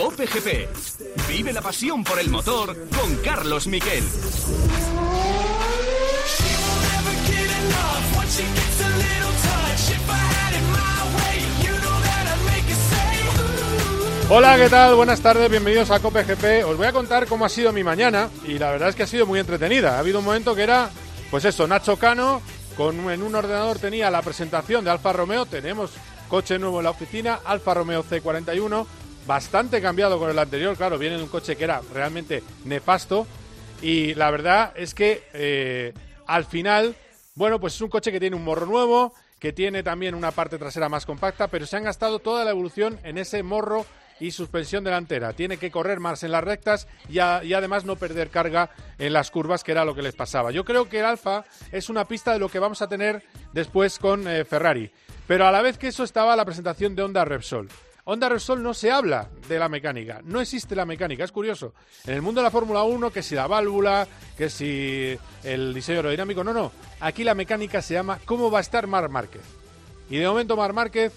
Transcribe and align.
Cope 0.00 0.26
GP. 0.26 0.68
Vive 1.28 1.52
la 1.52 1.60
pasión 1.60 2.02
por 2.02 2.18
el 2.18 2.30
motor 2.30 2.74
con 2.88 3.16
Carlos 3.16 3.66
Miquel. 3.66 4.02
Hola, 14.30 14.56
¿qué 14.56 14.70
tal? 14.70 14.94
Buenas 14.94 15.20
tardes, 15.20 15.50
bienvenidos 15.50 15.90
a 15.90 16.00
Cope 16.00 16.24
GP. 16.24 16.64
Os 16.64 16.78
voy 16.78 16.86
a 16.86 16.92
contar 16.92 17.26
cómo 17.26 17.44
ha 17.44 17.50
sido 17.50 17.70
mi 17.74 17.84
mañana 17.84 18.30
y 18.46 18.58
la 18.58 18.70
verdad 18.70 18.88
es 18.88 18.94
que 18.94 19.02
ha 19.02 19.06
sido 19.06 19.26
muy 19.26 19.38
entretenida. 19.38 19.96
Ha 19.96 19.98
habido 19.98 20.20
un 20.20 20.24
momento 20.24 20.54
que 20.54 20.62
era, 20.62 20.88
pues 21.30 21.44
eso, 21.44 21.68
Nacho 21.68 21.98
Cano, 21.98 22.40
con, 22.74 23.10
en 23.10 23.22
un 23.22 23.34
ordenador 23.34 23.78
tenía 23.78 24.10
la 24.10 24.22
presentación 24.22 24.82
de 24.82 24.92
Alfa 24.92 25.12
Romeo, 25.12 25.44
tenemos 25.44 25.90
coche 26.30 26.58
nuevo 26.58 26.78
en 26.78 26.84
la 26.84 26.90
oficina, 26.90 27.40
Alfa 27.44 27.74
Romeo 27.74 28.02
C41, 28.02 28.86
bastante 29.30 29.80
cambiado 29.80 30.18
con 30.18 30.28
el 30.28 30.40
anterior, 30.40 30.76
claro, 30.76 30.98
viene 30.98 31.16
de 31.16 31.22
un 31.22 31.28
coche 31.28 31.54
que 31.54 31.62
era 31.62 31.80
realmente 31.94 32.42
nefasto 32.64 33.28
y 33.80 34.12
la 34.14 34.28
verdad 34.32 34.72
es 34.74 34.92
que 34.92 35.22
eh, 35.32 35.94
al 36.26 36.44
final, 36.46 36.96
bueno, 37.36 37.60
pues 37.60 37.76
es 37.76 37.80
un 37.80 37.90
coche 37.90 38.10
que 38.10 38.18
tiene 38.18 38.34
un 38.34 38.42
morro 38.42 38.66
nuevo, 38.66 39.14
que 39.38 39.52
tiene 39.52 39.84
también 39.84 40.16
una 40.16 40.32
parte 40.32 40.58
trasera 40.58 40.88
más 40.88 41.06
compacta, 41.06 41.46
pero 41.46 41.64
se 41.64 41.76
han 41.76 41.84
gastado 41.84 42.18
toda 42.18 42.44
la 42.44 42.50
evolución 42.50 42.98
en 43.04 43.18
ese 43.18 43.44
morro 43.44 43.86
y 44.18 44.32
suspensión 44.32 44.82
delantera. 44.82 45.32
Tiene 45.32 45.58
que 45.58 45.70
correr 45.70 46.00
más 46.00 46.24
en 46.24 46.32
las 46.32 46.42
rectas 46.42 46.88
y, 47.08 47.20
además 47.20 47.84
no 47.84 47.94
perder 47.94 48.30
carga 48.30 48.70
en 48.98 49.12
las 49.12 49.30
curvas, 49.30 49.62
que 49.62 49.70
era 49.70 49.84
lo 49.84 49.94
que 49.94 50.02
les 50.02 50.16
pasaba. 50.16 50.50
Yo 50.50 50.64
creo 50.64 50.88
que 50.88 50.98
el 50.98 51.04
Alfa 51.04 51.44
es 51.70 51.88
una 51.88 52.08
pista 52.08 52.32
de 52.32 52.40
lo 52.40 52.48
que 52.48 52.58
vamos 52.58 52.82
a 52.82 52.88
tener 52.88 53.22
después 53.52 54.00
con 54.00 54.26
eh, 54.26 54.44
Ferrari. 54.44 54.90
Pero 55.28 55.46
a 55.46 55.52
la 55.52 55.62
vez 55.62 55.78
que 55.78 55.86
eso 55.86 56.02
estaba 56.02 56.34
la 56.34 56.44
presentación 56.44 56.96
de 56.96 57.04
Honda 57.04 57.24
Repsol. 57.24 57.68
Honda 58.12 58.28
Repsol 58.28 58.60
no 58.60 58.74
se 58.74 58.90
habla 58.90 59.28
de 59.48 59.56
la 59.56 59.68
mecánica, 59.68 60.20
no 60.24 60.40
existe 60.40 60.74
la 60.74 60.84
mecánica, 60.84 61.22
es 61.22 61.30
curioso. 61.30 61.74
En 62.04 62.14
el 62.14 62.22
mundo 62.22 62.40
de 62.40 62.44
la 62.46 62.50
Fórmula 62.50 62.82
1, 62.82 63.12
que 63.12 63.22
si 63.22 63.36
la 63.36 63.46
válvula, 63.46 64.04
que 64.36 64.50
si 64.50 65.16
el 65.44 65.72
diseño 65.72 65.98
aerodinámico, 65.98 66.42
no, 66.42 66.52
no. 66.52 66.72
Aquí 66.98 67.22
la 67.22 67.36
mecánica 67.36 67.80
se 67.80 67.94
llama 67.94 68.18
cómo 68.24 68.50
va 68.50 68.58
a 68.58 68.62
estar 68.62 68.88
Mar 68.88 69.08
Márquez. 69.10 69.42
Y 70.10 70.16
de 70.16 70.26
momento 70.26 70.56
Mar 70.56 70.72
Márquez 70.72 71.12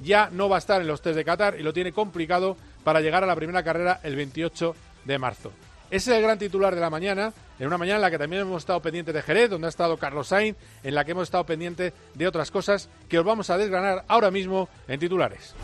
ya 0.00 0.30
no 0.30 0.48
va 0.48 0.54
a 0.54 0.58
estar 0.60 0.80
en 0.80 0.86
los 0.86 1.02
test 1.02 1.16
de 1.16 1.24
Qatar 1.24 1.58
y 1.58 1.64
lo 1.64 1.72
tiene 1.72 1.90
complicado 1.90 2.56
para 2.84 3.00
llegar 3.00 3.24
a 3.24 3.26
la 3.26 3.34
primera 3.34 3.64
carrera 3.64 3.98
el 4.04 4.14
28 4.14 4.76
de 5.04 5.18
marzo. 5.18 5.50
Ese 5.90 6.12
es 6.12 6.16
el 6.16 6.22
gran 6.22 6.38
titular 6.38 6.76
de 6.76 6.80
la 6.80 6.90
mañana, 6.90 7.32
en 7.58 7.66
una 7.66 7.76
mañana 7.76 7.96
en 7.96 8.02
la 8.02 8.10
que 8.12 8.18
también 8.18 8.42
hemos 8.42 8.62
estado 8.62 8.80
pendientes 8.80 9.16
de 9.16 9.22
Jerez, 9.22 9.50
donde 9.50 9.66
ha 9.66 9.70
estado 9.70 9.96
Carlos 9.96 10.28
Sainz, 10.28 10.56
en 10.84 10.94
la 10.94 11.04
que 11.04 11.10
hemos 11.10 11.24
estado 11.24 11.44
pendientes 11.44 11.92
de 12.14 12.28
otras 12.28 12.52
cosas 12.52 12.88
que 13.08 13.18
os 13.18 13.24
vamos 13.24 13.50
a 13.50 13.58
desgranar 13.58 14.04
ahora 14.06 14.30
mismo 14.30 14.68
en 14.86 15.00
titulares. 15.00 15.56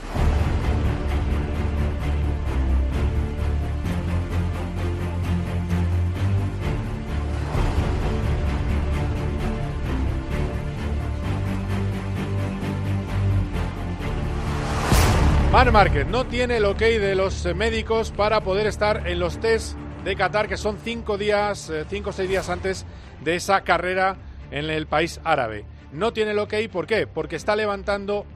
No 15.62 16.26
tiene 16.26 16.56
el 16.56 16.64
ok 16.64 16.80
de 16.80 17.14
los 17.14 17.46
médicos 17.54 18.10
para 18.10 18.40
poder 18.40 18.66
estar 18.66 19.06
en 19.06 19.20
los 19.20 19.38
test 19.38 19.76
de 20.04 20.16
Qatar, 20.16 20.48
que 20.48 20.56
son 20.56 20.76
cinco 20.76 21.16
días, 21.16 21.70
eh, 21.70 21.84
cinco 21.88 22.10
o 22.10 22.12
seis 22.12 22.28
días 22.28 22.50
antes 22.50 22.84
de 23.20 23.36
esa 23.36 23.60
carrera 23.60 24.16
en 24.50 24.68
el 24.68 24.88
país 24.88 25.20
árabe. 25.22 25.64
No 25.92 26.12
tiene 26.12 26.32
el 26.32 26.40
ok, 26.40 26.54
¿por 26.70 26.88
qué? 26.88 27.06
Porque 27.06 27.36
está 27.36 27.54
levantando 27.54 28.26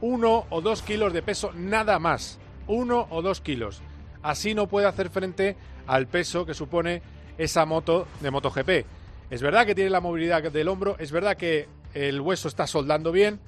uno 0.00 0.46
o 0.48 0.60
dos 0.60 0.82
kilos 0.82 1.12
de 1.12 1.22
peso, 1.22 1.50
nada 1.56 1.98
más. 1.98 2.38
Uno 2.68 3.08
o 3.10 3.20
dos 3.20 3.40
kilos. 3.40 3.82
Así 4.22 4.54
no 4.54 4.68
puede 4.68 4.86
hacer 4.86 5.10
frente 5.10 5.56
al 5.88 6.06
peso 6.06 6.46
que 6.46 6.54
supone 6.54 7.02
esa 7.36 7.66
moto 7.66 8.06
de 8.20 8.30
MotoGP. 8.30 8.86
Es 9.28 9.42
verdad 9.42 9.66
que 9.66 9.74
tiene 9.74 9.90
la 9.90 10.00
movilidad 10.00 10.52
del 10.52 10.68
hombro, 10.68 10.94
es 11.00 11.10
verdad 11.10 11.36
que 11.36 11.68
el 11.94 12.20
hueso 12.20 12.46
está 12.46 12.68
soldando 12.68 13.10
bien, 13.10 13.40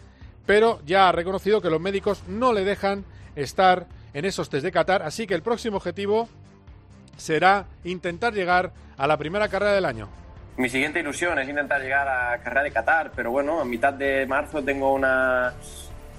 pero 0.46 0.80
ya 0.86 1.08
ha 1.08 1.12
reconocido 1.12 1.60
que 1.60 1.70
los 1.70 1.80
médicos 1.80 2.22
no 2.28 2.52
le 2.52 2.64
dejan 2.64 3.04
estar 3.36 3.86
en 4.14 4.24
esos 4.24 4.50
test 4.50 4.64
de 4.64 4.72
Qatar, 4.72 5.02
así 5.02 5.26
que 5.26 5.34
el 5.34 5.42
próximo 5.42 5.76
objetivo 5.78 6.28
será 7.16 7.66
intentar 7.84 8.32
llegar 8.32 8.72
a 8.96 9.06
la 9.06 9.16
primera 9.16 9.48
carrera 9.48 9.72
del 9.72 9.84
año. 9.84 10.08
Mi 10.56 10.68
siguiente 10.68 11.00
ilusión 11.00 11.38
es 11.38 11.48
intentar 11.48 11.80
llegar 11.80 12.08
a 12.08 12.38
carrera 12.38 12.62
de 12.64 12.70
Qatar, 12.72 13.12
pero 13.16 13.30
bueno, 13.30 13.60
a 13.60 13.64
mitad 13.64 13.92
de 13.92 14.26
marzo 14.26 14.62
tengo 14.62 14.92
una, 14.92 15.54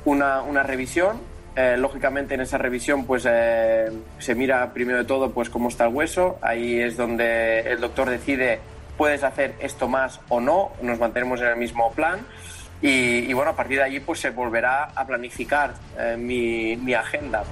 una, 0.06 0.64
revisión. 0.64 1.22
Eh, 1.56 1.76
lógicamente 1.78 2.34
en 2.34 2.42
esa 2.42 2.58
revisión 2.58 3.06
pues 3.06 3.28
eh, 3.30 3.92
se 4.18 4.34
mira 4.34 4.74
primero 4.74 4.98
de 4.98 5.06
todo 5.06 5.32
pues 5.32 5.52
cómo 5.52 5.70
está 5.70 5.86
el 5.86 5.94
hueso. 5.94 6.40
Ahí 6.42 6.80
es 6.80 6.98
donde 6.98 7.60
el 7.60 7.80
doctor 7.80 8.10
decide 8.10 8.60
puedes 8.98 9.24
hacer 9.24 9.56
esto 9.60 9.88
más 9.88 10.20
o 10.30 10.40
no, 10.40 10.72
nos 10.82 11.00
mantenemos 11.00 11.42
en 11.42 11.48
el 11.48 11.58
mismo 11.58 11.92
plan. 11.92 12.20
Y, 12.86 13.32
bueno, 13.32 13.52
a 13.52 13.56
partir 13.56 13.78
de 13.78 13.84
allí 13.84 14.02
pues 14.02 14.20
se 14.20 14.32
volverá 14.32 14.92
a 14.94 15.08
planificar 15.08 15.74
eh, 15.98 16.18
mi, 16.18 16.94
agenda. 16.94 17.46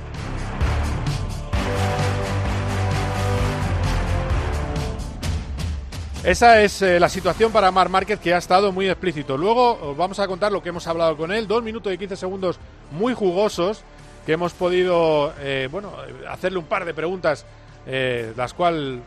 Esa 6.25 6.61
es 6.61 6.81
eh, 6.81 6.99
la 6.99 7.07
situación 7.07 7.53
para 7.53 7.71
Mar 7.71 7.87
Márquez 7.87 8.19
que 8.19 8.33
ha 8.33 8.37
estado 8.37 8.73
muy 8.73 8.89
explícito. 8.89 9.37
Luego 9.37 9.95
vamos 9.95 10.19
a 10.19 10.27
contar 10.27 10.51
lo 10.51 10.61
que 10.61 10.67
hemos 10.67 10.85
hablado 10.87 11.15
con 11.15 11.31
él. 11.31 11.47
Dos 11.47 11.63
minutos 11.63 11.93
y 11.93 11.97
quince 11.97 12.17
segundos 12.17 12.59
muy 12.91 13.13
jugosos 13.13 13.85
que 14.25 14.33
hemos 14.33 14.51
podido 14.51 15.33
eh, 15.39 15.69
bueno, 15.71 15.93
hacerle 16.29 16.59
un 16.59 16.65
par 16.65 16.83
de 16.83 16.93
preguntas, 16.93 17.45
las 17.85 18.53
cuales, 18.53 18.99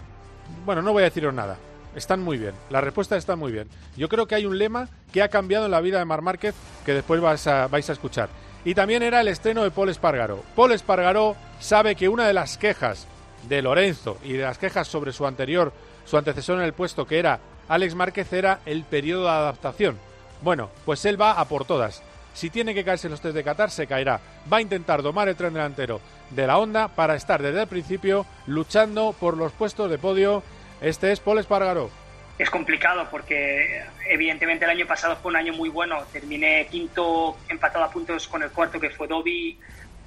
bueno, 0.65 0.81
no 0.81 0.95
voy 0.95 1.03
a 1.03 1.05
deciros 1.05 1.35
nada. 1.35 1.59
Están 1.95 2.21
muy 2.21 2.39
bien. 2.39 2.55
La 2.71 2.81
respuesta 2.81 3.17
está 3.17 3.37
muy 3.37 3.53
bien. 3.53 3.69
Yo 3.97 4.09
creo 4.09 4.27
que 4.27 4.35
hay 4.35 4.47
un 4.47 4.59
lema 4.59 4.89
que 5.13 5.23
ha 5.23 5.29
cambiado 5.29 5.67
en 5.67 5.71
la 5.71 5.81
vida 5.81 5.99
de 5.99 6.05
Mar 6.05 6.23
Márquez 6.23 6.55
que 6.85 6.95
después 6.95 7.21
vais 7.21 7.47
a, 7.47 7.69
vais 7.69 7.89
a 7.89 7.93
escuchar. 7.93 8.29
Y 8.65 8.75
también 8.75 9.03
era 9.03 9.21
el 9.21 9.29
estreno 9.29 9.63
de 9.63 9.71
Paul 9.71 9.91
Espargaró. 9.91 10.43
Paul 10.57 10.73
Espargaró 10.73 11.37
sabe 11.61 11.95
que 11.95 12.09
una 12.09 12.27
de 12.27 12.33
las 12.33 12.59
quejas 12.59 13.07
de 13.49 13.63
Lorenzo 13.63 14.19
y 14.25 14.33
de 14.33 14.43
las 14.43 14.59
quejas 14.59 14.89
sobre 14.89 15.13
su 15.13 15.27
anterior, 15.27 15.73
su 16.05 16.17
antecesor 16.17 16.59
en 16.59 16.65
el 16.65 16.73
puesto, 16.73 17.07
que 17.07 17.19
era 17.19 17.41
Alex 17.69 17.95
Márquez, 17.95 18.33
era 18.33 18.61
el 18.65 18.85
periodo 18.85 19.25
de 19.25 19.31
adaptación. 19.31 19.99
Bueno, 20.43 20.71
pues 20.85 21.05
él 21.05 21.21
va 21.21 21.33
a 21.33 21.45
por 21.47 21.65
todas. 21.65 22.03
Si 22.33 22.51
tiene 22.51 22.75
que 22.75 22.85
caerse 22.85 23.07
en 23.07 23.13
los 23.13 23.21
test 23.21 23.35
de 23.35 23.45
Qatar, 23.45 23.71
se 23.71 23.87
caerá. 23.87 24.21
Va 24.53 24.57
a 24.57 24.63
intentar 24.63 25.03
domar 25.03 25.29
el 25.29 25.37
tren 25.37 25.55
delantero 25.55 26.01
de 26.31 26.47
la 26.47 26.59
Honda 26.59 26.89
para 26.89 27.15
estar 27.15 27.41
desde 27.41 27.63
el 27.63 27.69
principio 27.69 28.27
luchando 28.47 29.15
por 29.19 29.37
los 29.37 29.53
puestos 29.53 29.89
de 29.89 29.99
podio 29.99 30.43
este 30.85 31.13
es 31.13 31.21
Paul 31.21 31.39
Espargaró. 31.39 31.91
Es 32.39 32.51
complicado 32.51 33.09
porque 33.11 33.83
evidentemente 34.09 34.65
el 34.65 34.71
año 34.73 34.87
pasado 34.87 35.17
fue 35.17 35.31
un 35.31 35.37
año 35.37 35.53
muy 35.53 35.69
bueno. 35.69 36.05
Terminé 36.13 36.67
quinto 36.71 37.37
empatado 37.49 37.85
a 37.85 37.91
puntos 37.91 38.27
con 38.29 38.43
el 38.43 38.51
cuarto 38.51 38.79
que 38.79 38.91
fue 38.91 39.07
Dobby, 39.07 39.59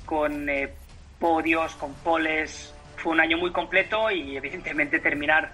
con 0.06 0.48
eh, 0.50 0.70
podios, 1.20 1.76
con 1.76 1.94
poles. 1.96 2.74
Fue 2.98 3.14
un 3.14 3.22
año 3.22 3.38
muy 3.38 3.52
completo 3.52 4.12
y 4.12 4.38
evidentemente 4.38 5.00
terminar 5.00 5.52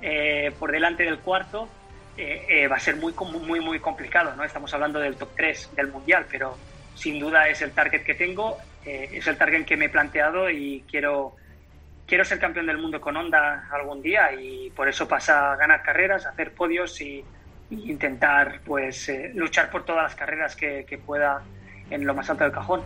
eh, 0.00 0.52
por 0.58 0.72
delante 0.72 1.04
del 1.04 1.18
cuarto 1.18 1.68
eh, 2.16 2.66
va 2.68 2.76
a 2.76 2.80
ser 2.80 2.96
muy, 2.96 3.12
muy, 3.12 3.60
muy 3.60 3.78
complicado. 3.78 4.34
¿no? 4.34 4.44
Estamos 4.44 4.72
hablando 4.74 4.98
del 4.98 5.16
top 5.16 5.28
3 5.36 5.76
del 5.76 5.88
Mundial, 5.88 6.26
pero 6.30 6.56
sin 6.94 7.20
duda 7.20 7.48
es 7.48 7.60
el 7.62 7.72
target 7.72 8.02
que 8.02 8.14
tengo, 8.14 8.56
es 8.84 9.26
el 9.26 9.36
target 9.36 9.64
que 9.64 9.76
me 9.76 9.86
he 9.86 9.88
planteado 9.88 10.48
y 10.48 10.84
quiero 10.88 11.36
quiero 12.06 12.24
ser 12.24 12.38
campeón 12.38 12.66
del 12.66 12.78
mundo 12.78 13.00
con 13.00 13.16
Honda 13.16 13.68
algún 13.70 14.02
día 14.02 14.32
y 14.32 14.70
por 14.70 14.88
eso 14.88 15.08
pasa 15.08 15.52
a 15.52 15.56
ganar 15.56 15.82
carreras, 15.82 16.26
hacer 16.26 16.52
podios 16.52 17.00
y, 17.00 17.24
intentar 17.70 18.60
pues 18.64 19.08
eh, 19.08 19.32
luchar 19.34 19.70
por 19.70 19.84
todas 19.84 20.04
las 20.04 20.14
carreras 20.14 20.54
que, 20.54 21.00
pueda 21.04 21.42
en 21.90 22.06
lo 22.06 22.14
más 22.14 22.30
alto 22.30 22.44
del 22.44 22.52
cajón. 22.52 22.82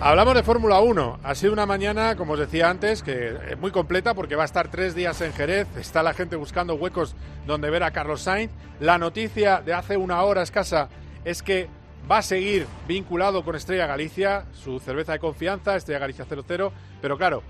Hablamos 0.00 0.34
de 0.34 0.44
Fórmula 0.44 0.80
1. 0.80 1.20
Ha 1.24 1.34
sido 1.34 1.52
una 1.52 1.66
mañana, 1.66 2.14
como 2.16 2.34
os 2.34 2.38
decía 2.38 2.70
antes, 2.70 3.02
que 3.02 3.36
es 3.50 3.58
muy 3.58 3.72
completa 3.72 4.14
porque 4.14 4.36
va 4.36 4.42
a 4.42 4.46
estar 4.46 4.68
tres 4.68 4.94
días 4.94 5.20
en 5.20 5.32
Jerez. 5.32 5.66
Está 5.76 6.02
la 6.02 6.14
gente 6.14 6.36
buscando 6.36 6.76
huecos 6.76 7.16
donde 7.46 7.68
ver 7.68 7.82
a 7.82 7.90
Carlos 7.90 8.22
Sainz. 8.22 8.52
La 8.78 8.96
noticia 8.96 9.60
de 9.60 9.74
hace 9.74 9.96
una 9.96 10.22
hora 10.22 10.42
escasa 10.42 10.88
es 11.24 11.42
que 11.42 11.68
va 12.10 12.18
a 12.18 12.22
seguir 12.22 12.66
vinculado 12.86 13.44
con 13.44 13.54
Estrella 13.54 13.86
Galicia, 13.86 14.46
su 14.52 14.80
cerveza 14.80 15.12
de 15.12 15.18
confianza, 15.18 15.76
Estrella 15.76 16.00
Galicia 16.00 16.24
00, 16.24 16.72
pero 17.02 17.18
claro, 17.18 17.42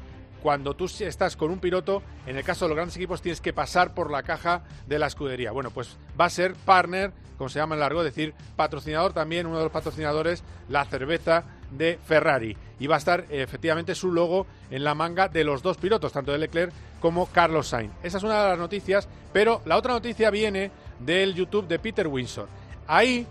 cuando 0.43 0.75
tú 0.75 0.87
estás 1.01 1.37
con 1.37 1.51
un 1.51 1.59
piloto, 1.59 2.03
en 2.27 2.37
el 2.37 2.45
caso 2.45 2.65
de 2.65 2.71
los 2.71 2.77
grandes 2.77 2.97
equipos 2.97 3.23
tienes 3.23 3.41
que 3.41 3.53
pasar 3.53 3.95
por 3.95 4.11
la 4.11 4.23
caja 4.23 4.63
de 4.87 4.99
la 4.99 5.07
escudería. 5.07 5.53
Bueno, 5.53 5.71
pues 5.71 5.97
va 6.21 6.27
a 6.27 6.31
ser 6.31 6.55
partner, 6.55 7.13
como 7.37 7.49
se 7.49 7.59
llama 7.59 7.75
en 7.75 7.81
largo, 7.81 8.01
es 8.01 8.15
decir, 8.15 8.35
patrocinador 8.57 9.13
también, 9.13 9.47
uno 9.47 9.59
de 9.59 9.65
los 9.65 9.73
patrocinadores, 9.73 10.43
la 10.69 10.85
cerveza 10.85 11.45
de 11.71 11.99
Ferrari. 12.05 12.57
Y 12.81 12.87
va 12.87 12.97
a 12.97 12.99
estar 12.99 13.27
efectivamente 13.31 13.95
su 13.95 14.13
logo 14.13 14.47
en 14.71 14.85
la 14.85 14.95
manga 14.95 15.29
de 15.29 15.45
los 15.45 15.63
dos 15.63 15.77
pilotos, 15.77 16.13
tanto 16.13 16.33
de 16.33 16.39
Leclerc 16.39 16.73
como 17.01 17.27
Carlos 17.27 17.69
Sainz. 17.69 17.93
Esa 18.03 18.19
es 18.19 18.25
una 18.25 18.43
de 18.43 18.49
las 18.51 18.59
noticias, 18.59 19.09
pero 19.33 19.61
la 19.67 19.77
otra 19.77 19.93
noticia 19.93 20.31
viene 20.31 20.71
del 21.01 21.35
YouTube 21.35 21.69
de 21.69 21.79
Peter 21.79 22.07
Windsor. 22.07 22.49
Ahí 22.87 23.27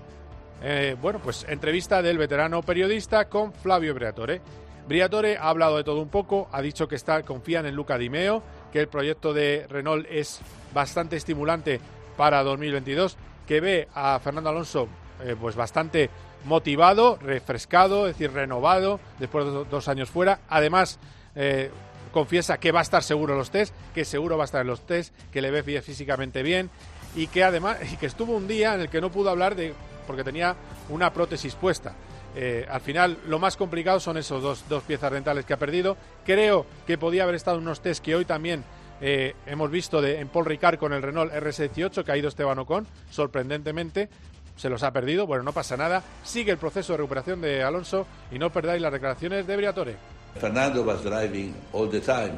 eh, 0.62 0.95
bueno, 1.01 1.19
pues 1.24 1.45
entrevista 1.48 2.01
del 2.01 2.18
veterano 2.18 2.62
periodista 2.62 3.30
con 3.30 3.54
Flavio 3.54 3.94
Briatore. 3.94 4.42
Briatore 4.88 5.38
ha 5.38 5.50
hablado 5.50 5.77
de 5.77 5.83
todo 5.83 6.01
un 6.01 6.09
poco, 6.09 6.48
ha 6.51 6.62
dicho 6.62 6.88
que 6.88 6.95
está, 6.95 7.21
confían 7.24 7.65
en 7.65 7.75
Luca 7.75 7.98
Di 7.98 8.09
Meo, 8.09 8.42
que 8.71 8.80
el 8.80 8.88
proyecto 8.88 9.33
de 9.33 9.68
Renault 9.69 10.07
es 10.09 10.39
bastante 10.74 11.18
estimulante 11.18 11.80
para 12.15 12.44
2022, 12.44 13.18
que 13.45 13.59
ve 13.59 13.88
a 13.94 14.19
Fernando 14.19 14.50
Alonso 14.50 14.88
eh, 15.24 15.36
pues 15.39 15.56
bastante 15.56 16.09
motivado, 16.45 17.18
refrescado, 17.21 18.07
es 18.07 18.18
decir, 18.18 18.31
renovado 18.31 19.00
después 19.19 19.45
de 19.45 19.65
dos 19.65 19.88
años 19.88 20.09
fuera. 20.09 20.39
Además, 20.48 21.00
eh, 21.36 21.69
confiesa 22.12 22.59
que 22.59 22.71
va 22.71 22.80
a 22.80 22.83
estar 22.83 23.04
seguro 23.04 23.33
en 23.33 23.39
los 23.39 23.51
test, 23.51 23.74
que 23.94 24.06
seguro 24.06 24.38
va 24.38 24.44
a 24.44 24.45
estar 24.45 24.62
en 24.62 24.68
los 24.68 24.86
test, 24.86 25.13
que 25.31 25.42
le 25.42 25.51
ve 25.51 25.81
físicamente 25.81 26.44
bien 26.44 26.69
y 27.15 27.27
que 27.27 27.44
además 27.44 27.77
y 27.92 27.98
que 27.98 28.06
estuvo 28.06 28.36
un 28.36 28.48
día 28.48 28.75
en 28.75 28.81
el 28.81 28.89
que 28.89 29.01
no 29.01 29.12
pudo 29.12 29.30
hablar 29.30 29.56
de 29.56 29.74
porque 30.07 30.24
tenía 30.24 30.56
una 30.89 31.13
prótesis 31.13 31.54
puesta. 31.54 31.94
Eh, 32.36 32.65
al 32.69 32.81
final, 32.81 33.18
lo 33.27 33.39
más 33.39 33.57
complicado 33.57 34.00
son 34.00 34.18
esos 34.18 34.42
dos, 34.42 34.63
dos 34.69 34.83
piezas 34.83 35.12
dentales 35.12 35.45
que 35.45 35.54
ha 35.54 35.57
perdido. 35.57 35.98
Creo 36.25 36.65
que 36.86 36.98
podía 36.98 37.24
haber 37.24 37.36
estado 37.36 37.57
en 37.57 37.63
unos 37.63 37.81
test 37.81 38.04
que 38.04 38.15
hoy 38.15 38.25
también 38.25 38.63
eh, 39.01 39.36
hemos 39.45 39.69
visto 39.69 40.01
de, 40.01 40.19
en 40.19 40.27
Paul 40.27 40.45
Ricard 40.45 40.77
con 40.77 40.94
el 40.94 41.01
Renault 41.01 41.33
RS18, 41.33 42.04
que 42.04 42.12
ha 42.12 42.18
ido 42.18 42.30
Esteban 42.30 42.59
Ocon, 42.59 42.88
sorprendentemente. 43.09 44.09
Se 44.56 44.69
los 44.69 44.81
ha 44.81 44.92
perdido, 44.92 45.27
bueno, 45.27 45.44
no 45.44 45.54
pasa 45.54 45.77
nada. 45.77 46.01
Sigue 46.24 46.51
el 46.51 46.57
proceso 46.57 46.94
de 46.94 46.98
recuperación 46.98 47.42
de 47.42 47.63
Alonso 47.63 48.07
y 48.31 48.39
no 48.39 48.51
perdáis 48.51 48.81
las 48.81 48.92
declaraciones 48.92 49.45
de 49.45 49.56
Briatore. 49.56 49.95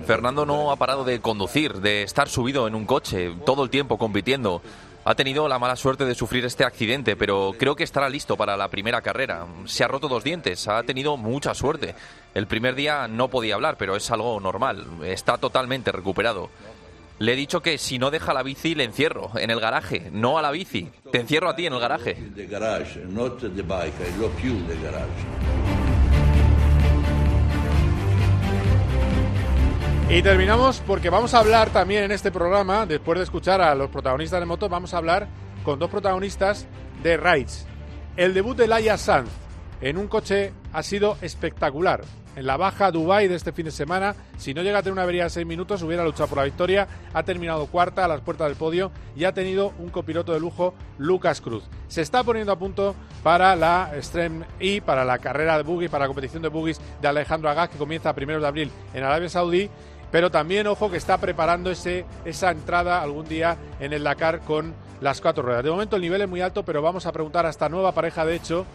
Fernando 0.05 0.45
no 0.45 0.71
ha 0.71 0.75
parado 0.75 1.03
de 1.03 1.19
conducir, 1.21 1.75
de 1.75 2.03
estar 2.03 2.29
subido 2.29 2.67
en 2.67 2.75
un 2.75 2.85
coche 2.85 3.33
todo 3.45 3.63
el 3.63 3.69
tiempo 3.69 3.97
compitiendo. 3.97 4.61
Ha 5.05 5.15
tenido 5.15 5.47
la 5.47 5.59
mala 5.59 5.75
suerte 5.75 6.05
de 6.05 6.13
sufrir 6.13 6.45
este 6.45 6.65
accidente, 6.65 7.15
pero 7.15 7.53
creo 7.57 7.75
que 7.75 7.83
estará 7.83 8.09
listo 8.09 8.35
para 8.35 8.57
la 8.57 8.67
primera 8.67 9.01
carrera. 9.01 9.47
Se 9.65 9.83
ha 9.83 9.87
roto 9.87 10.07
dos 10.07 10.23
dientes, 10.23 10.67
ha 10.67 10.83
tenido 10.83 11.17
mucha 11.17 11.53
suerte. 11.53 11.95
El 12.35 12.47
primer 12.47 12.75
día 12.75 13.07
no 13.07 13.29
podía 13.29 13.55
hablar, 13.55 13.77
pero 13.77 13.95
es 13.95 14.11
algo 14.11 14.39
normal. 14.39 14.85
Está 15.03 15.37
totalmente 15.37 15.91
recuperado. 15.91 16.49
Le 17.17 17.33
he 17.33 17.35
dicho 17.35 17.61
que 17.61 17.77
si 17.77 17.99
no 17.99 18.11
deja 18.11 18.33
la 18.33 18.43
bici 18.43 18.75
le 18.75 18.85
encierro 18.85 19.31
en 19.35 19.49
el 19.51 19.59
garaje, 19.59 20.09
no 20.11 20.37
a 20.37 20.41
la 20.41 20.51
bici. 20.51 20.89
Te 21.11 21.19
encierro 21.19 21.49
a 21.49 21.55
ti 21.55 21.65
en 21.65 21.73
el 21.73 21.79
garaje. 21.79 22.15
Y 30.11 30.23
terminamos 30.23 30.81
porque 30.87 31.11
vamos 31.11 31.35
a 31.35 31.39
hablar 31.39 31.69
también 31.69 32.05
en 32.05 32.11
este 32.11 32.31
programa, 32.31 32.87
después 32.87 33.19
de 33.19 33.25
escuchar 33.25 33.61
a 33.61 33.75
los 33.75 33.91
protagonistas 33.91 34.39
de 34.39 34.47
moto, 34.47 34.67
vamos 34.67 34.95
a 34.95 34.97
hablar 34.97 35.27
con 35.63 35.77
dos 35.77 35.91
protagonistas 35.91 36.65
de 37.03 37.15
Rides. 37.15 37.67
El 38.17 38.33
debut 38.33 38.57
de 38.57 38.67
Laia 38.67 38.97
Sanz 38.97 39.29
en 39.81 39.97
un 39.99 40.07
coche 40.07 40.51
ha 40.73 40.81
sido 40.81 41.15
espectacular. 41.21 42.01
En 42.35 42.45
la 42.45 42.57
baja 42.57 42.89
Dubai 42.89 43.27
de 43.27 43.35
este 43.35 43.51
fin 43.51 43.65
de 43.65 43.71
semana, 43.71 44.15
si 44.37 44.53
no 44.53 44.61
llega 44.61 44.79
a 44.79 44.81
tener 44.81 44.93
una 44.93 45.01
avería 45.01 45.25
de 45.25 45.29
seis 45.29 45.45
minutos, 45.45 45.81
hubiera 45.83 46.03
luchado 46.03 46.27
por 46.27 46.37
la 46.37 46.45
victoria. 46.45 46.87
Ha 47.13 47.23
terminado 47.23 47.65
cuarta 47.67 48.05
a 48.05 48.07
las 48.07 48.21
puertas 48.21 48.47
del 48.47 48.55
podio 48.55 48.91
y 49.15 49.25
ha 49.25 49.33
tenido 49.33 49.73
un 49.77 49.89
copiloto 49.89 50.31
de 50.31 50.39
lujo, 50.39 50.73
Lucas 50.97 51.41
Cruz. 51.41 51.65
Se 51.87 52.01
está 52.01 52.23
poniendo 52.23 52.51
a 52.51 52.57
punto 52.57 52.95
para 53.23 53.55
la 53.55 53.91
Extreme 53.93 54.45
E, 54.59 54.81
para 54.81 55.03
la 55.03 55.19
carrera 55.19 55.57
de 55.57 55.63
buggy, 55.63 55.89
para 55.89 56.05
la 56.05 56.07
competición 56.07 56.41
de 56.41 56.49
buggies 56.49 56.79
de 57.01 57.07
Alejandro 57.07 57.49
Agaz, 57.49 57.69
que 57.69 57.77
comienza 57.77 58.09
a 58.09 58.15
primeros 58.15 58.41
de 58.41 58.47
abril 58.47 58.71
en 58.93 59.03
Arabia 59.03 59.27
Saudí 59.27 59.69
pero 60.11 60.31
también 60.31 60.67
ojo 60.67 60.89
que 60.89 60.97
está 60.97 61.17
preparando 61.17 61.71
ese, 61.71 62.05
esa 62.25 62.51
entrada 62.51 63.01
algún 63.01 63.27
día 63.27 63.57
en 63.79 63.93
el 63.93 64.03
Dakar 64.03 64.41
con 64.41 64.73
las 65.01 65.21
cuatro 65.21 65.43
ruedas. 65.43 65.63
De 65.63 65.71
momento 65.71 65.95
el 65.95 66.01
nivel 66.01 66.21
es 66.21 66.29
muy 66.29 66.41
alto, 66.41 66.63
pero 66.63 66.81
vamos 66.81 67.05
a 67.05 67.11
preguntar 67.11 67.45
a 67.45 67.49
esta 67.49 67.69
nueva 67.69 67.93
pareja 67.93 68.25
de 68.25 68.35
hecho 68.35 68.65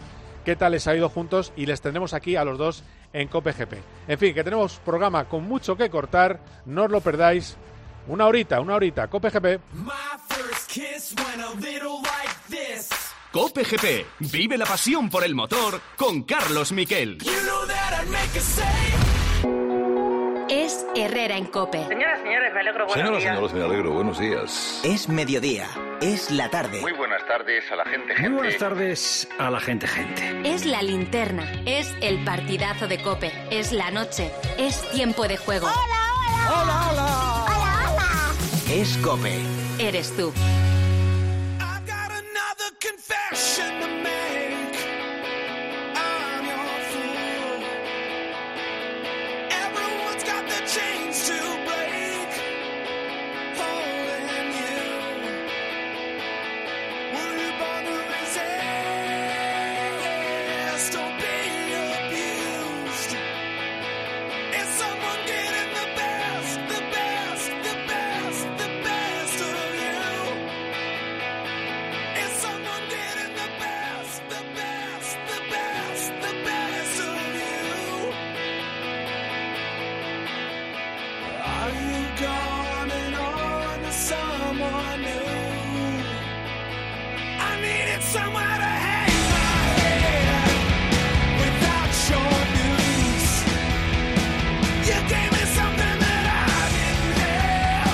qué 0.43 0.55
tal 0.55 0.71
les 0.73 0.87
ha 0.87 0.95
ido 0.95 1.09
juntos 1.09 1.51
y 1.55 1.65
les 1.65 1.81
tendremos 1.81 2.13
aquí 2.13 2.35
a 2.35 2.45
los 2.45 2.57
dos 2.57 2.83
en 3.13 3.27
COPGP. 3.27 3.73
En 4.07 4.17
fin, 4.17 4.33
que 4.33 4.43
tenemos 4.43 4.79
programa 4.85 5.25
con 5.25 5.43
mucho 5.47 5.75
que 5.75 5.89
cortar, 5.89 6.39
no 6.65 6.83
os 6.83 6.91
lo 6.91 7.01
perdáis. 7.01 7.57
Una 8.07 8.27
horita, 8.27 8.59
una 8.59 8.75
horita, 8.75 9.07
COPGP. 9.07 9.59
COPGP, 13.31 14.05
vive 14.31 14.57
la 14.57 14.65
pasión 14.65 15.09
por 15.09 15.23
el 15.23 15.33
motor 15.33 15.81
con 15.97 16.23
Carlos 16.23 16.71
Miquel. 16.71 17.17
Es 18.35 19.04
Herrera 20.95 21.37
en 21.37 21.45
Cope. 21.45 21.85
Señoras, 21.87 22.21
señores, 22.21 22.53
me 22.53 22.59
alegro. 22.61 22.85
Buenos 22.85 22.93
Señoras, 22.93 23.19
días. 23.21 23.35
señores, 23.35 23.53
me 23.53 23.63
alegro. 23.63 23.91
Buenos 23.91 24.19
días. 24.19 24.81
Es 24.83 25.09
mediodía, 25.09 25.67
es 26.01 26.31
la 26.31 26.49
tarde. 26.49 26.79
Muy 26.81 26.93
buenas 26.93 27.25
tardes 27.27 27.69
a 27.71 27.75
la 27.75 27.85
gente, 27.85 28.07
gente. 28.13 28.29
Muy 28.29 28.37
buenas 28.37 28.57
tardes 28.57 29.27
a 29.37 29.49
la 29.49 29.59
gente, 29.59 29.87
gente. 29.87 30.41
Es 30.45 30.65
la 30.65 30.81
linterna. 30.81 31.43
Es 31.65 31.93
el 32.01 32.23
partidazo 32.23 32.87
de 32.87 33.01
Cope. 33.01 33.31
Es 33.51 33.71
la 33.71 33.91
noche. 33.91 34.31
Es 34.57 34.89
tiempo 34.91 35.27
de 35.27 35.37
juego. 35.37 35.67
¡Hola, 35.67 35.81
hola! 35.81 36.61
¡Hola, 36.61 36.89
hola! 36.91 37.45
¡Hola, 37.45 37.91
hola! 37.91 38.73
Es 38.73 38.97
Cope. 38.97 39.41
Eres 39.79 40.15
tú. 40.15 40.31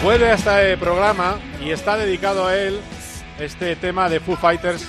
Vuelve 0.03 0.27
a 0.29 0.33
este 0.33 0.77
programa 0.77 1.39
y 1.61 1.71
está 1.71 1.95
dedicado 1.95 2.47
a 2.47 2.57
él 2.57 2.79
este 3.39 3.75
tema 3.75 4.09
de 4.09 4.19
Foo 4.19 4.35
Fighters. 4.35 4.87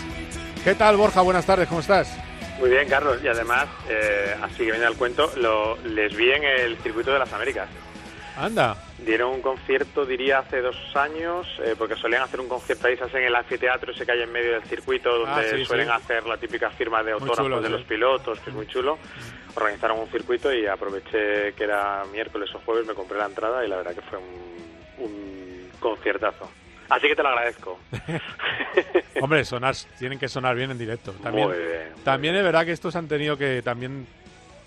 ¿Qué 0.64 0.74
tal, 0.74 0.96
Borja? 0.96 1.20
Buenas 1.20 1.44
tardes, 1.44 1.68
¿cómo 1.68 1.80
estás? 1.80 2.16
Muy 2.58 2.70
bien, 2.70 2.88
Carlos. 2.88 3.18
Y 3.22 3.28
además, 3.28 3.66
eh, 3.90 4.34
así 4.42 4.58
que 4.58 4.70
viene 4.70 4.86
al 4.86 4.96
cuento, 4.96 5.30
lo, 5.36 5.76
les 5.84 6.16
vi 6.16 6.30
en 6.30 6.44
el 6.44 6.76
Circuito 6.78 7.12
de 7.12 7.18
las 7.18 7.32
Américas. 7.32 7.68
Anda. 8.38 8.76
Dieron 9.04 9.32
un 9.34 9.42
concierto, 9.42 10.06
diría, 10.06 10.38
hace 10.38 10.62
dos 10.62 10.76
años, 10.94 11.46
eh, 11.62 11.74
porque 11.76 11.96
solían 11.96 12.22
hacer 12.22 12.40
un 12.40 12.48
concierto 12.48 12.86
ahí, 12.86 12.96
se 12.96 13.04
hace 13.04 13.18
en 13.18 13.24
el 13.24 13.34
anfiteatro 13.34 13.92
ese 13.92 14.06
que 14.06 14.12
hay 14.12 14.22
en 14.22 14.32
medio 14.32 14.52
del 14.52 14.62
circuito, 14.62 15.10
donde 15.18 15.40
Ah, 15.40 15.44
sí, 15.54 15.64
suelen 15.66 15.88
sí. 15.88 15.92
hacer 15.92 16.24
la 16.24 16.38
típica 16.38 16.70
firma 16.70 17.02
de 17.02 17.12
autógrafos 17.12 17.60
de 17.62 17.66
sí. 17.66 17.72
los 17.72 17.82
pilotos, 17.82 18.40
que 18.40 18.48
es 18.50 18.56
muy 18.56 18.66
chulo. 18.68 18.98
Organizaron 19.54 19.98
un 19.98 20.08
circuito 20.08 20.50
y 20.54 20.66
aproveché 20.66 21.52
que 21.54 21.64
era 21.64 22.04
miércoles 22.12 22.48
o 22.54 22.60
jueves, 22.64 22.86
me 22.86 22.94
compré 22.94 23.18
la 23.18 23.26
entrada 23.26 23.62
y 23.66 23.68
la 23.68 23.76
verdad 23.76 23.94
que 23.94 24.00
fue 24.02 24.18
un, 24.18 24.61
un 25.04 25.70
conciertazo. 25.80 26.50
Así 26.88 27.08
que 27.08 27.16
te 27.16 27.22
lo 27.22 27.28
agradezco. 27.30 27.78
Hombre, 29.20 29.44
sonar, 29.44 29.74
tienen 29.98 30.18
que 30.18 30.28
sonar 30.28 30.54
bien 30.56 30.70
en 30.70 30.78
directo. 30.78 31.12
También, 31.22 31.48
Muy 31.48 31.56
bien, 31.56 31.92
muy 31.94 32.02
también 32.04 32.34
es 32.36 32.42
verdad 32.42 32.64
que 32.66 32.72
estos 32.72 32.94
han 32.96 33.08
tenido 33.08 33.36
que 33.36 33.62
también 33.62 34.06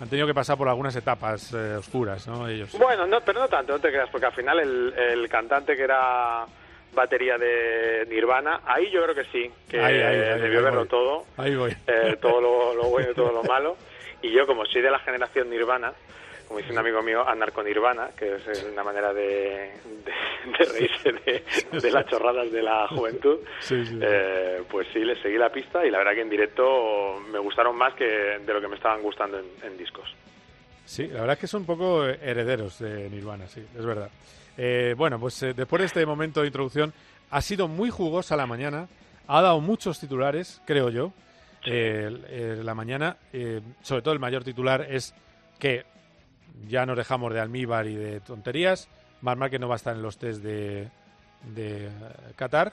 han 0.00 0.08
tenido 0.08 0.26
que 0.26 0.34
pasar 0.34 0.56
por 0.58 0.68
algunas 0.68 0.94
etapas 0.96 1.52
eh, 1.54 1.76
oscuras, 1.76 2.26
¿no? 2.26 2.48
Ellos. 2.48 2.72
Bueno, 2.78 3.06
no, 3.06 3.20
pero 3.20 3.40
no 3.40 3.48
tanto, 3.48 3.72
no 3.72 3.78
te 3.78 3.88
creas, 3.90 4.08
porque 4.10 4.26
al 4.26 4.32
final 4.32 4.58
el, 4.60 4.92
el 4.96 5.28
cantante 5.28 5.76
que 5.76 5.82
era 5.82 6.44
batería 6.94 7.36
de 7.38 8.06
Nirvana, 8.08 8.60
ahí 8.66 8.90
yo 8.90 9.02
creo 9.04 9.14
que 9.14 9.24
sí, 9.26 9.50
que 9.68 9.78
Ahí, 9.78 9.94
ahí, 10.00 10.18
ahí, 10.20 10.40
debió 10.40 10.62
verlo 10.62 10.86
todo, 10.86 11.24
Ahí 11.36 11.54
voy. 11.54 11.76
eh, 11.86 12.16
todo 12.20 12.40
lo, 12.40 12.74
lo 12.74 12.84
bueno 12.88 13.10
y 13.10 13.14
todo 13.14 13.32
lo 13.32 13.42
malo. 13.48 13.76
Y 14.22 14.32
yo, 14.32 14.46
como 14.46 14.64
soy 14.66 14.80
de 14.82 14.90
la 14.90 14.98
generación 14.98 15.48
Nirvana, 15.50 15.92
como 16.46 16.60
dice 16.60 16.72
un 16.72 16.78
amigo 16.78 17.02
mío, 17.02 17.26
andar 17.28 17.52
con 17.52 17.64
Nirvana, 17.66 18.10
que 18.16 18.36
es 18.36 18.64
una 18.72 18.84
manera 18.84 19.12
de, 19.12 19.72
de, 20.04 20.12
de 20.58 20.72
reírse 20.72 21.12
de, 21.12 21.80
de 21.80 21.90
las 21.90 22.06
chorradas 22.06 22.50
de 22.52 22.62
la 22.62 22.86
juventud, 22.88 23.38
Sí, 23.60 23.84
sí. 23.84 23.98
eh, 24.00 24.62
pues 24.70 24.86
sí, 24.92 25.00
les 25.00 25.18
seguí 25.20 25.36
la 25.38 25.50
pista 25.50 25.84
y 25.84 25.90
la 25.90 25.98
verdad 25.98 26.14
que 26.14 26.20
en 26.22 26.30
directo 26.30 27.20
me 27.32 27.38
gustaron 27.38 27.76
más 27.76 27.94
que 27.94 28.04
de 28.04 28.52
lo 28.52 28.60
que 28.60 28.68
me 28.68 28.76
estaban 28.76 29.02
gustando 29.02 29.38
en, 29.38 29.46
en 29.64 29.76
discos. 29.76 30.08
Sí, 30.84 31.08
la 31.08 31.20
verdad 31.20 31.32
es 31.34 31.38
que 31.40 31.46
son 31.48 31.62
un 31.62 31.66
poco 31.66 32.04
herederos 32.06 32.78
de 32.78 33.10
Nirvana, 33.10 33.48
sí, 33.48 33.64
es 33.76 33.84
verdad. 33.84 34.08
Eh, 34.56 34.94
bueno, 34.96 35.18
pues 35.18 35.42
eh, 35.42 35.52
después 35.52 35.80
de 35.80 35.86
este 35.86 36.06
momento 36.06 36.40
de 36.42 36.46
introducción, 36.46 36.92
ha 37.30 37.40
sido 37.42 37.66
muy 37.66 37.90
jugosa 37.90 38.36
la 38.36 38.46
mañana, 38.46 38.86
ha 39.26 39.42
dado 39.42 39.60
muchos 39.60 39.98
titulares, 39.98 40.62
creo 40.64 40.90
yo. 40.90 41.12
la 41.64 42.74
mañana. 42.74 43.16
Sobre 43.82 44.02
todo 44.02 44.14
el 44.14 44.20
mayor 44.20 44.44
titular 44.44 44.86
es 44.88 45.12
que 45.58 45.84
ya 46.68 46.86
nos 46.86 46.96
dejamos 46.96 47.32
de 47.32 47.40
almíbar 47.40 47.86
y 47.86 47.94
de 47.94 48.20
tonterías. 48.20 48.88
Mar 49.20 49.50
que 49.50 49.58
no 49.58 49.68
va 49.68 49.74
a 49.74 49.76
estar 49.76 49.96
en 49.96 50.02
los 50.02 50.18
test 50.18 50.42
de, 50.42 50.90
de 51.54 51.90
Qatar. 52.36 52.72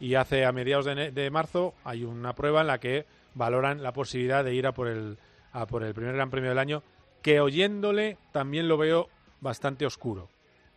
Y 0.00 0.14
hace 0.14 0.44
a 0.44 0.52
mediados 0.52 0.84
de, 0.84 1.30
marzo 1.30 1.74
hay 1.84 2.04
una 2.04 2.34
prueba 2.34 2.62
en 2.62 2.66
la 2.66 2.78
que 2.78 3.06
valoran 3.34 3.82
la 3.82 3.92
posibilidad 3.92 4.44
de 4.44 4.54
ir 4.54 4.66
a 4.66 4.72
por 4.72 4.88
el 4.88 5.16
a 5.52 5.66
por 5.66 5.84
el 5.84 5.94
primer 5.94 6.14
Gran 6.14 6.30
Premio 6.30 6.48
del 6.48 6.58
año 6.58 6.82
que 7.20 7.40
oyéndole 7.40 8.16
también 8.32 8.66
lo 8.68 8.76
veo 8.76 9.08
bastante 9.40 9.86
oscuro. 9.86 10.28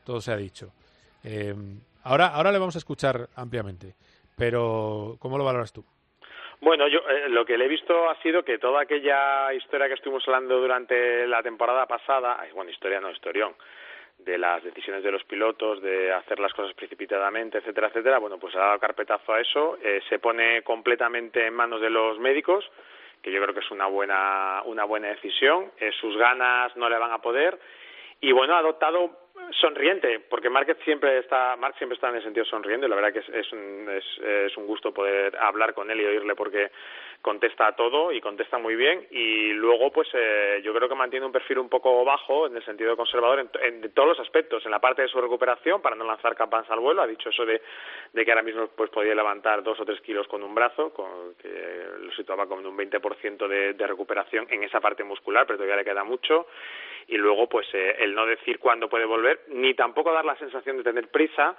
Todo 0.03 0.21
se 0.21 0.31
ha 0.31 0.37
dicho. 0.37 0.71
Eh, 1.23 1.55
ahora 2.03 2.27
ahora 2.27 2.51
le 2.51 2.59
vamos 2.59 2.75
a 2.75 2.79
escuchar 2.79 3.29
ampliamente 3.35 3.95
pero 4.35 5.17
cómo 5.19 5.37
lo 5.37 5.45
valoras 5.45 5.71
tú 5.71 5.83
bueno, 6.61 6.87
yo 6.87 6.99
eh, 7.09 7.29
lo 7.29 7.45
que 7.45 7.57
le 7.57 7.65
he 7.65 7.69
visto 7.69 8.09
ha 8.09 8.15
sido 8.21 8.43
que 8.43 8.57
toda 8.57 8.81
aquella 8.81 9.53
historia 9.53 9.87
que 9.87 9.95
estuvimos 9.95 10.27
hablando 10.27 10.59
durante 10.59 11.27
la 11.27 11.43
temporada 11.43 11.85
pasada, 11.85 12.45
bueno, 12.53 12.71
historia 12.71 12.99
no, 12.99 13.11
historión, 13.11 13.55
de 14.17 14.37
las 14.37 14.63
decisiones 14.63 15.03
de 15.03 15.11
los 15.11 15.23
pilotos, 15.25 15.81
de 15.81 16.11
hacer 16.13 16.39
las 16.39 16.53
cosas 16.53 16.73
precipitadamente, 16.73 17.57
etcétera, 17.57 17.87
etcétera, 17.87 18.17
bueno, 18.19 18.37
pues 18.39 18.55
ha 18.55 18.59
dado 18.59 18.79
carpetazo 18.79 19.33
a 19.33 19.41
eso, 19.41 19.77
eh, 19.83 20.01
se 20.09 20.19
pone 20.19 20.61
completamente 20.61 21.45
en 21.45 21.53
manos 21.53 21.81
de 21.81 21.89
los 21.89 22.19
médicos, 22.19 22.65
que 23.21 23.31
yo 23.31 23.41
creo 23.41 23.53
que 23.53 23.59
es 23.59 23.71
una 23.71 23.87
buena, 23.87 24.61
una 24.65 24.85
buena 24.85 25.09
decisión, 25.09 25.71
eh, 25.79 25.91
sus 25.99 26.15
ganas 26.17 26.75
no 26.77 26.89
le 26.89 26.97
van 26.97 27.11
a 27.11 27.21
poder, 27.21 27.59
y 28.21 28.31
bueno, 28.31 28.55
ha 28.55 28.59
adoptado 28.59 29.24
sonriente, 29.59 30.19
porque 30.29 30.49
Mark 30.49 30.75
siempre 30.83 31.19
está, 31.19 31.55
Mark 31.55 31.75
siempre 31.77 31.95
está 31.95 32.09
en 32.09 32.15
el 32.15 32.23
sentido 32.23 32.45
sonriente, 32.45 32.87
la 32.87 32.95
verdad 32.95 33.13
que 33.13 33.19
es, 33.19 33.29
es, 33.29 33.51
un, 33.53 33.89
es, 33.89 34.05
es 34.23 34.57
un 34.57 34.65
gusto 34.67 34.93
poder 34.93 35.35
hablar 35.37 35.73
con 35.73 35.89
él 35.91 36.01
y 36.01 36.05
oírle 36.05 36.35
porque 36.35 36.71
contesta 37.25 37.65
a 37.65 37.75
todo 37.75 38.11
y 38.11 38.21
contesta 38.21 38.59
muy 38.59 38.75
bien. 38.75 39.07
Y 39.09 39.51
luego 39.53 39.91
pues 39.91 40.07
eh, 40.13 40.61
yo 40.63 40.71
creo 40.75 40.87
que 40.87 40.93
mantiene 40.93 41.25
un 41.25 41.31
perfil 41.31 41.57
un 41.57 41.69
poco 41.69 42.05
bajo 42.05 42.45
en 42.45 42.55
el 42.55 42.63
sentido 42.63 42.95
conservador 42.95 43.39
en, 43.39 43.49
en, 43.63 43.91
todos 43.93 44.09
los 44.09 44.19
aspectos. 44.19 44.63
En 44.63 44.69
la 44.69 44.77
parte 44.77 45.01
de 45.01 45.07
su 45.07 45.19
recuperación 45.19 45.81
para 45.81 45.95
no 45.95 46.05
lanzar 46.05 46.35
campanas 46.35 46.69
al 46.69 46.79
vuelo 46.79 47.01
ha 47.01 47.07
dicho 47.07 47.29
eso 47.29 47.43
de, 47.43 47.59
que 48.13 48.31
ahora 48.31 48.43
mismo 48.43 48.67
pues 48.75 48.91
podía 48.91 49.15
levantar 49.15 49.63
dos 49.63 49.79
o 49.79 49.85
tres 49.85 50.01
kilos 50.01 50.27
con 50.27 50.43
un 50.43 50.53
brazo 50.53 50.93
con, 50.93 51.33
que 51.41 51.87
lo 51.99 52.11
situaba 52.11 52.45
como 52.45 52.61
en 52.61 52.67
un 52.67 52.77
20% 52.77 53.47
de, 53.47 53.73
de 53.73 53.87
recuperación 53.87 54.45
en 54.51 54.63
esa 54.63 54.79
parte 54.79 55.03
muscular 55.03 55.47
pero 55.47 55.57
todavía 55.57 55.77
le 55.77 55.83
queda 55.83 56.03
mucho. 56.03 56.45
Y 57.07 57.17
luego 57.17 57.49
pues 57.49 57.65
eh, 57.73 57.95
el 58.01 58.13
no 58.13 58.27
decir 58.27 58.59
cuándo 58.59 58.87
puede 58.87 59.05
volver 59.05 59.45
ni 59.47 59.73
tampoco 59.73 60.13
dar 60.13 60.25
la 60.25 60.37
sensación 60.37 60.77
de 60.77 60.83
tener 60.83 61.07
prisa 61.07 61.55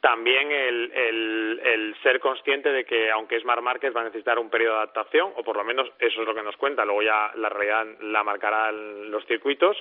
también 0.00 0.52
el, 0.52 0.92
el, 0.92 1.60
el, 1.64 1.96
ser 2.02 2.20
consciente 2.20 2.70
de 2.70 2.84
que 2.84 3.10
aunque 3.10 3.36
es 3.36 3.44
Mar 3.44 3.62
Márquez 3.62 3.94
va 3.94 4.02
a 4.02 4.04
necesitar 4.04 4.38
un 4.38 4.50
periodo 4.50 4.74
de 4.74 4.82
adaptación 4.82 5.32
o 5.36 5.42
por 5.42 5.56
lo 5.56 5.64
menos 5.64 5.88
eso 5.98 6.20
es 6.20 6.26
lo 6.26 6.34
que 6.34 6.42
nos 6.42 6.56
cuenta 6.56 6.84
luego 6.84 7.02
ya 7.02 7.32
la 7.34 7.48
realidad 7.48 7.86
la 8.00 8.22
marcarán 8.22 9.10
los 9.10 9.26
circuitos 9.26 9.76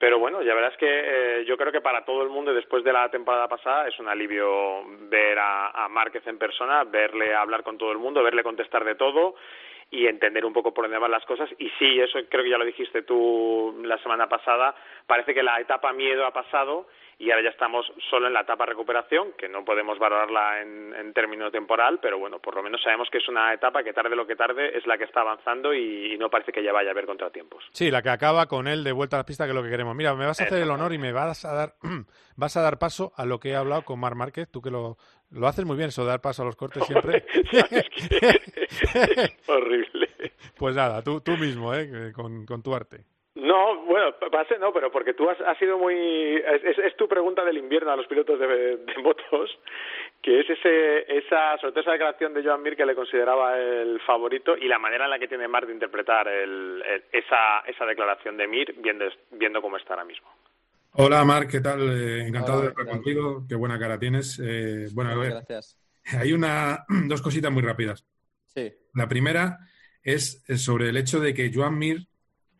pero 0.00 0.18
bueno, 0.18 0.40
ya 0.40 0.54
verás 0.54 0.74
que 0.78 0.86
eh, 0.88 1.44
yo 1.44 1.58
creo 1.58 1.70
que 1.70 1.82
para 1.82 2.06
todo 2.06 2.22
el 2.22 2.30
mundo 2.30 2.54
después 2.54 2.82
de 2.82 2.90
la 2.90 3.10
temporada 3.10 3.48
pasada 3.48 3.86
es 3.86 3.98
un 3.98 4.08
alivio 4.08 4.82
ver 5.10 5.38
a, 5.38 5.84
a 5.84 5.88
Márquez 5.90 6.26
en 6.26 6.38
persona, 6.38 6.84
verle 6.84 7.34
hablar 7.34 7.62
con 7.62 7.76
todo 7.76 7.92
el 7.92 7.98
mundo, 7.98 8.22
verle 8.22 8.42
contestar 8.42 8.82
de 8.82 8.94
todo 8.94 9.34
y 9.90 10.06
entender 10.06 10.46
un 10.46 10.54
poco 10.54 10.72
por 10.72 10.84
dónde 10.84 10.96
van 10.96 11.10
las 11.10 11.26
cosas. 11.26 11.50
Y 11.58 11.68
sí, 11.78 12.00
eso 12.00 12.18
creo 12.30 12.42
que 12.42 12.48
ya 12.48 12.56
lo 12.56 12.64
dijiste 12.64 13.02
tú 13.02 13.82
la 13.84 13.98
semana 13.98 14.26
pasada, 14.26 14.74
parece 15.06 15.34
que 15.34 15.42
la 15.42 15.60
etapa 15.60 15.92
miedo 15.92 16.24
ha 16.24 16.32
pasado 16.32 16.86
y 17.20 17.30
ahora 17.30 17.44
ya 17.44 17.50
estamos 17.50 17.86
solo 18.08 18.28
en 18.28 18.32
la 18.32 18.40
etapa 18.40 18.64
recuperación, 18.64 19.32
que 19.36 19.46
no 19.46 19.62
podemos 19.62 19.98
valorarla 19.98 20.62
en, 20.62 20.94
en 20.94 21.12
términos 21.12 21.52
temporal, 21.52 21.98
pero 22.00 22.18
bueno, 22.18 22.38
por 22.38 22.56
lo 22.56 22.62
menos 22.62 22.80
sabemos 22.82 23.08
que 23.12 23.18
es 23.18 23.28
una 23.28 23.52
etapa 23.52 23.84
que 23.84 23.92
tarde 23.92 24.16
lo 24.16 24.26
que 24.26 24.36
tarde 24.36 24.76
es 24.76 24.86
la 24.86 24.96
que 24.96 25.04
está 25.04 25.20
avanzando 25.20 25.74
y, 25.74 26.14
y 26.14 26.18
no 26.18 26.30
parece 26.30 26.50
que 26.50 26.64
ya 26.64 26.72
vaya 26.72 26.88
a 26.88 26.92
haber 26.92 27.04
contratiempos. 27.04 27.62
Sí, 27.72 27.90
la 27.90 28.00
que 28.00 28.08
acaba 28.08 28.46
con 28.46 28.66
él 28.66 28.82
de 28.82 28.92
vuelta 28.92 29.16
a 29.16 29.20
la 29.20 29.26
pista, 29.26 29.44
que 29.44 29.50
es 29.50 29.54
lo 29.54 29.62
que 29.62 29.68
queremos. 29.68 29.94
Mira, 29.94 30.14
me 30.14 30.24
vas 30.24 30.40
a 30.40 30.44
hacer 30.44 30.62
el 30.62 30.70
honor 30.70 30.94
y 30.94 30.98
me 30.98 31.12
vas 31.12 31.44
a 31.44 31.52
dar 31.52 31.74
vas 32.36 32.56
a 32.56 32.62
dar 32.62 32.78
paso 32.78 33.12
a 33.14 33.26
lo 33.26 33.38
que 33.38 33.50
he 33.50 33.54
hablado 33.54 33.82
con 33.82 34.00
Mar 34.00 34.14
Márquez, 34.14 34.48
tú 34.50 34.62
que 34.62 34.70
lo, 34.70 34.96
lo 35.30 35.46
haces 35.46 35.66
muy 35.66 35.76
bien, 35.76 35.90
eso 35.90 36.06
dar 36.06 36.22
paso 36.22 36.40
a 36.40 36.46
los 36.46 36.56
cortes 36.56 36.84
siempre. 36.86 37.26
Horrible. 39.46 40.08
Pues 40.56 40.74
nada, 40.74 41.02
tú, 41.02 41.20
tú 41.20 41.32
mismo, 41.32 41.74
¿eh? 41.74 42.12
con, 42.14 42.46
con 42.46 42.62
tu 42.62 42.74
arte. 42.74 43.04
No, 43.40 43.84
bueno, 43.86 44.14
pase 44.30 44.58
no, 44.58 44.70
pero 44.70 44.92
porque 44.92 45.14
tú 45.14 45.28
has, 45.30 45.40
has 45.40 45.56
sido 45.56 45.78
muy... 45.78 45.94
Es, 46.36 46.78
es, 46.78 46.96
tu 46.96 47.08
pregunta 47.08 47.42
del 47.42 47.56
invierno 47.56 47.90
a 47.90 47.96
los 47.96 48.06
pilotos 48.06 48.38
de, 48.38 48.46
de 48.76 48.98
motos, 49.02 49.50
que 50.20 50.40
es 50.40 50.50
ese, 50.50 51.16
esa, 51.16 51.56
sobre 51.56 51.72
todo 51.72 51.80
esa 51.80 51.92
declaración 51.92 52.34
de 52.34 52.44
Joan 52.44 52.62
Mir 52.62 52.76
que 52.76 52.84
le 52.84 52.94
consideraba 52.94 53.58
el 53.58 53.98
favorito 54.02 54.58
y 54.58 54.68
la 54.68 54.78
manera 54.78 55.04
en 55.04 55.10
la 55.10 55.18
que 55.18 55.26
tiene 55.26 55.48
Mark 55.48 55.66
de 55.66 55.72
interpretar 55.72 56.28
el, 56.28 56.82
el, 56.86 57.04
esa, 57.12 57.60
esa 57.66 57.86
declaración 57.86 58.36
de 58.36 58.46
Mir 58.46 58.74
viendo, 58.76 59.06
viendo 59.30 59.62
cómo 59.62 59.78
está 59.78 59.94
ahora 59.94 60.04
mismo. 60.04 60.28
Hola, 60.92 61.24
Marc, 61.24 61.50
¿qué 61.50 61.60
tal? 61.60 61.80
Eh, 61.80 62.26
encantado 62.26 62.58
Hola, 62.58 62.66
de 62.66 62.68
estar 62.72 62.86
contigo. 62.88 63.46
Qué 63.48 63.54
buena 63.54 63.78
cara 63.78 63.98
tienes. 63.98 64.38
Eh, 64.44 64.88
bueno, 64.92 65.12
a 65.12 65.16
ver, 65.16 65.30
Gracias. 65.30 65.78
hay 66.18 66.34
una, 66.34 66.84
dos 67.08 67.22
cositas 67.22 67.50
muy 67.50 67.62
rápidas. 67.62 68.04
Sí. 68.48 68.70
La 68.92 69.08
primera 69.08 69.60
es 70.02 70.42
sobre 70.62 70.90
el 70.90 70.98
hecho 70.98 71.20
de 71.20 71.32
que 71.32 71.50
Joan 71.54 71.78
Mir 71.78 72.10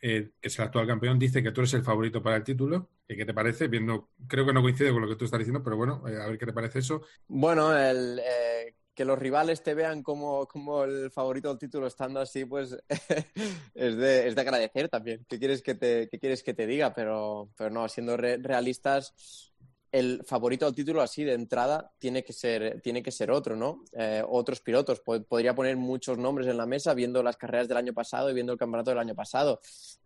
eh, 0.02 0.30
que 0.40 0.49
es 0.49 0.59
el 0.59 0.64
actual 0.64 0.87
campeón, 0.87 1.19
dice 1.19 1.42
que 1.42 1.52
tú 1.52 1.61
eres 1.61 1.75
el 1.75 1.83
favorito 1.83 2.23
para 2.23 2.37
el 2.37 2.45
título. 2.45 2.88
¿Qué 3.07 3.25
te 3.25 3.35
parece? 3.35 3.69
Viendo, 3.69 4.11
creo 4.26 4.47
que 4.47 4.52
no 4.52 4.62
coincide 4.62 4.92
con 4.92 5.02
lo 5.02 5.09
que 5.09 5.16
tú 5.16 5.25
estás 5.25 5.40
diciendo, 5.40 5.62
pero 5.62 5.76
bueno, 5.76 6.02
eh, 6.09 6.16
a 6.16 6.26
ver 6.26 6.38
qué 6.38 6.47
te 6.47 6.52
parece 6.52 6.78
eso. 6.78 7.02
Bueno, 7.26 7.76
el, 7.76 8.21
eh, 8.21 8.76
que 8.95 9.04
los 9.04 9.19
rivales 9.19 9.62
te 9.62 9.75
vean 9.75 10.02
como, 10.02 10.47
como, 10.47 10.85
el 10.85 11.11
favorito 11.11 11.49
del 11.49 11.59
título 11.59 11.87
estando 11.87 12.21
así, 12.21 12.45
pues 12.45 12.76
es, 13.75 13.97
de, 13.97 14.28
es, 14.28 14.35
de, 14.35 14.40
agradecer 14.40 14.88
también. 14.88 15.25
¿Qué 15.28 15.38
quieres 15.38 15.62
que 15.62 15.75
te, 15.75 16.09
qué 16.09 16.19
quieres 16.19 16.42
que 16.42 16.54
te 16.54 16.66
diga? 16.66 16.95
Pero, 16.95 17.50
pero 17.57 17.71
no, 17.71 17.88
siendo 17.88 18.16
re, 18.16 18.37
realistas, 18.37 19.50
el 19.93 20.23
favorito 20.25 20.67
al 20.67 20.75
título 20.75 21.03
así 21.03 21.25
de 21.25 21.35
entrada 21.35 21.93
tiene 21.99 22.23
que 22.23 22.33
ser, 22.33 22.81
tiene 22.81 23.03
que 23.03 23.11
ser 23.11 23.31
otro, 23.31 23.57
¿no? 23.57 23.85
Eh, 23.93 24.23
otros 24.27 24.61
pilotos. 24.61 25.01
podría 25.01 25.55
poner 25.55 25.77
muchos 25.77 26.17
nombres 26.17 26.47
en 26.47 26.57
la 26.57 26.67
mesa 26.67 26.95
viendo 26.95 27.23
las 27.23 27.37
carreras 27.37 27.69
del 27.69 27.79
año 27.79 27.93
pasado 27.93 28.31
y 28.31 28.35
viendo 28.35 28.53
el 28.53 28.59
campeonato 28.59 28.91
del 28.91 29.01
año 29.01 29.15
pasado. 29.15 29.61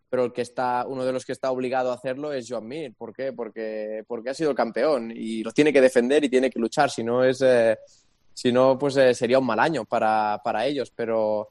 Pero 0.09 0.25
el 0.27 0.33
que 0.33 0.43
está, 0.43 0.87
uno 0.87 1.05
de 1.05 1.13
los 1.13 1.25
que 1.25 1.33
está 1.33 1.51
obligado 1.51 1.91
a 1.91 1.95
hacerlo 1.95 2.33
es 2.33 2.47
Joan 2.49 2.67
Mir. 2.67 2.95
¿Por 2.95 3.13
qué? 3.13 3.33
Porque, 3.33 4.05
porque 4.07 4.31
ha 4.31 4.35
sido 4.35 4.51
el 4.51 4.57
campeón 4.57 5.13
y 5.15 5.43
lo 5.43 5.51
tiene 5.53 5.73
que 5.73 5.81
defender 5.81 6.25
y 6.25 6.29
tiene 6.29 6.51
que 6.51 6.61
luchar. 6.61 6.91
Si 6.91 7.03
no 7.03 7.25
es, 7.25 7.43
eh, 7.43 7.77
pues 8.79 8.97
eh, 8.97 9.13
sería 9.13 9.39
un 9.39 9.47
mal 9.47 9.59
año 9.59 9.85
para, 9.85 10.41
para 10.43 10.65
ellos. 10.67 10.93
Pero, 10.95 11.49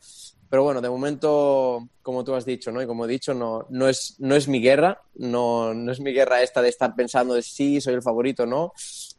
pero 0.53 0.61
bueno, 0.61 0.81
de 0.81 0.89
momento, 0.89 1.89
como 2.03 2.23
tú 2.23 2.35
has 2.35 2.45
dicho, 2.45 2.71
¿no? 2.71 2.79
Y 2.79 2.85
como 2.85 3.05
he 3.05 3.07
dicho, 3.07 3.33
no, 3.33 3.65
no, 3.71 3.89
es, 3.89 4.17
no 4.19 4.35
es 4.35 4.47
mi 4.47 4.61
guerra, 4.61 5.01
no, 5.15 5.73
no 5.73 5.91
es 5.91 5.99
mi 5.99 6.13
guerra 6.13 6.43
esta 6.43 6.61
de 6.61 6.69
estar 6.69 6.93
pensando 6.93 7.33
de 7.33 7.41
sí, 7.41 7.81
soy 7.81 7.95
el 7.95 8.03
favorito, 8.03 8.45
no. 8.45 8.71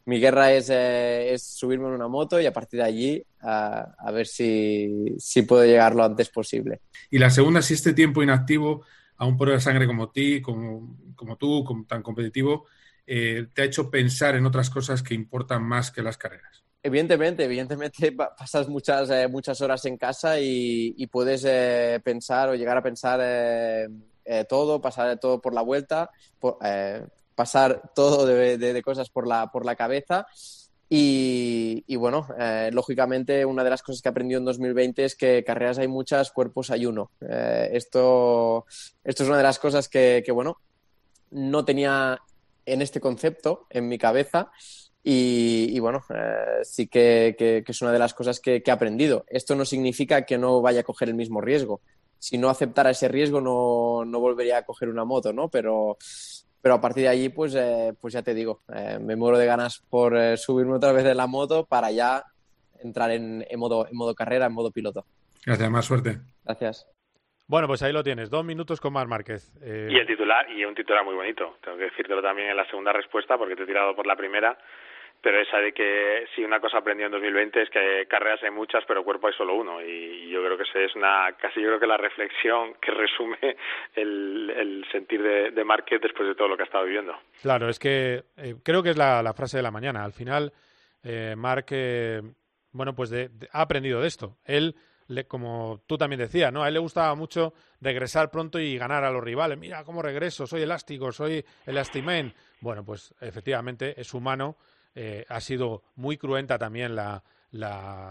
Mi 0.04 0.20
guerra 0.20 0.52
es, 0.52 0.70
eh, 0.70 1.34
es 1.34 1.42
subirme 1.42 1.88
en 1.88 1.94
una 1.94 2.06
moto 2.06 2.40
y 2.40 2.46
a 2.46 2.52
partir 2.52 2.78
de 2.78 2.86
allí 2.86 3.26
a, 3.40 4.12
ver 4.12 4.28
si, 4.28 5.16
si 5.18 5.42
puedo 5.42 5.64
llegar 5.64 5.96
lo 5.96 6.04
antes 6.04 6.28
posible. 6.28 6.82
Y 7.10 7.18
la 7.18 7.30
segunda, 7.30 7.62
si 7.62 7.74
este 7.74 7.94
tiempo 7.94 8.22
inactivo 8.22 8.84
a 9.16 9.26
un 9.26 9.36
puro 9.36 9.50
de 9.50 9.60
sangre 9.60 9.88
como 9.88 10.10
ti, 10.10 10.40
como, 10.40 10.96
como 11.16 11.36
tú, 11.36 11.64
como 11.64 11.84
tan 11.84 12.04
competitivo, 12.04 12.66
eh, 13.08 13.48
te 13.52 13.62
ha 13.62 13.64
hecho 13.64 13.90
pensar 13.90 14.36
en 14.36 14.46
otras 14.46 14.70
cosas 14.70 15.02
que 15.02 15.14
importan 15.14 15.64
más 15.64 15.90
que 15.90 16.00
las 16.00 16.16
carreras. 16.16 16.63
Evidentemente, 16.86 17.44
evidentemente 17.44 18.12
pasas 18.12 18.68
muchas, 18.68 19.08
eh, 19.08 19.26
muchas 19.26 19.58
horas 19.62 19.82
en 19.86 19.96
casa 19.96 20.38
y, 20.38 20.94
y 20.98 21.06
puedes 21.06 21.42
eh, 21.46 21.98
pensar 22.04 22.50
o 22.50 22.54
llegar 22.54 22.76
a 22.76 22.82
pensar 22.82 23.20
eh, 23.22 23.88
eh 24.22 24.44
todo, 24.46 24.82
pasar 24.82 25.18
todo 25.18 25.40
por 25.40 25.54
la 25.54 25.62
vuelta, 25.62 26.10
por, 26.38 26.58
eh, 26.62 27.02
pasar 27.34 27.90
todo 27.94 28.26
de, 28.26 28.58
de, 28.58 28.74
de, 28.74 28.82
cosas 28.82 29.08
por 29.08 29.26
la, 29.26 29.50
por 29.50 29.64
la 29.64 29.76
cabeza. 29.76 30.26
Y, 30.90 31.84
y 31.86 31.96
bueno, 31.96 32.28
eh, 32.38 32.68
lógicamente 32.70 33.46
una 33.46 33.64
de 33.64 33.70
las 33.70 33.82
cosas 33.82 34.02
que 34.02 34.10
aprendí 34.10 34.34
en 34.34 34.44
2020 34.44 35.06
es 35.06 35.16
que 35.16 35.42
carreras 35.42 35.78
hay 35.78 35.88
muchas, 35.88 36.32
cuerpos 36.32 36.70
hay 36.70 36.84
uno. 36.84 37.10
esto, 37.18 38.66
esto 39.02 39.22
es 39.22 39.28
una 39.30 39.38
de 39.38 39.42
las 39.42 39.58
cosas 39.58 39.88
que, 39.88 40.22
que, 40.22 40.32
bueno, 40.32 40.58
no 41.30 41.64
tenía 41.64 42.20
en 42.66 42.82
este 42.82 43.00
concepto 43.00 43.66
en 43.70 43.88
mi 43.88 43.96
cabeza 43.96 44.50
y, 45.06 45.76
y 45.76 45.80
bueno, 45.80 46.02
eh, 46.08 46.61
sí 46.62 46.88
que, 46.88 47.37
que, 47.38 47.62
que, 47.64 47.73
es 47.73 47.82
una 47.82 47.92
de 47.92 47.99
las 47.99 48.14
cosas 48.14 48.40
que, 48.40 48.62
que, 48.62 48.70
he 48.70 48.75
aprendido. 48.75 49.26
Esto 49.28 49.54
no 49.54 49.66
significa 49.66 50.25
que 50.25 50.38
no 50.38 50.62
vaya 50.62 50.80
a 50.80 50.84
coger 50.84 51.11
el 51.11 51.14
mismo 51.14 51.42
riesgo. 51.42 51.82
Si 52.18 52.38
no 52.38 52.49
aceptara 52.49 52.88
ese 52.88 53.08
riesgo, 53.08 53.42
no, 53.42 54.06
no 54.06 54.18
volvería 54.18 54.56
a 54.56 54.64
coger 54.64 54.88
una 54.88 55.04
moto, 55.04 55.34
¿no? 55.34 55.50
Pero, 55.50 55.99
pero 56.62 56.76
a 56.76 56.80
partir 56.80 57.02
de 57.02 57.11
allí, 57.11 57.28
pues, 57.28 57.54
eh, 57.54 57.92
pues 58.00 58.14
ya 58.14 58.23
te 58.23 58.32
digo, 58.32 58.62
eh, 58.75 58.99
me 58.99 59.14
muero 59.14 59.37
de 59.37 59.44
ganas 59.44 59.84
por 59.90 60.16
eh, 60.16 60.38
subirme 60.38 60.73
otra 60.73 60.92
vez 60.92 61.04
de 61.04 61.14
la 61.14 61.26
moto 61.26 61.66
para 61.66 61.90
ya 61.90 62.25
entrar 62.82 63.11
en, 63.11 63.44
en, 63.46 63.61
modo, 63.61 63.87
en 63.87 63.94
modo 63.99 64.14
carrera, 64.14 64.46
en 64.46 64.54
modo 64.54 64.70
piloto. 64.70 65.04
Gracias, 65.44 65.70
más 65.70 65.84
suerte. 65.84 66.20
Gracias. 66.44 66.88
Bueno, 67.46 67.66
pues 67.66 67.82
ahí 67.82 67.92
lo 67.92 68.02
tienes, 68.02 68.30
dos 68.30 68.42
minutos 68.42 68.80
con 68.80 68.94
Mar 68.94 69.06
Márquez. 69.06 69.52
Eh... 69.61 69.88
Y 69.90 69.99
el 69.99 70.06
titular, 70.06 70.50
y 70.50 70.64
un 70.64 70.75
titular 70.75 71.04
muy 71.04 71.14
bonito, 71.14 71.58
tengo 71.62 71.76
que 71.76 71.84
decírtelo 71.84 72.23
también 72.23 72.49
en 72.49 72.56
la 72.56 72.66
segunda 72.70 72.90
respuesta 72.90 73.37
porque 73.37 73.54
te 73.54 73.64
he 73.64 73.66
tirado 73.66 73.94
por 73.94 74.06
la 74.06 74.16
primera 74.16 74.56
pero 75.24 75.40
esa 75.40 75.56
de 75.56 75.72
que 75.72 76.26
si 76.36 76.44
una 76.44 76.60
cosa 76.60 76.76
aprendió 76.76 77.06
en 77.06 77.12
2020 77.12 77.62
es 77.62 77.70
que 77.70 78.06
carreras 78.10 78.42
hay 78.42 78.50
muchas, 78.50 78.84
pero 78.86 79.02
cuerpo 79.02 79.26
hay 79.26 79.32
solo 79.32 79.54
uno. 79.54 79.80
Y 79.80 80.28
yo 80.28 80.44
creo 80.44 80.58
que 80.58 80.64
esa 80.64 80.80
es 80.80 80.94
una, 80.94 81.32
casi 81.40 81.62
yo 81.62 81.68
creo 81.68 81.80
que 81.80 81.86
la 81.86 81.96
reflexión 81.96 82.74
que 82.74 82.90
resume 82.90 83.56
el, 83.94 84.84
sentir 84.92 85.22
de, 85.22 85.50
de 85.50 85.64
después 85.98 86.28
de 86.28 86.34
todo 86.34 86.48
lo 86.48 86.58
que 86.58 86.64
ha 86.64 86.66
estado 86.66 86.84
viviendo. 86.84 87.14
Claro, 87.40 87.70
es 87.70 87.78
que 87.78 88.24
eh, 88.36 88.56
creo 88.62 88.82
que 88.82 88.90
es 88.90 88.98
la, 88.98 89.32
frase 89.34 89.56
de 89.56 89.62
la 89.62 89.70
mañana. 89.70 90.04
Al 90.04 90.12
final, 90.12 90.52
eh, 91.02 91.34
eh, 91.70 92.22
bueno, 92.72 92.94
pues 92.94 93.10
ha 93.50 93.62
aprendido 93.62 94.02
de 94.02 94.08
esto. 94.08 94.36
Él, 94.44 94.74
le, 95.06 95.26
como 95.26 95.80
tú 95.86 95.96
también 95.96 96.20
decías, 96.20 96.52
¿no? 96.52 96.62
A 96.62 96.68
él 96.68 96.74
le 96.74 96.80
gustaba 96.80 97.14
mucho 97.14 97.54
regresar 97.80 98.30
pronto 98.30 98.58
y 98.58 98.76
ganar 98.76 99.04
a 99.04 99.10
los 99.10 99.24
rivales. 99.24 99.56
Mira 99.56 99.84
cómo 99.84 100.02
regreso, 100.02 100.46
soy 100.46 100.60
elástico, 100.60 101.12
soy 101.12 101.42
elastimen. 101.64 102.34
Bueno, 102.60 102.84
pues 102.84 103.14
efectivamente 103.22 103.98
es 103.98 104.12
humano 104.12 104.58
eh, 104.94 105.24
ha 105.28 105.40
sido 105.40 105.82
muy 105.96 106.16
cruenta 106.16 106.58
también 106.58 106.94
la, 106.94 107.22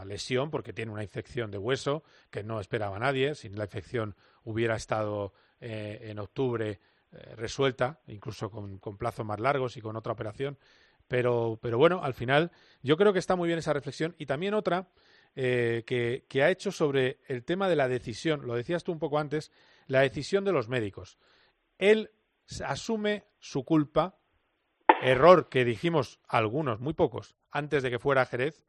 lesión 0.05 0.49
porque 0.49 0.71
tiene 0.71 0.91
una 0.91 1.03
infección 1.03 1.51
de 1.51 1.57
hueso 1.57 2.03
que 2.29 2.43
no 2.43 2.61
esperaba 2.61 2.97
nadie. 2.97 3.35
Si 3.35 3.49
la 3.49 3.65
infección 3.65 4.15
hubiera 4.45 4.75
estado 4.75 5.33
eh, 5.59 5.99
en 6.03 6.19
octubre 6.19 6.79
eh, 7.11 7.35
resuelta, 7.35 7.99
incluso 8.07 8.49
con, 8.49 8.79
plazos 8.97 9.25
más 9.25 9.41
largos 9.41 9.75
y 9.75 9.81
con 9.81 9.97
otra 9.97 10.13
operación. 10.13 10.57
Pero, 11.09 11.59
pero, 11.61 11.77
bueno, 11.77 12.01
al 12.03 12.13
final 12.13 12.51
yo 12.81 12.95
creo 12.95 13.11
que 13.11 13.19
está 13.19 13.35
muy 13.35 13.47
bien 13.47 13.59
esa 13.59 13.73
reflexión. 13.73 14.15
Y 14.17 14.25
también 14.25 14.53
otra 14.53 14.87
que, 15.35 16.25
que 16.29 16.43
ha 16.43 16.49
hecho 16.49 16.71
sobre 16.71 17.19
el 17.27 17.43
tema 17.43 17.67
de 17.67 17.75
la 17.75 17.89
decisión, 17.89 18.47
lo 18.47 18.55
decías 18.55 18.85
tú 18.85 18.93
un 18.93 18.99
poco 18.99 19.19
antes, 19.19 19.51
la 19.87 20.01
decisión 20.01 20.45
de 20.45 20.53
los 20.53 20.69
médicos. 20.69 21.17
Él 21.77 22.11
asume 22.63 23.25
su 23.39 23.65
culpa 23.65 24.17
Error 25.03 25.49
que 25.49 25.65
dijimos 25.65 26.19
algunos, 26.27 26.79
muy 26.79 26.93
pocos, 26.93 27.35
antes 27.51 27.83
de 27.83 27.91
que 27.91 27.99
fuera 27.99 28.25
Jerez. 28.25 28.63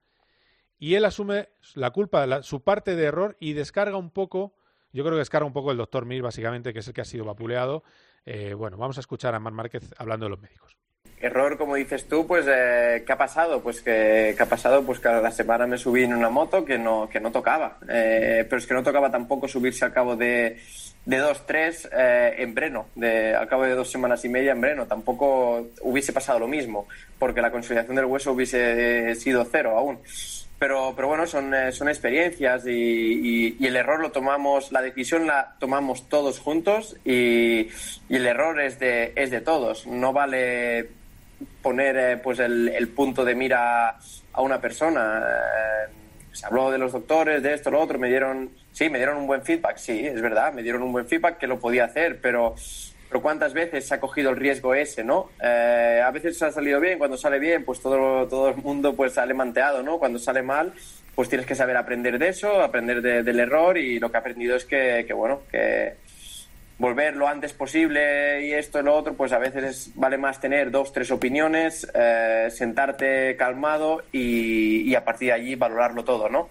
Y 0.79 0.97
él 0.97 1.05
asume 1.05 1.49
la 1.75 1.91
culpa, 1.91 2.43
su 2.43 2.63
parte 2.63 2.97
de 2.97 3.05
error 3.05 3.37
y 3.39 3.53
descarga 3.53 3.97
un 3.97 4.11
poco, 4.11 4.55
yo 4.93 5.05
creo 5.05 5.15
que 5.15 5.21
descarga 5.21 5.47
un 5.47 5.53
poco 5.53 5.71
el 5.71 5.77
doctor 5.77 6.05
Mir, 6.05 6.23
básicamente, 6.23 6.73
que 6.73 6.81
es 6.81 6.89
el 6.89 6.95
que 6.95 7.01
ha 7.01 7.05
sido 7.05 7.25
vapuleado. 7.25 7.85
Eh, 8.27 8.55
bueno, 8.55 8.77
vamos 8.77 8.97
a 8.97 9.01
escuchar 9.01 9.35
a 9.35 9.41
Mar 9.41 9.53
Márquez 9.53 9.95
hablando 9.97 10.27
de 10.27 10.31
los 10.31 10.41
médicos. 10.41 10.77
Error, 11.25 11.57
como 11.57 11.75
dices 11.75 12.07
tú, 12.07 12.27
pues 12.27 12.45
eh, 12.47 13.03
¿qué 13.07 13.13
ha 13.13 13.17
pasado? 13.17 13.63
Pues 13.63 13.81
que, 13.81 14.37
ha 14.39 14.47
pasado, 14.47 14.83
pues 14.85 15.01
que 15.01 15.09
la 15.09 15.31
semana 15.31 15.67
me 15.67 15.79
subí 15.79 16.03
en 16.03 16.13
una 16.13 16.29
moto 16.29 16.67
que 16.67 16.77
no, 16.77 17.09
que 17.09 17.19
no 17.19 17.33
tocaba. 17.33 17.79
Eh, 17.89 18.45
pero 18.49 18.59
es 18.59 18.67
que 18.67 18.75
no 18.75 18.83
tocaba 18.83 19.11
tampoco 19.11 19.49
subirse 19.49 19.87
al 19.87 19.93
cabo 19.95 20.17
de, 20.17 20.61
de 21.07 21.17
dos, 21.17 21.47
tres 21.47 21.89
eh, 21.91 22.35
en 22.39 22.55
Breno, 22.55 22.89
de, 22.95 23.35
al 23.35 23.49
cabo 23.49 23.63
de 23.63 23.75
dos 23.75 23.91
semanas 23.91 24.23
y 24.27 24.29
media 24.29 24.53
en 24.53 24.61
Breno. 24.61 24.87
Tampoco 24.87 25.67
hubiese 25.81 26.13
pasado 26.13 26.41
lo 26.41 26.47
mismo, 26.47 26.87
porque 27.19 27.41
la 27.41 27.51
consolidación 27.51 27.97
del 27.97 28.05
hueso 28.05 28.33
hubiese 28.33 29.15
sido 29.15 29.47
cero 29.51 29.79
aún. 29.79 30.01
Pero, 30.59 30.93
pero 30.95 31.09
bueno, 31.09 31.27
son, 31.27 31.53
son 31.73 31.89
experiencias 31.89 32.67
y, 32.67 33.57
y, 33.59 33.67
el 33.67 33.77
error 33.77 34.01
lo 34.01 34.13
tomamos, 34.13 34.73
la 34.73 34.83
decisión 34.83 35.27
la 35.27 35.57
tomamos 35.59 36.09
todos 36.09 36.39
juntos 36.39 36.97
y, 37.05 37.69
y 38.09 38.17
el 38.17 38.27
error 38.27 38.61
es 38.61 38.79
de, 38.79 39.13
es 39.17 39.31
de 39.31 39.41
todos. 39.41 39.87
No 39.87 40.13
vale 40.13 41.04
poner 41.63 41.97
eh, 41.97 42.17
pues 42.17 42.39
el, 42.39 42.89
punto 42.95 43.25
de 43.25 43.35
mira 43.35 43.97
a 44.33 44.43
una 44.43 44.61
persona. 44.61 45.23
Eh, 45.27 45.93
se 46.33 46.47
habló 46.47 46.71
de 46.71 46.79
los 46.79 46.93
doctores, 46.93 47.43
de 47.43 47.55
esto, 47.55 47.71
lo 47.71 47.81
otro, 47.81 47.99
me 47.99 48.09
dieron, 48.09 48.51
sí, 48.73 48.91
me 48.91 48.99
dieron 48.99 49.19
un 49.19 49.27
buen 49.27 49.43
feedback, 49.43 49.77
sí, 49.77 50.05
es 50.05 50.21
verdad, 50.21 50.53
me 50.53 50.65
dieron 50.65 50.83
un 50.83 50.91
buen 50.91 51.07
feedback 51.07 51.39
que 51.39 51.47
lo 51.47 51.61
podía 51.61 51.85
hacer, 51.85 52.19
pero, 52.21 52.57
pero 53.09 53.23
¿cuántas 53.23 53.53
veces 53.53 53.87
se 53.87 53.95
ha 53.95 54.01
cogido 54.01 54.31
el 54.31 54.37
riesgo 54.37 54.75
ese, 54.75 55.05
no? 55.05 55.31
Eh, 55.41 56.03
a 56.05 56.11
veces 56.11 56.43
ha 56.43 56.51
salido 56.51 56.81
bien, 56.81 56.99
cuando 56.99 57.17
sale 57.17 57.39
bien, 57.39 57.65
pues 57.65 57.81
todo, 57.81 58.27
todo 58.27 58.49
el 58.49 58.57
mundo 58.57 58.97
pues 58.97 59.13
sale 59.13 59.33
manteado, 59.33 59.85
¿no? 59.85 59.99
Cuando 59.99 60.19
sale 60.19 60.43
mal, 60.43 60.73
pues 61.15 61.29
tienes 61.29 61.47
que 61.47 61.55
saber 61.55 61.77
aprender 61.77 62.19
de 62.19 62.31
eso, 62.31 62.61
aprender 62.61 63.01
del 63.01 63.39
error 63.39 63.79
y 63.79 64.01
lo 64.01 64.11
que 64.11 64.17
he 64.17 64.21
aprendido 64.21 64.57
es 64.57 64.65
que 64.65 65.07
bueno, 65.15 65.43
que 65.53 65.95
volver 66.79 67.17
lo 67.17 67.29
antes 67.29 67.53
posible 67.53 68.47
y 68.47 68.53
esto 68.53 68.81
y 68.81 68.83
lo 68.83 68.95
otro, 68.95 69.15
pues 69.15 69.33
a 69.33 69.39
veces 69.39 69.93
vale 69.95 70.19
más 70.19 70.41
tener 70.41 70.71
dos, 70.71 70.93
tres 70.93 71.11
opiniones, 71.11 71.91
eh, 71.95 72.49
sentarte 72.51 73.37
calmado 73.37 74.03
y, 74.13 74.95
a 74.95 75.05
partir 75.05 75.29
de 75.29 75.35
allí 75.35 75.55
valorarlo 75.55 76.05
todo, 76.05 76.29
¿no? 76.29 76.51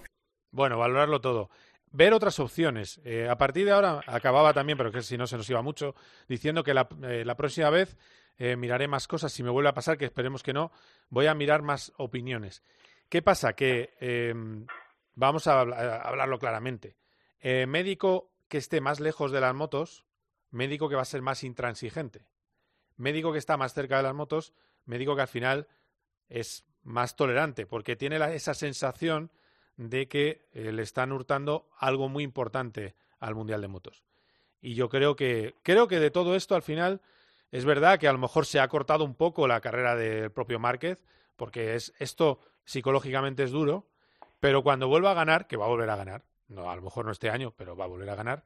Bueno, 0.50 0.78
valorarlo 0.78 1.20
todo. 1.20 1.50
Ver 1.90 2.12
otras 2.12 2.40
opciones. 2.40 3.00
Eh, 3.04 3.28
a 3.28 3.36
partir 3.36 3.66
de 3.66 3.72
ahora, 3.72 4.00
acababa 4.06 4.52
también, 4.52 4.78
pero 4.78 4.90
que 4.90 5.02
si 5.02 5.16
no 5.16 5.26
se 5.26 5.36
nos 5.36 5.48
iba 5.48 5.62
mucho, 5.62 5.94
diciendo 6.28 6.64
que 6.64 6.74
la, 6.74 6.88
eh, 7.02 7.24
próxima 7.36 7.70
vez 7.70 7.96
miraré 8.36 8.88
más 8.88 9.06
cosas. 9.06 9.32
Si 9.32 9.44
me 9.44 9.50
vuelve 9.50 9.68
a 9.68 9.74
pasar, 9.74 9.96
que 9.96 10.06
esperemos 10.06 10.42
que 10.42 10.52
no, 10.52 10.72
voy 11.08 11.26
a 11.26 11.34
mirar 11.34 11.62
más 11.62 11.92
opiniones. 11.98 12.64
¿Qué 13.08 13.22
pasa? 13.22 13.52
Que 13.52 13.94
em, 14.00 14.66
vamos 15.14 15.46
a 15.46 15.60
hablarlo 15.60 16.40
claramente. 16.40 16.96
médico 17.68 18.32
que 18.48 18.58
esté 18.58 18.80
más 18.80 18.98
lejos 18.98 19.30
de 19.30 19.40
las 19.40 19.54
motos, 19.54 20.04
médico 20.54 20.88
que 20.88 20.94
va 20.94 21.02
a 21.02 21.06
ser 21.06 21.20
más 21.20 21.44
intransigente. 21.44 22.24
Médico 22.96 23.32
que 23.32 23.38
está 23.38 23.56
más 23.56 23.74
cerca 23.74 23.96
de 23.96 24.04
las 24.04 24.14
motos, 24.14 24.54
médico 24.84 25.16
que 25.16 25.22
al 25.22 25.28
final 25.28 25.68
es 26.28 26.64
más 26.84 27.16
tolerante, 27.16 27.66
porque 27.66 27.96
tiene 27.96 28.16
esa 28.34 28.54
sensación 28.54 29.30
de 29.76 30.06
que 30.06 30.46
eh, 30.52 30.70
le 30.70 30.82
están 30.82 31.10
hurtando 31.10 31.68
algo 31.76 32.08
muy 32.08 32.22
importante 32.22 32.94
al 33.18 33.34
Mundial 33.34 33.60
de 33.62 33.68
Motos. 33.68 34.04
Y 34.60 34.74
yo 34.74 34.88
creo 34.88 35.16
que, 35.16 35.56
creo 35.62 35.88
que 35.88 35.98
de 35.98 36.12
todo 36.12 36.36
esto 36.36 36.54
al 36.54 36.62
final 36.62 37.02
es 37.50 37.64
verdad 37.64 37.98
que 37.98 38.06
a 38.06 38.12
lo 38.12 38.18
mejor 38.18 38.46
se 38.46 38.60
ha 38.60 38.68
cortado 38.68 39.04
un 39.04 39.14
poco 39.14 39.48
la 39.48 39.60
carrera 39.60 39.96
del 39.96 40.30
propio 40.30 40.60
Márquez, 40.60 41.04
porque 41.36 41.74
es, 41.74 41.92
esto 41.98 42.38
psicológicamente 42.64 43.42
es 43.42 43.50
duro, 43.50 43.88
pero 44.38 44.62
cuando 44.62 44.86
vuelva 44.86 45.10
a 45.10 45.14
ganar, 45.14 45.48
que 45.48 45.56
va 45.56 45.64
a 45.64 45.68
volver 45.68 45.90
a 45.90 45.96
ganar, 45.96 46.24
no, 46.46 46.70
a 46.70 46.76
lo 46.76 46.82
mejor 46.82 47.06
no 47.06 47.10
este 47.10 47.30
año, 47.30 47.52
pero 47.56 47.76
va 47.76 47.84
a 47.86 47.88
volver 47.88 48.08
a 48.10 48.14
ganar, 48.14 48.44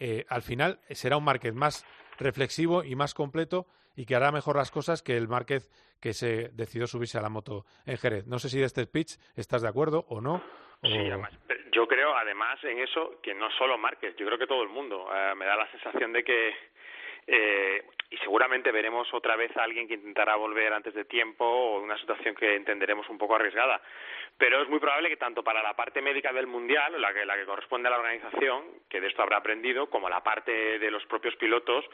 eh, 0.00 0.24
al 0.28 0.42
final 0.42 0.80
será 0.90 1.16
un 1.16 1.24
Márquez 1.24 1.54
más 1.54 1.86
reflexivo 2.18 2.82
y 2.82 2.96
más 2.96 3.14
completo 3.14 3.66
y 3.94 4.06
que 4.06 4.14
hará 4.16 4.32
mejor 4.32 4.56
las 4.56 4.70
cosas 4.70 5.02
que 5.02 5.16
el 5.16 5.28
Márquez 5.28 5.70
que 6.00 6.12
se 6.14 6.48
decidió 6.54 6.86
subirse 6.86 7.18
a 7.18 7.22
la 7.22 7.28
moto 7.28 7.66
en 7.86 7.98
Jerez. 7.98 8.26
No 8.26 8.38
sé 8.38 8.48
si 8.48 8.58
de 8.58 8.64
este 8.64 8.84
speech 8.84 9.16
estás 9.36 9.62
de 9.62 9.68
acuerdo 9.68 10.06
o 10.08 10.20
no. 10.20 10.42
Sí, 10.82 11.10
yo 11.72 11.86
creo 11.86 12.16
además 12.16 12.58
en 12.64 12.78
eso 12.78 13.20
que 13.22 13.34
no 13.34 13.50
solo 13.52 13.76
Márquez, 13.76 14.16
yo 14.16 14.26
creo 14.26 14.38
que 14.38 14.46
todo 14.46 14.62
el 14.62 14.70
mundo. 14.70 15.06
Eh, 15.14 15.34
me 15.36 15.44
da 15.44 15.56
la 15.56 15.70
sensación 15.70 16.12
de 16.12 16.24
que 16.24 16.54
eh, 17.26 17.84
y 18.10 18.16
seguramente 18.18 18.72
veremos 18.72 19.12
otra 19.14 19.36
vez 19.36 19.56
a 19.56 19.62
alguien 19.62 19.86
que 19.86 19.94
intentará 19.94 20.34
volver 20.34 20.72
antes 20.72 20.92
de 20.94 21.04
tiempo 21.04 21.44
o 21.44 21.80
una 21.80 21.96
situación 21.98 22.34
que 22.34 22.56
entenderemos 22.56 23.08
un 23.08 23.16
poco 23.16 23.36
arriesgada. 23.36 23.80
Pero 24.36 24.62
es 24.62 24.68
muy 24.68 24.80
probable 24.80 25.10
que 25.10 25.16
tanto 25.16 25.44
para 25.44 25.62
la 25.62 25.74
parte 25.74 26.02
médica 26.02 26.32
del 26.32 26.48
Mundial, 26.48 27.00
la 27.00 27.14
que, 27.14 27.24
la 27.24 27.36
que 27.36 27.44
corresponde 27.44 27.88
a 27.88 27.92
la 27.92 27.98
organización, 27.98 28.64
que 28.88 29.00
de 29.00 29.06
esto 29.06 29.22
habrá 29.22 29.36
aprendido, 29.36 29.88
como 29.88 30.08
la 30.08 30.24
parte 30.24 30.78
de 30.80 30.90
los 30.90 31.04
propios 31.06 31.36
pilotos, 31.36 31.84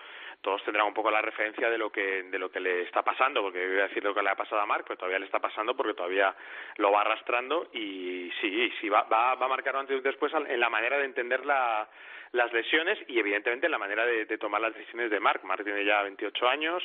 todos 0.40 0.62
tendrán 0.64 0.86
un 0.86 0.94
poco 0.94 1.10
la 1.10 1.20
referencia 1.20 1.68
de 1.68 1.76
lo 1.76 1.90
que, 1.90 2.22
de 2.22 2.38
lo 2.38 2.50
que 2.50 2.60
le 2.60 2.82
está 2.82 3.02
pasando, 3.02 3.42
porque 3.42 3.66
voy 3.66 3.80
a 3.80 3.88
decir 3.88 4.02
lo 4.02 4.14
que 4.14 4.22
le 4.22 4.30
ha 4.30 4.36
pasado 4.36 4.62
a 4.62 4.66
Marc, 4.66 4.84
pero 4.86 4.96
todavía 4.96 5.18
le 5.18 5.26
está 5.26 5.40
pasando 5.40 5.76
porque 5.76 5.94
todavía 5.94 6.34
lo 6.76 6.92
va 6.92 7.02
arrastrando 7.02 7.68
y 7.72 8.30
sí, 8.40 8.72
sí 8.80 8.88
va, 8.88 9.02
va, 9.02 9.34
va 9.34 9.46
a 9.46 9.48
marcar 9.50 9.76
antes 9.76 9.98
y 9.98 10.00
después 10.00 10.32
en 10.32 10.60
la 10.60 10.70
manera 10.70 10.98
de 10.98 11.04
entender 11.04 11.44
la 11.44 11.88
las 12.32 12.52
lesiones 12.52 12.98
y 13.08 13.18
evidentemente 13.18 13.68
la 13.68 13.78
manera 13.78 14.04
de, 14.04 14.26
tomar 14.38 14.60
las 14.60 14.74
decisiones 14.74 15.10
de 15.10 15.20
Marc. 15.20 15.42
Marc 15.44 15.64
tiene 15.64 15.84
ya 15.84 16.05
28 16.06 16.48
años, 16.48 16.82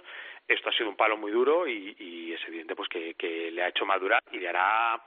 esto 0.48 0.70
ha 0.70 0.74
sido 0.74 0.90
un 0.90 0.96
palo 0.96 1.18
muy 1.18 1.32
duro 1.32 1.68
y, 1.68 2.34
es 2.34 2.48
evidente 2.48 2.76
pues 2.76 2.90
que, 2.90 3.52
le 3.52 3.64
ha 3.64 3.70
hecho 3.70 3.86
madurar 3.86 4.22
y 4.32 4.40
le 4.40 4.50
hará 4.50 5.02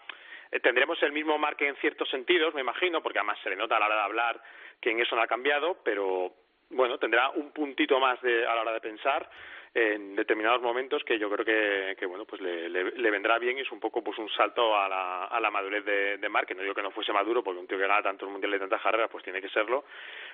eh, 0.50 0.60
tendremos 0.60 1.02
el 1.02 1.12
mismo 1.12 1.38
Marc 1.38 1.60
en 1.62 1.76
ciertos 1.76 2.08
sentidos, 2.10 2.54
me 2.54 2.60
imagino, 2.60 3.02
porque 3.02 3.18
además 3.18 3.38
se 3.42 3.50
le 3.50 3.56
nota 3.56 3.76
a 3.76 3.80
la 3.80 3.86
hora 3.86 3.96
de 3.96 4.02
hablar 4.02 4.42
que 4.80 4.90
en 4.90 5.00
eso 5.00 5.16
no 5.16 5.22
ha 5.22 5.26
cambiado, 5.26 5.78
pero 5.82 6.32
bueno, 6.74 6.98
tendrá 6.98 7.30
un 7.30 7.50
puntito 7.50 7.98
más 7.98 8.20
de, 8.22 8.46
a 8.46 8.54
la 8.54 8.62
hora 8.62 8.72
de 8.72 8.80
pensar 8.80 9.28
en 9.74 10.14
determinados 10.14 10.62
momentos 10.62 11.02
que 11.02 11.18
yo 11.18 11.28
creo 11.28 11.44
que, 11.44 12.06
bueno 12.06 12.24
pues 12.24 12.40
le, 12.40 13.10
vendrá 13.10 13.38
bien 13.40 13.58
y 13.58 13.62
es 13.62 13.72
un 13.72 13.80
poco 13.80 14.04
pues 14.04 14.16
un 14.18 14.28
salto 14.28 14.76
a 14.76 14.88
la, 14.88 15.24
a 15.24 15.40
la 15.40 15.50
madurez 15.50 15.84
de, 15.84 16.16
de 16.16 16.30
que 16.46 16.54
no 16.54 16.62
digo 16.62 16.74
que 16.74 16.82
no 16.82 16.92
fuese 16.92 17.12
maduro 17.12 17.42
porque 17.42 17.58
un 17.58 17.66
tío 17.66 17.76
que 17.76 17.86
gana 17.86 18.00
tanto 18.00 18.24
el 18.24 18.30
mundial 18.30 18.52
de 18.52 18.60
tantas 18.60 18.80
carreras 18.80 19.10
pues 19.10 19.24
tiene 19.24 19.40
que 19.40 19.48
serlo. 19.48 19.84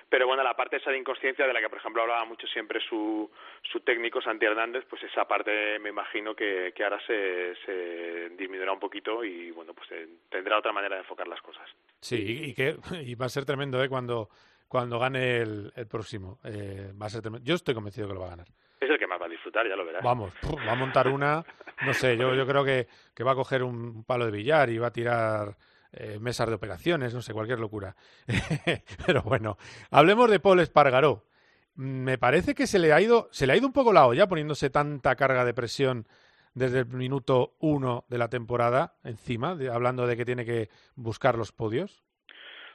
Pero 0.07 0.27
bueno 0.27 0.43
la 0.43 0.55
parte 0.55 0.77
esa 0.77 0.91
de 0.91 0.99
inconsciencia 0.99 1.47
de 1.47 1.53
la 1.53 1.59
que 1.59 1.69
por 1.69 1.79
ejemplo 1.79 2.03
hablaba 2.03 2.23
mucho 2.25 2.45
siempre 2.47 2.79
su, 2.87 3.31
su 3.63 3.79
técnico 3.79 4.21
Santi 4.21 4.45
Hernández 4.45 4.85
pues 4.87 5.01
esa 5.03 5.27
parte 5.27 5.79
me 5.79 5.89
imagino 5.89 6.35
que, 6.35 6.71
que 6.75 6.83
ahora 6.83 6.99
se, 7.07 7.55
se 7.65 8.29
disminuirá 8.37 8.71
un 8.71 8.79
poquito 8.79 9.23
y 9.23 9.49
bueno 9.49 9.73
pues 9.73 9.89
eh, 9.91 10.07
tendrá 10.29 10.59
otra 10.59 10.71
manera 10.71 10.95
de 10.97 11.01
enfocar 11.01 11.27
las 11.27 11.41
cosas. 11.41 11.67
Sí 11.99 12.53
y 12.55 13.11
y 13.11 13.15
va 13.15 13.25
a 13.25 13.29
ser 13.29 13.45
tremendo 13.45 13.83
eh 13.83 13.89
cuando 13.89 14.29
cuando 14.71 14.97
gane 14.97 15.41
el, 15.41 15.73
el 15.75 15.85
próximo 15.85 16.39
eh, 16.45 16.93
va 16.99 17.07
a 17.07 17.09
ser 17.09 17.21
yo 17.43 17.55
estoy 17.55 17.73
convencido 17.75 18.07
que 18.07 18.13
lo 18.13 18.21
va 18.21 18.27
a 18.27 18.29
ganar 18.29 18.47
es 18.79 18.89
el 18.89 18.97
que 18.97 19.05
más 19.05 19.21
va 19.21 19.25
a 19.25 19.29
disfrutar, 19.29 19.67
ya 19.67 19.75
lo 19.75 19.85
verás. 19.85 20.03
Vamos, 20.03 20.33
va 20.67 20.71
a 20.71 20.75
montar 20.75 21.07
una, 21.07 21.45
no 21.85 21.93
sé, 21.93 22.17
yo, 22.17 22.33
yo 22.33 22.47
creo 22.47 22.65
que, 22.65 22.87
que 23.13 23.23
va 23.23 23.33
a 23.33 23.35
coger 23.35 23.61
un 23.61 24.03
palo 24.03 24.25
de 24.25 24.31
billar 24.31 24.71
y 24.71 24.79
va 24.79 24.87
a 24.87 24.91
tirar 24.91 25.55
eh, 25.91 26.17
mesas 26.19 26.47
de 26.47 26.55
operaciones, 26.55 27.13
no 27.13 27.21
sé, 27.21 27.31
cualquier 27.31 27.59
locura. 27.59 27.95
Pero 29.05 29.21
bueno, 29.21 29.57
hablemos 29.91 30.31
de 30.31 30.39
Paul 30.39 30.61
Espargaró. 30.61 31.27
Me 31.75 32.17
parece 32.17 32.55
que 32.55 32.65
se 32.65 32.79
le 32.79 32.91
ha 32.91 32.99
ido, 32.99 33.29
se 33.31 33.45
le 33.45 33.53
ha 33.53 33.57
ido 33.57 33.67
un 33.67 33.73
poco 33.73 33.93
la 33.93 34.07
olla 34.07 34.27
poniéndose 34.27 34.71
tanta 34.71 35.15
carga 35.15 35.45
de 35.45 35.53
presión 35.53 36.07
desde 36.55 36.79
el 36.79 36.87
minuto 36.87 37.53
uno 37.59 38.05
de 38.09 38.17
la 38.17 38.29
temporada 38.29 38.95
encima, 39.03 39.55
hablando 39.71 40.07
de 40.07 40.17
que 40.17 40.25
tiene 40.25 40.43
que 40.43 40.69
buscar 40.95 41.37
los 41.37 41.51
podios? 41.51 42.03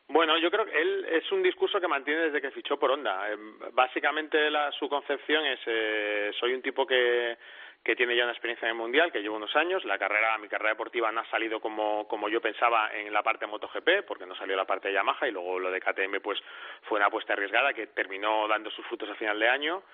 Bueno, 0.08 0.38
yo 0.38 0.50
creo 0.50 0.64
que 0.64 0.80
él 0.80 1.06
es 1.10 1.30
un 1.32 1.42
discurso 1.42 1.80
que 1.80 1.88
mantiene 1.88 2.22
desde 2.22 2.40
que 2.40 2.52
fichó 2.52 2.78
por 2.78 2.90
Honda. 2.92 3.30
Eh, 3.30 3.36
básicamente 3.72 4.50
la, 4.50 4.70
su 4.72 4.88
concepción 4.88 5.44
es 5.44 5.60
eh, 5.66 6.30
soy 6.38 6.54
un 6.54 6.62
tipo 6.62 6.86
que 6.86 7.36
que 7.86 7.94
tiene 7.94 8.16
ya 8.16 8.24
una 8.24 8.32
experiencia 8.32 8.66
en 8.66 8.72
el 8.72 8.82
mundial, 8.82 9.12
que 9.12 9.22
llevo 9.22 9.36
unos 9.36 9.54
años. 9.54 9.84
La 9.84 9.96
carrera, 9.96 10.36
mi 10.38 10.48
carrera 10.48 10.70
deportiva 10.70 11.12
no 11.12 11.20
ha 11.20 11.30
salido 11.30 11.60
como, 11.60 12.08
como 12.08 12.28
yo 12.28 12.40
pensaba 12.40 12.90
en 12.92 13.12
la 13.12 13.22
parte 13.22 13.46
MotoGP, 13.46 14.04
porque 14.04 14.26
no 14.26 14.34
salió 14.34 14.56
la 14.56 14.64
parte 14.64 14.88
de 14.88 14.94
Yamaha 14.94 15.28
y 15.28 15.30
luego 15.30 15.60
lo 15.60 15.70
de 15.70 15.80
KTM 15.80 16.20
pues 16.20 16.40
fue 16.82 16.98
una 16.98 17.06
apuesta 17.06 17.34
arriesgada 17.34 17.72
que 17.72 17.86
terminó 17.86 18.48
dando 18.48 18.72
sus 18.72 18.84
frutos 18.86 19.08
a 19.08 19.14
final 19.14 19.38
de 19.38 19.48
año 19.48 19.84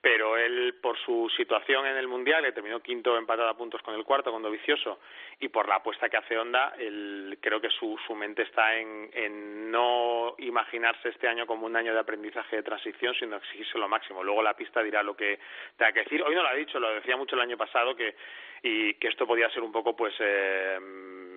pero 0.00 0.36
él 0.36 0.76
por 0.80 0.96
su 0.98 1.28
situación 1.36 1.84
en 1.86 1.96
el 1.96 2.06
mundial 2.06 2.44
que 2.44 2.52
terminó 2.52 2.80
quinto 2.80 3.16
empatado 3.16 3.48
a 3.48 3.56
puntos 3.56 3.82
con 3.82 3.94
el 3.94 4.04
cuarto 4.04 4.30
con 4.30 4.42
Dovicioso 4.42 5.00
y 5.40 5.48
por 5.48 5.68
la 5.68 5.76
apuesta 5.76 6.08
que 6.08 6.16
hace 6.16 6.38
Honda 6.38 6.74
él, 6.78 7.38
creo 7.40 7.60
que 7.60 7.70
su, 7.70 7.98
su 8.06 8.14
mente 8.14 8.42
está 8.42 8.76
en, 8.76 9.10
en 9.12 9.70
no 9.72 10.36
imaginarse 10.38 11.08
este 11.08 11.26
año 11.26 11.46
como 11.46 11.66
un 11.66 11.76
año 11.76 11.92
de 11.92 12.00
aprendizaje 12.00 12.56
de 12.56 12.62
transición 12.62 13.14
sino 13.14 13.36
exigirse 13.36 13.76
lo 13.76 13.88
máximo. 13.88 14.22
Luego 14.22 14.42
la 14.42 14.54
pista 14.54 14.82
dirá 14.82 15.02
lo 15.02 15.16
que 15.16 15.40
tenga 15.76 15.92
que 15.92 16.04
decir. 16.04 16.22
Hoy 16.22 16.34
no 16.34 16.42
lo 16.42 16.48
ha 16.48 16.54
dicho 16.54 16.78
lo 16.78 16.94
decía 16.94 17.16
mucho 17.16 17.34
el 17.34 17.42
año 17.42 17.56
pasado 17.56 17.96
que 17.96 18.14
y 18.62 18.94
que 18.94 19.08
esto 19.08 19.26
podía 19.26 19.50
ser 19.50 19.62
un 19.62 19.72
poco 19.72 19.96
pues 19.96 20.14
eh, 20.20 20.78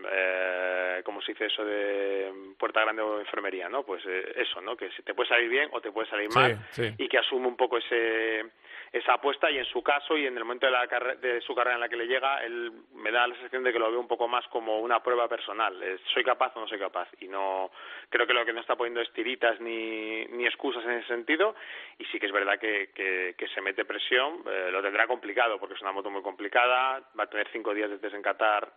eh, 0.10 1.02
como 1.04 1.22
se 1.22 1.34
dice 1.34 1.46
eso 1.46 1.64
de 1.64 2.54
puerta 2.58 2.82
grande 2.82 3.02
o 3.02 3.20
enfermería 3.20 3.70
no 3.70 3.84
pues 3.84 4.04
eh, 4.06 4.34
eso 4.36 4.62
no 4.62 4.76
que 4.76 4.90
te 5.04 5.14
puede 5.14 5.30
salir 5.30 5.50
bien 5.50 5.70
o 5.72 5.82
te 5.82 5.92
puede 5.92 6.10
salir 6.10 6.30
mal 6.34 6.58
y 6.98 7.08
que 7.08 7.18
asume 7.18 7.48
un 7.48 7.56
poco 7.56 7.78
ese 7.78 8.46
esa 8.92 9.14
apuesta 9.14 9.50
y 9.50 9.58
en 9.58 9.66
su 9.66 9.82
caso 9.82 10.18
y 10.18 10.26
en 10.26 10.36
el 10.38 10.44
momento 10.44 10.66
de, 10.66 10.72
la 10.72 10.86
de 11.22 11.42
su 11.42 11.56
carrera 11.56 11.76
en 11.76 11.82
la 11.82 11.90
que 11.90 11.96
le 11.96 12.08
llega 12.08 12.44
él 12.44 12.72
me 12.94 13.12
da 13.12 13.28
la 13.28 13.36
sensación 13.36 13.64
de 13.64 13.72
que 13.72 13.80
lo 13.80 13.90
ve 13.90 13.98
un 13.98 14.08
poco 14.08 14.28
más 14.28 14.46
como 14.48 14.80
una 14.80 15.02
prueba 15.02 15.28
personal. 15.28 15.74
Soy 16.14 16.24
capaz 16.24 16.56
o 16.56 16.60
no 16.60 16.68
soy 16.68 16.78
capaz 16.80 17.08
y 17.20 17.28
no 17.28 17.72
creo 18.10 18.28
que 18.28 18.34
lo 18.34 18.46
que 18.46 18.54
no 18.54 18.60
está 18.60 18.76
poniendo 18.76 19.02
es 19.02 19.12
tiritas 19.14 19.60
ni, 19.62 20.26
ni 20.26 20.46
excusas 20.46 20.84
en 20.84 20.92
ese 20.92 21.08
sentido 21.08 21.56
y 21.98 22.06
sí 22.06 22.20
que 22.20 22.26
es 22.26 22.32
verdad 22.32 22.60
que, 22.60 22.90
que, 22.94 23.36
que 23.38 23.48
se 23.50 23.62
mete 23.62 23.86
presión 23.86 24.44
eh, 24.46 24.70
lo 24.72 24.82
tendrá 24.82 25.08
complicado 25.08 25.58
porque 25.58 25.76
es 25.76 25.82
una 25.82 25.92
moto 25.92 26.10
muy 26.10 26.22
complicada 26.22 27.02
va 27.18 27.24
a 27.24 27.30
tener 27.30 27.48
cinco 27.52 27.74
días 27.74 27.90
desde 27.90 28.16
en 28.16 28.22
Qatar 28.22 28.72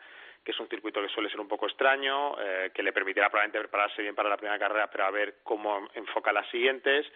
que 0.45 0.53
es 0.53 0.61
un 0.61 0.69
circuito 0.69 1.01
que 1.01 1.09
suele 1.09 1.31
ser 1.31 1.41
un 1.41 1.49
poco 1.49 1.67
extraño, 1.67 2.39
eh, 2.41 2.71
que 2.75 2.83
le 2.83 2.93
permitirá 2.93 3.31
probablemente 3.31 3.61
prepararse 3.61 4.03
bien 4.03 4.15
para 4.15 4.29
la 4.29 4.37
primera 4.37 4.59
carrera, 4.59 4.91
pero 4.91 5.07
a 5.07 5.11
ver 5.11 5.37
cómo 5.43 5.89
enfoca 5.95 6.33
las 6.33 6.49
siguientes 6.51 7.07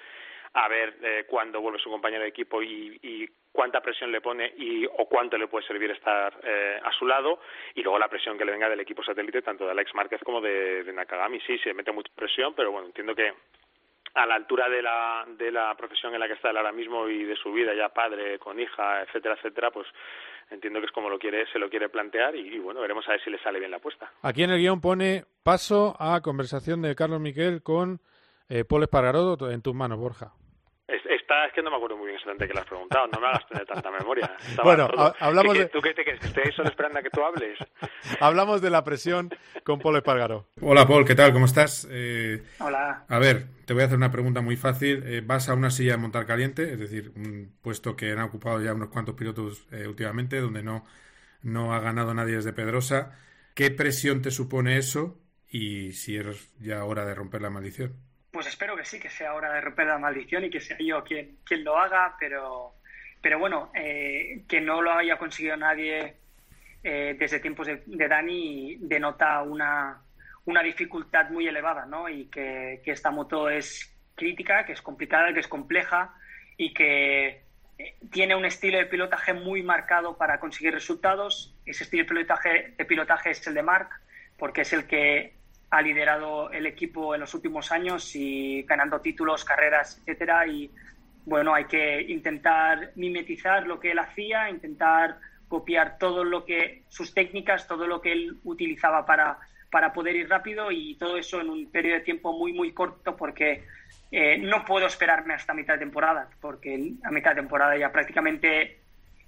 a 0.55 0.69
ver 0.69 0.97
eh, 1.03 1.25
cuándo 1.29 1.61
vuelve 1.61 1.79
su 1.79 1.91
compañero 1.91 2.23
de 2.23 2.31
equipo 2.31 2.63
y, 2.63 2.99
y, 3.03 3.29
cuánta 3.51 3.81
presión 3.81 4.13
le 4.13 4.21
pone 4.21 4.55
y 4.57 4.87
o 4.87 5.07
cuánto 5.07 5.37
le 5.37 5.49
puede 5.49 5.67
servir 5.67 5.91
estar 5.91 6.39
eh, 6.45 6.81
a 6.81 6.93
su 6.93 7.07
lado 7.07 7.41
y 7.75 7.83
luego 7.83 7.99
la 7.99 8.07
presión 8.07 8.39
que 8.39 8.45
le 8.45 8.53
venga 8.53 8.69
del 8.69 8.79
equipo 8.79 9.03
satélite 9.03 9.43
tanto 9.43 9.65
de 9.65 9.73
Alex 9.73 9.95
Márquez 9.95 10.21
como 10.23 10.41
de, 10.41 10.85
de 10.85 10.93
Nakagami. 10.93 11.41
Sí 11.41 11.59
se 11.59 11.75
mete 11.75 11.91
mucha 11.91 12.13
presión 12.15 12.55
pero 12.55 12.71
bueno 12.71 12.87
entiendo 12.87 13.17
que 13.17 13.33
a 14.15 14.27
la 14.27 14.35
altura 14.35 14.69
de 14.69 14.83
la, 14.83 15.25
de 15.37 15.51
la 15.51 15.75
profesión 15.77 16.15
en 16.15 16.21
la 16.21 16.27
que 16.27 16.35
está 16.35 16.51
él 16.51 16.57
ahora 16.57 16.73
mismo 16.73 17.09
y 17.09 17.25
de 17.25 17.37
su 17.37 17.53
vida 17.53 17.75
ya 17.75 17.89
padre 17.89 18.39
con 18.39 18.59
hija 18.59 19.03
etcétera 19.03 19.35
etcétera 19.35 19.71
pues 19.71 19.87
entiendo 20.51 20.81
que 20.81 20.87
es 20.87 20.93
como 20.93 21.11
lo 21.11 21.19
quiere 21.19 21.47
se 21.53 21.59
lo 21.59 21.69
quiere 21.69 21.89
plantear 21.89 22.35
y, 22.35 22.59
bueno 22.59 22.81
veremos 22.81 23.07
a 23.09 23.13
ver 23.13 23.23
si 23.23 23.31
le 23.31 23.39
sale 23.43 23.59
bien 23.59 23.71
la 23.71 23.77
apuesta 23.77 24.11
aquí 24.23 24.43
en 24.43 24.51
el 24.51 24.59
guion 24.59 24.81
pone 24.81 25.25
paso 25.43 25.97
a 25.99 26.21
conversación 26.21 26.83
de 26.83 26.95
Carlos 26.95 27.21
Miquel 27.21 27.63
con 27.63 28.01
eh, 28.49 28.65
Paul 28.65 28.89
en 29.51 29.63
tus 29.63 29.75
manos, 29.75 29.99
Borja. 29.99 30.33
Es 31.47 31.53
que 31.53 31.63
no 31.63 31.71
me 31.71 31.77
acuerdo 31.77 31.97
muy 31.97 32.07
bien 32.07 32.17
exactamente 32.17 32.49
que 32.49 32.55
le 32.55 32.61
has 32.61 32.67
preguntado, 32.67 33.07
no 33.09 33.21
me 33.21 33.27
hagas 33.27 33.47
tener 33.49 33.67
tanta 33.67 33.91
memoria. 33.91 34.35
bueno, 34.65 34.89
hablamos 35.21 35.53
¿Qué, 35.53 35.61
de... 35.61 35.67
¿Tú 35.67 35.81
qué 35.83 35.93
te 35.93 36.03
crees? 36.03 36.25
¿Estoy 36.25 36.53
solo 36.53 36.69
esperando 36.69 36.99
a 36.99 37.03
que 37.03 37.11
tú 37.11 37.23
hables? 37.23 37.59
hablamos 38.21 38.63
de 38.63 38.71
la 38.71 38.83
presión 38.83 39.31
con 39.63 39.79
Paul 39.79 39.97
Espargaró. 39.97 40.47
Hola, 40.63 40.87
Paul, 40.87 41.05
¿qué 41.05 41.15
tal? 41.15 41.33
¿Cómo 41.35 41.45
estás? 41.45 41.87
Eh, 41.91 42.43
Hola. 42.61 43.05
A 43.09 43.19
ver, 43.19 43.47
te 43.67 43.75
voy 43.75 43.83
a 43.83 43.87
hacer 43.87 43.99
una 43.99 44.11
pregunta 44.11 44.41
muy 44.41 44.57
fácil. 44.57 45.03
Eh, 45.07 45.23
vas 45.25 45.51
a 45.51 45.55
una 45.55 45.71
silla 45.71 45.93
de 45.93 45.99
montar 45.99 46.25
caliente, 46.25 46.73
es 46.73 46.79
decir, 46.79 47.13
un 47.15 47.55
puesto 47.61 47.95
que 47.95 48.13
han 48.13 48.21
ocupado 48.21 48.63
ya 48.63 48.73
unos 48.73 48.89
cuantos 48.89 49.15
pilotos 49.15 49.67
eh, 49.71 49.87
últimamente, 49.87 50.41
donde 50.41 50.63
no, 50.63 50.87
no 51.43 51.75
ha 51.75 51.81
ganado 51.81 52.15
nadie 52.15 52.37
desde 52.37 52.55
Pedrosa. 52.55 53.19
¿Qué 53.55 53.71
presión 53.71 54.23
te 54.23 54.31
supone 54.31 54.79
eso? 54.79 55.19
Y 55.51 55.93
si 55.93 56.17
es 56.17 56.55
ya 56.59 56.85
hora 56.85 57.05
de 57.05 57.15
romper 57.15 57.43
la 57.43 57.51
maldición. 57.51 58.08
Pues 58.31 58.47
espero 58.47 58.77
que 58.77 58.85
sí, 58.85 59.01
que 59.01 59.09
sea 59.09 59.35
hora 59.35 59.53
de 59.53 59.61
romper 59.61 59.87
la 59.87 59.99
maldición 59.99 60.45
y 60.45 60.51
que 60.51 60.61
sea 60.61 60.77
yo 60.79 61.03
quien, 61.03 61.39
quien 61.45 61.65
lo 61.65 61.79
haga, 61.79 62.15
pero, 62.21 62.75
pero 63.23 63.39
bueno, 63.39 63.71
eh, 63.75 64.43
que 64.47 64.61
no 64.61 64.83
lo 64.83 64.93
haya 64.93 65.17
conseguido 65.17 65.57
nadie 65.57 66.15
eh, 66.85 67.17
desde 67.19 67.41
tiempos 67.41 67.67
de, 67.67 67.83
de, 67.87 68.09
Dani 68.09 68.77
denota 68.81 69.43
una, 69.43 70.01
una 70.45 70.63
dificultad 70.63 71.31
muy 71.31 71.49
elevada, 71.49 71.87
¿no? 71.87 72.09
Y 72.09 72.27
que, 72.27 72.81
que, 72.85 72.93
esta 72.93 73.11
moto 73.11 73.49
es 73.49 73.95
crítica, 74.15 74.65
que 74.65 74.73
es 74.73 74.83
complicada, 74.83 75.33
que 75.33 75.41
es 75.41 75.49
compleja 75.49 76.15
y 76.57 76.75
que 76.75 77.43
eh, 77.79 77.97
tiene 78.11 78.35
un 78.35 78.45
estilo 78.45 78.79
de 78.79 78.87
pilotaje 78.87 79.33
muy 79.33 79.63
marcado 79.63 80.19
para 80.19 80.39
conseguir 80.39 80.75
resultados. 80.75 81.55
Ese 81.65 81.85
estilo 81.85 82.03
de 82.03 82.09
pilotaje, 82.09 82.75
de 82.77 82.85
pilotaje 82.85 83.31
es 83.31 83.47
el 83.47 83.55
de 83.55 83.63
Mark, 83.63 83.89
porque 84.37 84.61
es 84.61 84.73
el 84.73 84.87
que 84.87 85.38
ha 85.71 85.83
liderado 85.83 86.51
el 86.51 86.67
equipo 86.67 87.15
en 87.15 87.21
los 87.21 87.35
últimos 87.35 87.71
años 87.73 88.15
y 88.15 88.63
ganando 88.63 89.01
títulos, 89.01 89.45
carreras, 89.45 89.99
etcétera. 89.99 90.47
Y 90.47 90.71
bueno, 91.25 91.55
hay 91.55 91.67
que 91.67 92.01
intentar 92.03 92.93
mimetizar 92.95 93.67
lo 93.67 93.79
que 93.79 93.93
él 93.93 93.99
hacía, 93.99 94.49
intentar 94.49 95.19
copiar 95.49 95.99
todo 95.99 96.25
lo 96.25 96.45
que 96.45 96.83
sus 96.89 97.13
técnicas, 97.15 97.67
todo 97.67 97.87
lo 97.87 98.01
que 98.01 98.13
él 98.13 98.39
utilizaba 98.45 99.05
para, 99.05 99.39
para 99.71 99.93
poder 99.93 100.17
ir 100.17 100.29
rápido 100.29 100.71
y 100.71 100.95
todo 100.97 101.17
eso 101.17 101.41
en 101.41 101.51
un 101.51 101.71
periodo 101.71 101.99
de 101.99 102.05
tiempo 102.05 102.33
muy, 102.33 102.53
muy 102.53 102.73
corto 102.73 103.17
porque 103.17 103.65
eh, 104.11 104.39
no 104.39 104.65
puedo 104.65 104.87
esperarme 104.87 105.35
hasta 105.35 105.55
mitad 105.55 105.75
de 105.75 105.81
temporada, 105.81 106.29
porque 106.41 106.93
a 107.03 107.11
mitad 107.11 107.31
de 107.31 107.43
temporada 107.43 107.77
ya 107.77 107.93
prácticamente 107.93 108.79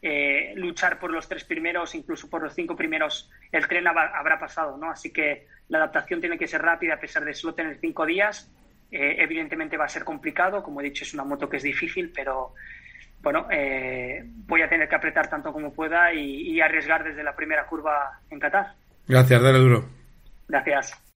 eh, 0.02 0.52
luchar 0.56 0.98
por 0.98 1.10
los 1.10 1.28
tres 1.28 1.44
primeros, 1.44 1.94
incluso 1.94 2.30
por 2.30 2.42
los 2.42 2.54
cinco 2.54 2.74
primeros, 2.74 3.30
el 3.52 3.66
tren 3.68 3.86
habrá 3.86 4.38
pasado, 4.38 4.76
¿no? 4.76 4.90
Así 4.90 5.12
que 5.12 5.46
la 5.68 5.78
adaptación 5.78 6.20
tiene 6.20 6.38
que 6.38 6.46
ser 6.46 6.62
rápida 6.62 6.94
a 6.94 7.00
pesar 7.00 7.24
de 7.24 7.34
solo 7.34 7.54
tener 7.54 7.78
cinco 7.80 8.06
días. 8.06 8.50
Eh, 8.90 9.16
evidentemente 9.18 9.76
va 9.76 9.84
a 9.84 9.88
ser 9.88 10.04
complicado, 10.04 10.62
como 10.62 10.80
he 10.80 10.84
dicho, 10.84 11.04
es 11.04 11.14
una 11.14 11.24
moto 11.24 11.48
que 11.48 11.58
es 11.58 11.62
difícil, 11.62 12.12
pero 12.14 12.54
bueno, 13.20 13.46
eh, 13.50 14.22
voy 14.24 14.62
a 14.62 14.68
tener 14.68 14.88
que 14.88 14.96
apretar 14.96 15.28
tanto 15.28 15.52
como 15.52 15.72
pueda 15.72 16.12
y, 16.12 16.50
y, 16.50 16.60
arriesgar 16.60 17.04
desde 17.04 17.22
la 17.22 17.36
primera 17.36 17.66
curva 17.66 18.20
en 18.30 18.40
Qatar. 18.40 18.74
Gracias, 19.06 19.42
dale 19.42 19.58
duro. 19.58 19.84
Gracias. 20.48 21.09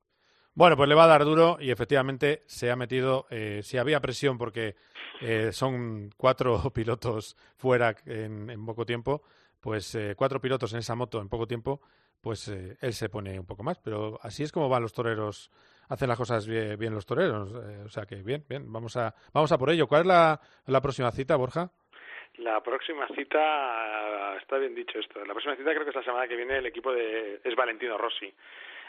Bueno, 0.54 0.76
pues 0.76 0.88
le 0.88 0.94
va 0.94 1.04
a 1.04 1.08
dar 1.08 1.24
duro 1.24 1.56
y 1.58 1.70
efectivamente 1.70 2.42
se 2.46 2.70
ha 2.70 2.76
metido, 2.76 3.26
eh, 3.30 3.60
si 3.62 3.76
había 3.76 4.00
presión 4.00 4.38
porque 4.38 4.76
eh, 5.20 5.50
son 5.52 6.10
cuatro 6.16 6.70
pilotos 6.74 7.36
fuera 7.56 7.94
en, 8.06 8.50
en 8.50 8.64
poco 8.64 8.86
tiempo, 8.86 9.22
pues 9.64 9.94
eh, 9.94 10.14
cuatro 10.14 10.40
pilotos 10.42 10.74
en 10.74 10.80
esa 10.80 10.94
moto 10.94 11.22
en 11.22 11.30
poco 11.30 11.46
tiempo, 11.46 11.80
pues 12.20 12.48
eh, 12.48 12.76
él 12.82 12.92
se 12.92 13.08
pone 13.08 13.40
un 13.40 13.46
poco 13.46 13.62
más. 13.62 13.78
Pero 13.78 14.18
así 14.22 14.42
es 14.42 14.52
como 14.52 14.68
van 14.68 14.82
los 14.82 14.92
toreros, 14.92 15.50
hacen 15.88 16.06
las 16.06 16.18
cosas 16.18 16.46
bien, 16.46 16.78
bien 16.78 16.94
los 16.94 17.06
toreros. 17.06 17.50
Eh, 17.50 17.82
o 17.84 17.88
sea 17.88 18.04
que 18.04 18.16
bien, 18.16 18.44
bien, 18.46 18.70
vamos 18.70 18.96
a, 18.98 19.14
vamos 19.32 19.50
a 19.52 19.56
por 19.56 19.70
ello. 19.70 19.86
¿Cuál 19.86 20.02
es 20.02 20.06
la, 20.06 20.40
la 20.66 20.80
próxima 20.82 21.10
cita, 21.12 21.36
Borja? 21.36 21.70
La 22.38 22.60
próxima 22.62 23.06
cita, 23.14 24.36
está 24.36 24.58
bien 24.58 24.74
dicho 24.74 24.98
esto, 24.98 25.24
la 25.24 25.32
próxima 25.32 25.56
cita 25.56 25.70
creo 25.70 25.84
que 25.84 25.90
es 25.90 25.96
la 25.96 26.02
semana 26.02 26.26
que 26.28 26.36
viene 26.36 26.58
el 26.58 26.66
equipo 26.66 26.92
de, 26.92 27.40
es 27.42 27.56
Valentino 27.56 27.96
Rossi. 27.96 28.34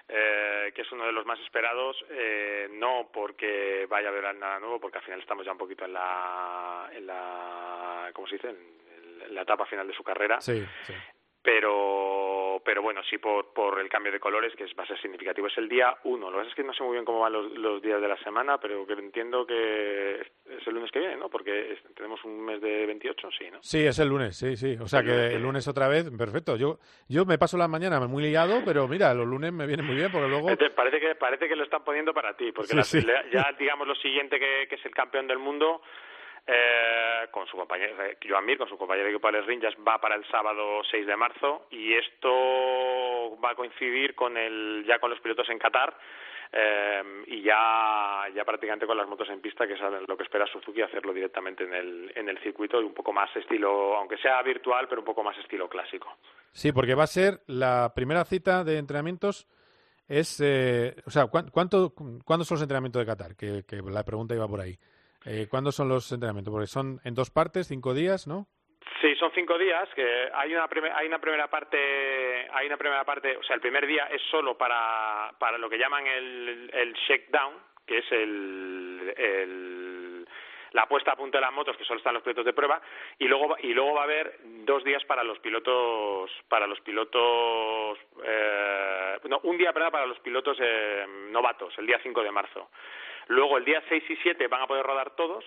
Eh, 0.08 0.72
que 0.76 0.84
es 0.84 0.92
uno 0.92 1.06
de 1.06 1.12
los 1.12 1.26
más 1.26 1.40
esperados, 1.40 1.98
eh, 2.12 2.68
no 2.74 3.10
porque 3.12 3.88
vaya 3.90 4.10
a 4.10 4.12
haber 4.12 4.36
nada 4.36 4.60
nuevo, 4.60 4.80
porque 4.80 5.00
al 5.00 5.04
final 5.04 5.20
estamos 5.20 5.44
ya 5.44 5.52
un 5.52 5.58
poquito 5.58 5.84
en 5.84 5.94
la, 5.94 6.90
en 6.94 7.08
la 7.08 8.12
¿cómo 8.14 8.28
se 8.28 8.36
dice? 8.36 8.50
En, 8.50 8.76
la 9.34 9.42
etapa 9.42 9.66
final 9.66 9.88
de 9.88 9.94
su 9.96 10.04
carrera. 10.04 10.40
Pero, 11.46 12.60
pero 12.66 12.82
bueno, 12.82 13.02
sí 13.08 13.20
por, 13.20 13.54
por 13.54 13.80
el 13.80 13.88
cambio 13.88 14.12
de 14.12 14.20
colores, 14.20 14.56
que 14.56 14.64
es, 14.64 14.72
va 14.78 14.84
a 14.84 14.88
ser 14.88 15.00
significativo. 15.00 15.46
Es 15.46 15.58
el 15.60 15.70
día 15.70 15.96
1. 16.04 16.32
Lo 16.32 16.32
que 16.32 16.38
pasa 16.38 16.50
es 16.50 16.56
que 16.56 16.64
no 16.64 16.74
sé 16.74 16.84
muy 16.84 16.94
bien 16.94 17.06
cómo 17.06 17.20
van 17.20 17.34
los, 17.34 17.52
los 17.52 17.82
días 17.84 18.02
de 18.02 18.08
la 18.08 18.18
semana, 18.18 18.58
pero 18.58 18.86
que 18.88 18.94
entiendo 18.94 19.46
que 19.46 20.22
es 20.22 20.68
el 20.68 20.74
lunes 20.74 20.92
que 20.92 21.00
viene, 21.00 21.18
¿no? 21.18 21.30
Porque 21.30 21.74
es, 21.74 21.84
tenemos 21.94 22.24
un 22.26 22.44
mes 22.44 22.60
de 22.62 22.88
28, 22.88 23.30
sí, 23.38 23.46
¿no? 23.52 23.60
Sí, 23.62 23.86
es 23.86 24.00
el 24.00 24.10
lunes, 24.10 24.36
sí, 24.36 24.58
sí. 24.58 24.76
O 24.82 24.88
sea 24.88 25.02
el 25.02 25.06
que 25.06 25.12
lunes 25.12 25.34
el 25.34 25.44
lunes 25.44 25.68
otra 25.68 25.88
vez, 25.88 26.10
perfecto. 26.18 26.56
Yo 26.56 26.80
yo 27.08 27.26
me 27.26 27.38
paso 27.38 27.58
la 27.58 27.68
mañana 27.68 28.00
muy 28.08 28.24
liado, 28.24 28.64
pero 28.66 28.88
mira, 28.88 29.14
los 29.14 29.28
lunes 29.28 29.54
me 29.54 29.68
viene 29.68 29.84
muy 29.84 29.96
bien 29.96 30.12
porque 30.12 30.28
luego... 30.28 30.48
Parece 30.76 31.00
que, 31.00 31.14
parece 31.16 31.48
que 31.48 31.56
lo 31.56 31.64
están 31.64 31.84
poniendo 31.84 32.12
para 32.14 32.36
ti, 32.36 32.52
porque 32.52 32.70
sí, 32.84 33.02
la, 33.02 33.22
sí. 33.24 33.30
ya 33.32 33.56
digamos 33.60 33.88
lo 33.88 33.96
siguiente 33.96 34.40
que, 34.40 34.68
que 34.68 34.76
es 34.76 34.86
el 34.86 34.96
campeón 34.96 35.28
del 35.28 35.38
mundo 35.38 35.82
eh, 36.48 37.28
con 37.32 37.48
su 37.48 37.58
compañero, 37.58 38.04
eh, 38.04 38.18
Joan 38.28 38.46
Mir, 38.46 38.58
con 38.58 38.70
su 38.70 38.78
compañero 38.78 39.06
de 39.06 39.14
equipo 39.14 39.28
Alex 39.28 39.46
Rinjas, 39.46 39.74
va 39.88 40.00
para 40.00 40.16
el 40.16 40.26
sábado 40.30 40.82
6 40.90 41.08
de 41.08 41.16
marzo 41.16 41.68
y 41.72 41.94
esto 41.94 43.38
va 43.44 43.52
a 43.52 43.56
coincidir 43.56 44.16
con 44.16 44.38
el, 44.38 44.84
ya 44.88 45.00
con 45.00 45.10
los 45.10 45.20
pilotos 45.20 45.50
en 45.50 45.60
Qatar 45.60 45.98
eh, 46.52 47.04
y 47.28 47.42
ya, 47.42 48.26
ya 48.34 48.46
prácticamente 48.46 48.86
con 48.86 48.98
las 48.98 49.08
motos 49.08 49.28
en 49.30 49.42
pista, 49.42 49.68
que 49.68 49.74
es 49.74 49.80
lo 50.08 50.16
que 50.16 50.24
espera 50.24 50.46
Suzuki, 50.48 50.82
hacerlo 50.82 51.14
directamente 51.14 51.64
en 51.64 51.74
el, 51.74 52.12
en 52.16 52.30
el 52.30 52.38
circuito 52.40 52.80
y 52.80 52.86
un 52.86 52.94
poco 52.94 53.12
más 53.12 53.36
estilo, 53.36 53.98
aunque 53.98 54.18
sea 54.18 54.42
virtual, 54.42 54.88
pero 54.88 55.02
un 55.02 55.06
poco 55.06 55.24
más 55.24 55.38
estilo 55.38 55.68
clásico. 55.68 56.18
Sí, 56.52 56.72
porque 56.72 56.96
va 56.96 57.04
a 57.04 57.08
ser 57.08 57.40
la 57.48 57.92
primera 57.96 58.24
cita 58.24 58.64
de 58.64 58.78
entrenamientos 58.78 59.48
es, 60.08 60.40
eh, 60.40 60.96
o 61.06 61.12
sea, 61.12 61.28
¿cuánto, 61.28 61.94
¿cuándo 62.24 62.46
son 62.46 62.56
los 62.56 62.62
entrenamientos 62.62 63.00
de 63.00 63.06
Qatar? 63.06 63.36
Que, 63.36 63.64
la 63.86 64.04
pregunta 64.04 64.36
iba 64.36 64.48
por 64.48 64.62
ahí. 64.62 64.78
Eh, 65.26 65.48
¿Cuándo 65.50 65.72
son 65.72 65.90
los 65.90 66.12
entrenamientos? 66.12 66.52
Porque 66.52 66.68
son 66.68 67.00
en 67.04 67.16
dos 67.16 67.32
partes, 67.32 67.68
cinco 67.68 67.94
días, 67.94 68.28
¿no? 68.28 68.48
Sí, 69.02 69.16
son 69.16 69.32
cinco 69.34 69.58
días. 69.58 69.90
Que 69.96 70.30
hay 70.34 70.54
una 70.54 70.68
hay 70.96 71.08
una 71.08 71.20
primera 71.20 71.48
parte, 71.50 72.48
hay 72.52 72.68
una 72.68 72.78
primera 72.78 73.04
parte. 73.04 73.36
O 73.38 73.44
sea, 73.44 73.56
el 73.56 73.62
primer 73.62 73.88
día 73.88 74.06
es 74.12 74.22
solo 74.30 74.58
para 74.58 75.32
para 75.40 75.58
lo 75.58 75.70
que 75.70 75.78
llaman 75.78 76.06
el 76.06 76.70
el 76.74 76.94
shakedown, 76.94 77.56
que 77.86 77.98
es 78.00 78.12
el, 78.12 79.16
la 80.72 80.88
puesta 80.88 81.12
a 81.14 81.16
punto 81.16 81.38
de 81.38 81.42
las 81.42 81.54
motos, 81.54 81.78
que 81.78 81.86
solo 81.86 82.00
están 82.00 82.14
los 82.14 82.24
pilotos 82.24 82.46
de 82.46 82.54
prueba, 82.54 82.82
y 83.18 83.28
luego 83.28 83.56
y 83.62 83.74
luego 83.74 83.94
va 83.94 84.02
a 84.02 84.06
haber 84.06 84.40
dos 84.66 84.84
días 84.84 85.04
para 85.06 85.24
los 85.24 85.40
pilotos 85.40 86.30
para 86.50 86.68
los 86.68 86.80
pilotos 86.82 87.98
eh, 88.24 89.18
no, 89.30 89.40
un 89.44 89.58
día 89.58 89.74
para 89.74 90.06
los 90.06 90.20
pilotos 90.20 90.58
eh, 90.60 91.06
novatos, 91.32 91.74
el 91.78 91.88
día 91.88 92.00
5 92.02 92.24
de 92.24 92.32
marzo. 92.32 92.70
Luego 93.28 93.58
el 93.58 93.66
día 93.66 93.84
6 93.90 94.04
y 94.10 94.16
7 94.18 94.48
van 94.48 94.62
a 94.62 94.68
poder 94.68 94.86
rodar 94.86 95.16
todos, 95.16 95.44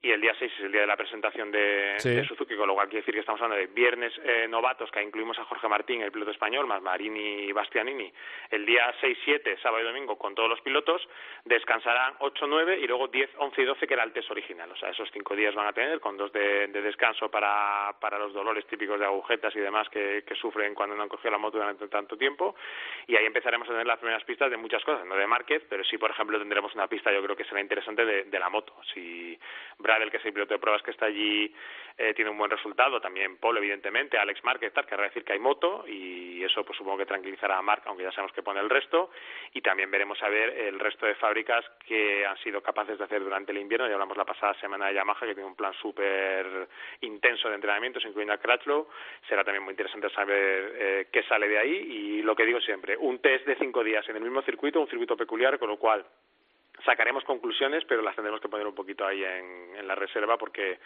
y 0.00 0.12
el 0.12 0.20
día 0.20 0.32
6 0.38 0.52
es 0.58 0.64
el 0.64 0.70
día 0.70 0.82
de 0.82 0.86
la 0.86 0.96
presentación 0.96 1.50
de, 1.50 1.96
Suzuki, 2.26 2.54
con 2.54 2.68
lo 2.68 2.74
cual 2.74 2.86
quiere 2.86 3.00
decir 3.00 3.14
que 3.14 3.20
estamos 3.20 3.40
hablando 3.42 3.60
de 3.60 3.66
viernes 3.66 4.12
eh, 4.22 4.46
novatos, 4.48 4.92
que 4.92 5.02
incluimos 5.02 5.36
a 5.40 5.44
Jorge 5.44 5.66
Martín, 5.66 6.02
el 6.02 6.12
piloto 6.12 6.30
español, 6.30 6.68
más 6.68 6.80
Marini 6.80 7.46
y 7.46 7.52
Bastianini. 7.52 8.12
El 8.48 8.64
día 8.64 8.94
6, 9.00 9.18
7, 9.24 9.58
sábado 9.60 9.82
y 9.82 9.86
domingo, 9.86 10.16
con 10.16 10.36
todos 10.36 10.48
los 10.48 10.60
pilotos, 10.60 11.02
descansarán 11.44 12.14
8, 12.20 12.46
9 12.46 12.78
y 12.80 12.86
luego 12.86 13.08
10, 13.08 13.30
11 13.38 13.60
y 13.60 13.64
12, 13.64 13.86
que 13.88 13.94
era 13.94 14.04
el 14.04 14.12
test 14.12 14.30
original. 14.30 14.70
O 14.70 14.76
sea, 14.76 14.90
esos 14.90 15.10
cinco 15.12 15.34
días 15.34 15.54
van 15.56 15.66
a 15.66 15.72
tener, 15.72 15.98
con 15.98 16.16
dos 16.16 16.32
de, 16.32 16.68
descanso 16.68 17.28
para, 17.28 17.92
para 17.98 18.20
los 18.20 18.32
dolores 18.32 18.66
típicos 18.68 19.00
de 19.00 19.06
agujetas 19.06 19.54
y 19.56 19.60
demás 19.60 19.88
que, 19.88 20.22
sufren 20.40 20.72
cuando 20.72 20.94
no 20.94 21.02
han 21.02 21.08
cogido 21.08 21.32
la 21.32 21.38
moto 21.38 21.58
durante 21.58 21.88
tanto 21.88 22.16
tiempo. 22.16 22.54
Y 23.08 23.16
ahí 23.16 23.26
empezaremos 23.26 23.66
a 23.68 23.72
tener 23.72 23.86
las 23.86 23.98
primeras 23.98 24.22
pistas 24.22 24.48
de 24.48 24.56
muchas 24.56 24.84
cosas, 24.84 25.04
no 25.04 25.16
de 25.16 25.26
Márquez, 25.26 25.64
pero 25.68 25.82
sí, 25.82 25.98
por 25.98 26.12
ejemplo, 26.12 26.38
tendremos 26.38 26.72
una 26.76 26.86
pista, 26.86 27.12
yo 27.12 27.20
creo 27.24 27.34
que 27.34 27.44
será 27.44 27.60
interesante, 27.60 28.04
de, 28.04 28.24
de 28.24 28.38
la 28.38 28.48
moto. 28.48 28.76
Si 28.94 29.36
el 29.96 30.10
que 30.10 30.18
es 30.18 30.24
el 30.24 30.32
piloto 30.32 30.54
de 30.54 30.60
pruebas 30.60 30.82
que 30.82 30.90
está 30.90 31.06
allí, 31.06 31.52
eh, 31.96 32.14
tiene 32.14 32.30
un 32.30 32.38
buen 32.38 32.50
resultado. 32.50 33.00
También 33.00 33.38
Paul, 33.38 33.58
evidentemente, 33.58 34.18
Alex 34.18 34.44
Marquez, 34.44 34.72
tal, 34.72 34.86
querrá 34.86 35.04
decir 35.04 35.24
que 35.24 35.32
hay 35.32 35.40
moto 35.40 35.84
y 35.88 36.44
eso 36.44 36.64
pues 36.64 36.78
supongo 36.78 36.98
que 36.98 37.06
tranquilizará 37.06 37.58
a 37.58 37.62
Marc, 37.62 37.82
aunque 37.86 38.04
ya 38.04 38.12
sabemos 38.12 38.32
que 38.32 38.42
pone 38.42 38.60
el 38.60 38.70
resto. 38.70 39.10
Y 39.52 39.60
también 39.60 39.90
veremos 39.90 40.22
a 40.22 40.28
ver 40.28 40.50
el 40.50 40.78
resto 40.78 41.06
de 41.06 41.16
fábricas 41.16 41.64
que 41.86 42.24
han 42.24 42.36
sido 42.38 42.62
capaces 42.62 42.98
de 42.98 43.04
hacer 43.04 43.22
durante 43.24 43.50
el 43.50 43.58
invierno. 43.58 43.88
Ya 43.88 43.94
hablamos 43.94 44.16
la 44.16 44.24
pasada 44.24 44.54
semana 44.60 44.86
de 44.86 44.94
Yamaha, 44.94 45.26
que 45.26 45.34
tiene 45.34 45.48
un 45.48 45.56
plan 45.56 45.72
súper 45.74 46.68
intenso 47.00 47.48
de 47.48 47.56
entrenamientos, 47.56 48.04
incluyendo 48.04 48.34
a 48.34 48.38
Crutchlow. 48.38 48.88
Será 49.28 49.42
también 49.42 49.64
muy 49.64 49.72
interesante 49.72 50.08
saber 50.10 50.72
eh, 50.76 51.08
qué 51.10 51.24
sale 51.24 51.48
de 51.48 51.58
ahí. 51.58 51.74
Y 51.74 52.22
lo 52.22 52.36
que 52.36 52.46
digo 52.46 52.60
siempre, 52.60 52.96
un 52.96 53.18
test 53.18 53.44
de 53.44 53.56
cinco 53.56 53.82
días 53.82 54.08
en 54.08 54.16
el 54.16 54.22
mismo 54.22 54.42
circuito, 54.42 54.80
un 54.80 54.88
circuito 54.88 55.16
peculiar, 55.16 55.58
con 55.58 55.68
lo 55.68 55.78
cual 55.78 56.04
sacaremos 56.88 57.22
conclusiones, 57.24 57.84
pero 57.86 58.00
las 58.00 58.14
tendremos 58.14 58.40
que 58.40 58.48
poner 58.48 58.66
un 58.66 58.74
poquito 58.74 59.06
ahí 59.06 59.22
en, 59.22 59.86
la 59.86 59.94
reserva 59.94 60.36
porque 60.38 60.78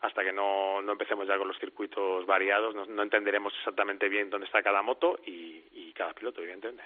hasta 0.00 0.22
que 0.22 0.32
no, 0.32 0.80
no, 0.82 0.92
empecemos 0.92 1.26
ya 1.28 1.36
con 1.36 1.48
los 1.48 1.58
circuitos 1.58 2.26
variados 2.26 2.74
no, 2.74 3.02
entenderemos 3.02 3.52
exactamente 3.58 4.08
bien 4.08 4.28
dónde 4.30 4.46
está 4.46 4.62
cada 4.62 4.82
moto 4.82 5.18
y, 5.26 5.92
cada 5.94 6.14
piloto, 6.14 6.40
evidentemente. 6.40 6.84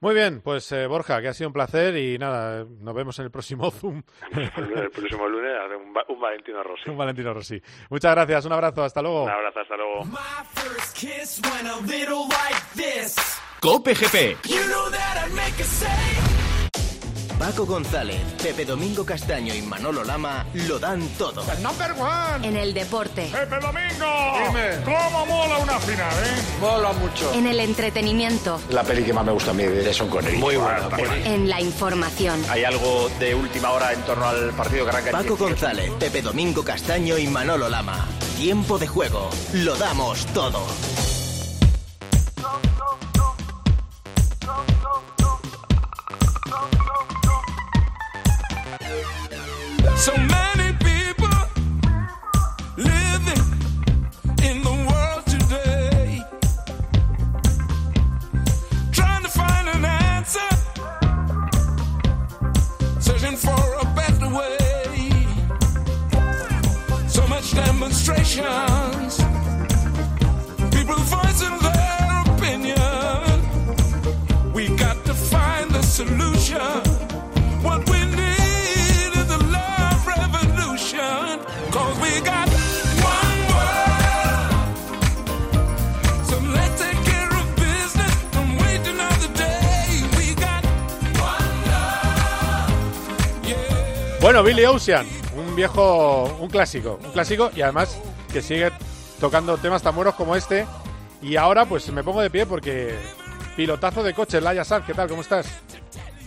Muy 0.00 0.14
bien, 0.14 0.40
pues 0.42 0.72
eh, 0.72 0.86
Borja, 0.86 1.20
que 1.20 1.28
ha 1.28 1.34
sido 1.34 1.48
un 1.48 1.52
placer 1.52 1.94
y 1.96 2.16
nada, 2.16 2.64
nos 2.64 2.94
vemos 2.94 3.18
en 3.18 3.26
el 3.26 3.30
próximo 3.30 3.70
Zoom. 3.70 4.02
el 4.32 4.90
próximo 4.90 5.28
lunes 5.28 5.52
un, 5.76 5.94
un 6.08 6.20
Valentino 6.20 6.62
Rossi. 6.62 6.88
Un 6.88 6.96
Valentino 6.96 7.34
Rossi. 7.34 7.60
Muchas 7.90 8.14
gracias, 8.14 8.46
un 8.46 8.52
abrazo, 8.52 8.84
hasta 8.84 9.02
luego. 9.02 9.24
Un 9.24 9.30
abrazo, 9.30 9.60
hasta 9.60 9.76
luego. 9.76 10.00
Cope 13.60 13.92
GP. 13.92 14.40
Paco 17.44 17.66
González, 17.66 18.22
Pepe 18.42 18.64
Domingo 18.64 19.04
Castaño 19.04 19.54
y 19.54 19.60
Manolo 19.60 20.02
Lama 20.02 20.46
lo 20.54 20.78
dan 20.78 21.06
todo. 21.18 21.44
En 22.42 22.56
el 22.56 22.72
deporte. 22.72 23.30
Pepe 23.30 23.56
Domingo. 23.60 24.48
Dime. 24.48 24.82
¿Cómo 24.82 25.26
mola 25.26 25.58
una 25.58 25.78
final, 25.78 26.14
eh? 26.24 26.42
Mola 26.58 26.92
mucho. 26.94 27.34
En 27.34 27.46
el 27.46 27.60
entretenimiento. 27.60 28.58
La 28.70 28.82
peli 28.82 29.04
que 29.04 29.12
más 29.12 29.26
me 29.26 29.32
gusta 29.32 29.50
a 29.50 29.54
mí 29.54 29.62
de 29.62 29.92
Son 29.92 30.08
Connery. 30.08 30.38
Muy 30.38 30.56
buena. 30.56 30.88
En 31.26 31.50
la 31.50 31.60
información. 31.60 32.42
Hay 32.48 32.64
algo 32.64 33.10
de 33.20 33.34
última 33.34 33.72
hora 33.72 33.92
en 33.92 34.00
torno 34.04 34.26
al 34.26 34.48
partido 34.52 34.84
que 34.84 34.90
arranca. 34.92 35.10
Paco 35.10 35.36
González, 35.36 35.92
Pepe 36.00 36.22
Domingo 36.22 36.64
Castaño 36.64 37.18
y 37.18 37.26
Manolo 37.26 37.68
Lama. 37.68 38.08
Tiempo 38.38 38.78
de 38.78 38.86
juego. 38.86 39.28
Lo 39.52 39.76
damos 39.76 40.24
todo. 40.32 40.64
So 49.96 50.16
many 50.16 50.72
people 50.78 51.28
living 52.76 53.43
Bueno, 94.34 94.48
Billy 94.48 94.64
Ocean, 94.64 95.06
un 95.36 95.54
viejo, 95.54 96.24
un 96.40 96.50
clásico, 96.50 96.98
un 97.04 97.12
clásico 97.12 97.52
y 97.54 97.62
además 97.62 98.02
que 98.32 98.42
sigue 98.42 98.72
tocando 99.20 99.56
temas 99.58 99.80
tan 99.80 99.94
buenos 99.94 100.16
como 100.16 100.34
este. 100.34 100.66
Y 101.22 101.36
ahora 101.36 101.66
pues 101.66 101.88
me 101.92 102.02
pongo 102.02 102.20
de 102.20 102.30
pie 102.30 102.44
porque 102.44 102.96
pilotazo 103.54 104.02
de 104.02 104.12
coche, 104.12 104.40
Laia 104.40 104.64
Sar, 104.64 104.84
¿qué 104.84 104.92
tal? 104.92 105.08
¿Cómo 105.08 105.22
estás? 105.22 105.62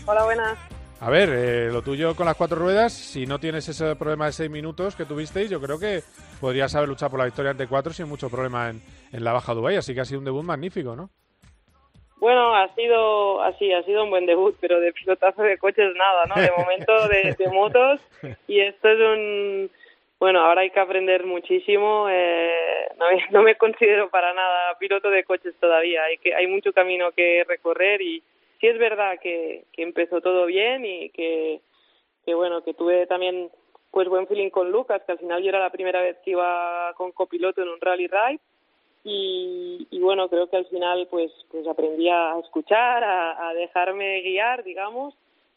Hola, 0.06 0.24
buenas. 0.24 0.58
A 1.02 1.10
ver, 1.10 1.30
eh, 1.34 1.70
lo 1.70 1.82
tuyo 1.82 2.16
con 2.16 2.26
las 2.26 2.38
cuatro 2.38 2.58
ruedas, 2.58 2.94
si 2.94 3.26
no 3.26 3.42
tienes 3.42 3.68
ese 3.68 3.94
problema 3.98 4.28
de 4.28 4.32
seis 4.32 4.50
minutos 4.50 4.96
que 4.96 5.04
tuvisteis, 5.04 5.50
yo 5.50 5.60
creo 5.60 5.78
que 5.78 6.02
podrías 6.40 6.74
haber 6.76 6.88
luchado 6.88 7.10
por 7.10 7.20
la 7.20 7.26
victoria 7.26 7.52
ante 7.52 7.68
cuatro 7.68 7.92
sin 7.92 8.08
mucho 8.08 8.30
problema 8.30 8.70
en, 8.70 8.82
en 9.12 9.22
la 9.22 9.34
Baja 9.34 9.54
Dubai, 9.54 9.76
así 9.76 9.94
que 9.94 10.00
ha 10.00 10.06
sido 10.06 10.20
un 10.20 10.26
debut 10.26 10.46
magnífico, 10.46 10.96
¿no? 10.96 11.10
Bueno, 12.20 12.56
ha 12.56 12.74
sido 12.74 13.42
así, 13.42 13.72
ha 13.72 13.84
sido 13.84 14.04
un 14.04 14.10
buen 14.10 14.26
debut, 14.26 14.56
pero 14.60 14.80
de 14.80 14.92
pilotazo 14.92 15.44
de 15.44 15.58
coches 15.58 15.94
nada, 15.96 16.26
¿no? 16.26 16.36
De 16.42 16.52
momento 16.58 17.08
de, 17.08 17.36
motos 17.54 18.02
y 18.48 18.60
esto 18.60 18.90
es 18.90 19.00
un... 19.00 19.72
Bueno, 20.20 20.40
ahora 20.40 20.62
hay 20.62 20.72
que 20.72 20.80
aprender 20.80 21.28
muchísimo. 21.28 22.08
Eh, 22.10 22.90
no, 23.30 23.44
me 23.44 23.56
considero 23.56 24.10
para 24.10 24.34
nada 24.34 24.76
piloto 24.80 25.12
de 25.12 25.24
coches 25.24 25.54
todavía. 25.60 26.06
Hay 26.06 26.18
que 26.18 26.34
hay 26.34 26.48
mucho 26.48 26.74
camino 26.74 27.12
que 27.12 27.44
recorrer 27.48 28.02
y 28.02 28.24
sí 28.60 28.66
es 28.66 28.80
verdad 28.80 29.20
que, 29.22 29.66
que 29.72 29.84
empezó 29.84 30.20
todo 30.20 30.48
bien 30.48 30.86
y 30.86 31.12
que, 31.12 31.62
que 32.26 32.34
bueno 32.34 32.64
que 32.64 32.74
tuve 32.74 33.06
también 33.06 33.52
pues 33.92 34.10
buen 34.10 34.28
feeling 34.28 34.50
con 34.50 34.72
Lucas, 34.72 35.04
que 35.06 35.12
al 35.12 35.20
final 35.20 35.44
yo 35.44 35.50
era 35.50 35.60
la 35.60 35.70
primera 35.70 36.02
vez 36.02 36.18
que 36.26 36.32
iba 36.32 36.94
con 36.96 37.12
copiloto 37.12 37.62
en 37.62 37.70
un 37.70 37.80
rally 37.80 38.08
ride 38.08 38.40
y, 39.10 40.00
bueno, 40.02 40.28
creo 40.28 40.50
que 40.50 40.58
al 40.58 40.66
final 40.66 41.08
pues, 41.10 41.32
pues 41.50 41.66
aprendí 41.66 42.10
a 42.10 42.38
escuchar, 42.40 43.04
a, 43.04 43.54
dejarme 43.54 44.22
guiar, 44.22 44.64
digamos, 44.64 45.14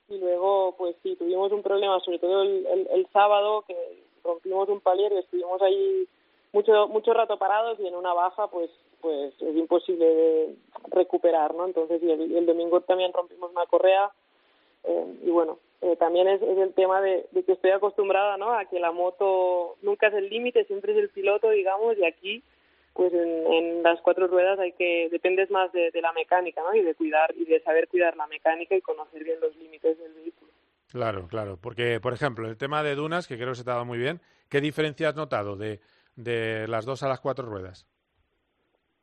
y 0.09 0.19
luego 0.19 0.75
pues 0.79 0.95
sí, 1.03 1.17
tuvimos 1.17 1.51
un 1.53 1.63
problema, 1.63 1.99
sobre 2.01 2.19
todo 2.19 2.43
el, 2.43 2.89
el, 2.93 3.07
sábado, 3.13 3.65
que 3.67 3.77
rompimos 4.23 4.69
un 4.69 4.81
palier 4.81 5.13
y 5.13 5.19
estuvimos 5.19 5.61
ahí 5.63 6.07
mucho 6.53 6.89
mucho 6.89 7.13
rato 7.13 7.39
parados 7.39 7.79
y 7.81 7.87
en 7.87 7.95
una 7.95 8.13
baja 8.13 8.49
pues 8.49 8.71
pues 9.01 9.33
es 9.41 9.57
imposible 9.57 10.05
de 10.05 10.55
recuperar, 10.91 11.55
¿no? 11.55 11.65
Entonces, 11.65 12.03
y 12.03 12.11
el, 12.11 12.45
domingo 12.45 12.81
también 12.83 13.13
rompimos 13.13 13.51
una 13.51 13.67
correa 13.67 14.11
eh, 14.85 15.15
y 15.25 15.31
bueno, 15.31 15.59
eh, 15.81 15.97
también 15.97 16.29
es, 16.29 16.43
es, 16.43 16.59
el 16.59 16.75
tema 16.75 17.01
de, 17.01 17.27
de, 17.31 17.45
que 17.45 17.53
estoy 17.53 17.71
acostumbrada, 17.71 18.37
¿no? 18.37 18.53
A 18.53 18.67
que 18.67 18.79
la 18.79 18.93
moto 18.93 19.77
nunca 19.83 20.09
es 20.09 20.15
el 20.15 20.29
límite, 20.29 20.65
siempre 20.65 20.93
es 20.93 20.99
el 20.99 21.09
piloto, 21.09 21.51
digamos, 21.51 21.97
y 21.97 22.05
aquí 22.05 22.43
pues 22.92 23.12
en, 23.12 23.83
las 23.83 24.00
cuatro 24.00 24.26
ruedas 24.26 24.59
hay 24.59 24.72
que 24.72 25.09
dependes 25.11 25.50
más 25.50 25.72
de, 25.72 25.90
la 26.00 26.12
mecánica 26.12 26.62
¿no? 26.62 26.74
y 26.74 26.83
de 26.83 26.94
cuidar 26.94 27.33
y 27.37 27.44
de 27.44 27.61
saber 27.61 27.88
cuidar 27.88 28.16
la 28.16 28.26
mecánica 28.26 28.74
y 28.74 28.81
conocer 28.81 29.24
bien 29.24 29.40
los 29.40 29.55
límites 29.57 29.98
del 29.98 30.12
vehículo 30.14 30.50
claro 30.90 31.26
claro 31.29 31.59
porque 31.61 32.00
por 32.00 32.12
ejemplo 32.12 32.48
el 32.48 32.57
tema 32.57 32.83
de 32.83 32.94
dunas 32.94 33.26
que 33.26 33.37
creo 33.37 33.50
que 33.50 33.57
se 33.57 33.64
te 33.64 33.70
ha 33.70 33.74
dado 33.74 33.87
muy 33.87 33.98
bien 33.98 34.20
qué 34.48 34.61
diferencia 34.61 35.09
has 35.09 35.16
notado 35.16 35.57
de, 35.57 35.81
de 36.16 36.66
las 36.68 36.85
dos 36.85 37.03
a 37.03 37.09
las 37.09 37.20
cuatro 37.20 37.46
ruedas 37.46 37.87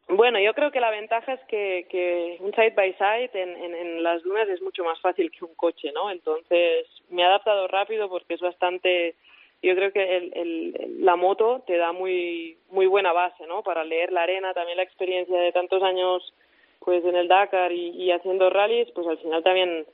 Bueno, 0.09 0.39
yo 0.39 0.53
creo 0.53 0.71
que 0.71 0.79
la 0.79 0.91
ventaja 0.91 1.33
es 1.33 1.41
que, 1.47 1.85
que 1.89 2.37
un 2.39 2.53
side 2.53 2.75
by 2.75 2.93
side 2.93 3.31
en, 3.33 3.49
en, 3.49 3.75
en, 3.75 4.03
las 4.03 4.23
dunas 4.23 4.47
es 4.47 4.61
mucho 4.61 4.83
más 4.83 4.99
fácil 5.01 5.29
que 5.31 5.43
un 5.43 5.53
coche, 5.55 5.91
¿no? 5.91 6.09
Entonces 6.09 6.87
me 7.09 7.21
he 7.21 7.25
adaptado 7.25 7.67
rápido 7.67 8.07
porque 8.07 8.35
es 8.35 8.41
bastante. 8.41 9.15
Yo 9.61 9.75
creo 9.75 9.91
que 9.91 10.17
el, 10.17 10.97
la 10.99 11.15
moto 11.15 11.63
te 11.65 11.77
da 11.77 11.91
muy 11.91 12.57
muy 12.69 12.85
buena 12.85 13.11
base, 13.11 13.47
¿no? 13.47 13.63
Para 13.63 13.83
leer 13.83 14.11
la 14.11 14.23
arena, 14.23 14.53
también 14.53 14.77
la 14.77 14.83
experiencia 14.83 15.39
de 15.39 15.51
tantos 15.51 15.81
años, 15.81 16.33
pues 16.79 17.03
en 17.03 17.15
el 17.15 17.27
Dakar 17.27 17.71
y, 17.71 18.11
haciendo 18.11 18.49
rallies, 18.49 18.89
pues 18.91 19.07
al 19.07 19.17
final 19.17 19.43
también 19.43 19.85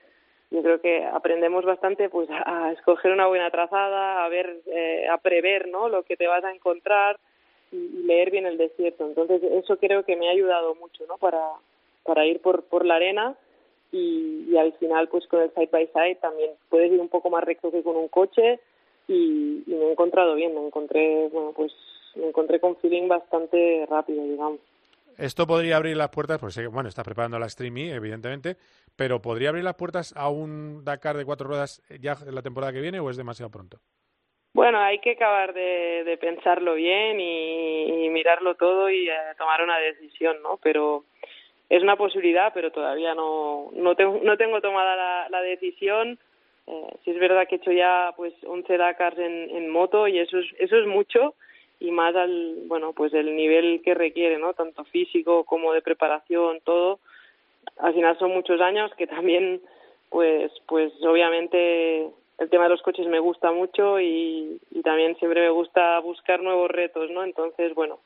yo 0.52 0.62
creo 0.62 0.82
que 0.82 1.06
aprendemos 1.06 1.66
bastante, 1.66 2.10
pues 2.10 2.30
a, 2.30 2.68
a 2.68 2.72
escoger 2.74 3.12
una 3.12 3.28
buena 3.28 3.50
trazada, 3.52 4.24
a 4.24 4.30
ver, 4.30 4.58
eh, 4.68 5.08
a 5.10 5.18
prever, 5.18 5.68
¿no? 5.70 5.90
Lo 5.90 6.04
que 6.04 6.18
te 6.18 6.28
vas 6.28 6.44
a 6.44 6.52
encontrar 6.52 7.18
y 7.72 8.04
leer 8.06 8.32
bien 8.32 8.46
el 8.46 8.58
desierto. 8.58 9.06
Entonces 9.06 9.42
eso 9.44 9.78
creo 9.78 10.04
que 10.04 10.16
me 10.16 10.28
ha 10.28 10.32
ayudado 10.32 10.76
mucho, 10.76 11.06
¿no? 11.08 11.18
Para, 11.18 11.42
para 12.04 12.26
ir 12.26 12.40
por, 12.42 12.64
por 12.66 12.86
la 12.86 12.96
arena 12.96 13.36
y, 13.92 14.46
y 14.50 14.58
al 14.58 14.74
final 14.74 15.08
pues 15.08 15.26
con 15.28 15.42
el 15.42 15.52
side 15.54 15.70
by 15.72 15.88
side 15.88 16.16
también 16.16 16.52
puedes 16.70 16.92
ir 16.92 17.00
un 17.00 17.10
poco 17.10 17.30
más 17.30 17.44
recto 17.44 17.72
que 17.72 17.84
con 17.84 17.96
un 17.96 18.10
coche 18.10 18.60
y, 19.08 19.64
y 19.66 19.74
me 19.74 19.86
he 19.86 19.92
encontrado 19.92 20.36
bien, 20.36 20.54
me 20.54 20.66
encontré, 20.66 21.28
bueno 21.30 21.54
pues 21.56 21.74
me 22.16 22.28
encontré 22.28 22.60
con 22.60 22.76
feeling 22.78 23.08
bastante 23.08 23.86
rápido, 23.90 24.24
digamos. 24.24 24.60
Esto 25.18 25.46
podría 25.46 25.78
abrir 25.78 25.96
las 25.96 26.10
puertas, 26.10 26.40
pues 26.40 26.60
bueno, 26.72 26.90
está 26.90 27.04
preparando 27.04 27.38
la 27.38 27.50
Streamy, 27.50 27.92
evidentemente, 27.92 28.58
pero 28.96 29.22
¿podría 29.22 29.50
abrir 29.50 29.64
las 29.64 29.76
puertas 29.76 30.14
a 30.18 30.30
un 30.30 30.84
Dakar 30.84 31.18
de 31.18 31.26
cuatro 31.26 31.48
ruedas 31.48 31.84
ya 32.00 32.16
la 32.32 32.42
temporada 32.42 32.74
que 32.74 32.82
viene 32.82 33.00
o 33.00 33.10
es 33.10 33.18
demasiado 33.18 33.52
pronto? 33.52 33.78
Bueno, 34.56 34.80
hay 34.80 35.00
que 35.00 35.12
acabar 35.12 35.54
de, 35.54 36.04
de 36.04 36.18
pensarlo 36.18 36.76
bien 36.76 37.20
y, 37.20 38.06
y, 38.06 38.10
mirarlo 38.10 38.56
todo 38.56 38.90
y 38.90 39.10
eh, 39.10 39.14
tomar 39.38 39.64
una 39.64 39.78
decisión, 39.80 40.42
¿no? 40.44 40.60
Pero 40.62 41.06
es 41.70 41.82
una 41.82 41.96
posibilidad, 41.96 42.52
pero 42.54 42.72
todavía 42.72 43.16
no, 43.16 43.72
no, 43.74 43.96
tengo, 43.96 44.20
no 44.24 44.38
tengo 44.38 44.62
tomada 44.62 44.96
la, 44.96 45.30
la 45.30 45.42
decisión. 45.42 46.20
Eh, 46.68 46.88
sí 47.04 47.12
es 47.12 47.20
verdad 47.20 47.48
que 47.48 47.56
he 47.56 47.58
hecho 47.58 47.72
ya 47.72 48.14
pues 48.16 48.34
11 48.46 48.78
Dakars 48.78 49.18
en, 49.20 49.70
moto 49.70 50.08
y 50.08 50.20
eso 50.20 50.38
es, 50.40 50.46
eso 50.60 50.78
es 50.78 50.88
mucho 50.88 51.36
y 51.80 51.92
más 51.92 52.16
al, 52.16 52.56
bueno, 52.68 52.94
pues 52.94 53.14
el 53.14 53.36
nivel 53.36 53.82
que 53.84 53.94
requiere, 53.94 54.38
¿no? 54.38 54.54
Tanto 54.54 54.86
físico 54.86 55.44
como 55.44 55.74
de 55.74 55.82
preparación, 55.82 56.62
todo. 56.64 57.00
Al 57.78 57.94
final 57.94 58.18
son 58.18 58.32
muchos 58.32 58.62
años 58.62 58.92
que 58.96 59.08
también, 59.08 59.62
pues, 60.10 60.52
pues 60.68 60.94
obviamente 61.04 62.10
el 62.40 62.50
tema 62.50 62.64
de 62.64 62.70
los 62.70 62.82
coches 62.82 63.08
me 63.08 63.20
gusta 63.20 63.52
mucho 63.52 64.00
y, 64.00 64.60
y 64.72 64.82
también 64.82 65.18
siempre 65.18 65.42
me 65.42 65.50
gusta 65.50 66.00
buscar 66.00 66.42
nuevos 66.42 66.72
retos, 66.72 67.10
¿no? 67.12 67.24
Entonces, 67.24 67.74
bueno, 67.76 68.00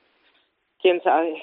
quién 0.81 1.01
sabe. 1.03 1.41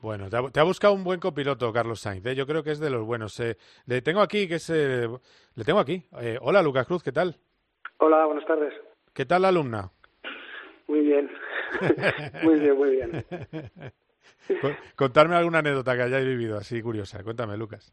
Bueno, 0.00 0.28
te 0.28 0.36
ha, 0.36 0.50
te 0.50 0.60
ha, 0.60 0.62
buscado 0.62 0.94
un 0.94 1.04
buen 1.04 1.20
copiloto, 1.20 1.72
Carlos 1.72 2.00
Sainz. 2.00 2.24
¿eh? 2.26 2.34
Yo 2.34 2.46
creo 2.46 2.62
que 2.62 2.70
es 2.70 2.78
de 2.78 2.90
los 2.90 3.04
buenos. 3.04 3.38
Eh, 3.40 3.56
le 3.86 4.02
tengo 4.02 4.20
aquí, 4.20 4.46
que 4.46 4.56
es, 4.56 4.70
eh, 4.70 5.08
le 5.54 5.64
tengo 5.64 5.80
aquí. 5.80 6.02
Hola, 6.40 6.62
Lucas 6.62 6.86
Cruz, 6.86 7.02
¿qué 7.02 7.12
tal? 7.12 7.36
Hola, 7.98 8.26
buenas 8.26 8.46
tardes. 8.46 8.74
¿Qué 9.14 9.24
tal 9.24 9.42
la 9.42 9.48
alumna? 9.48 9.90
Muy 10.86 11.00
bien, 11.00 11.30
muy 12.42 12.60
bien, 12.60 12.76
muy 12.76 12.90
bien. 12.90 13.24
Contarme 14.94 15.34
alguna 15.34 15.58
anécdota 15.58 15.96
que 15.96 16.02
hayáis 16.02 16.26
vivido 16.26 16.58
así 16.58 16.80
curiosa. 16.82 17.24
Cuéntame, 17.24 17.56
Lucas. 17.56 17.92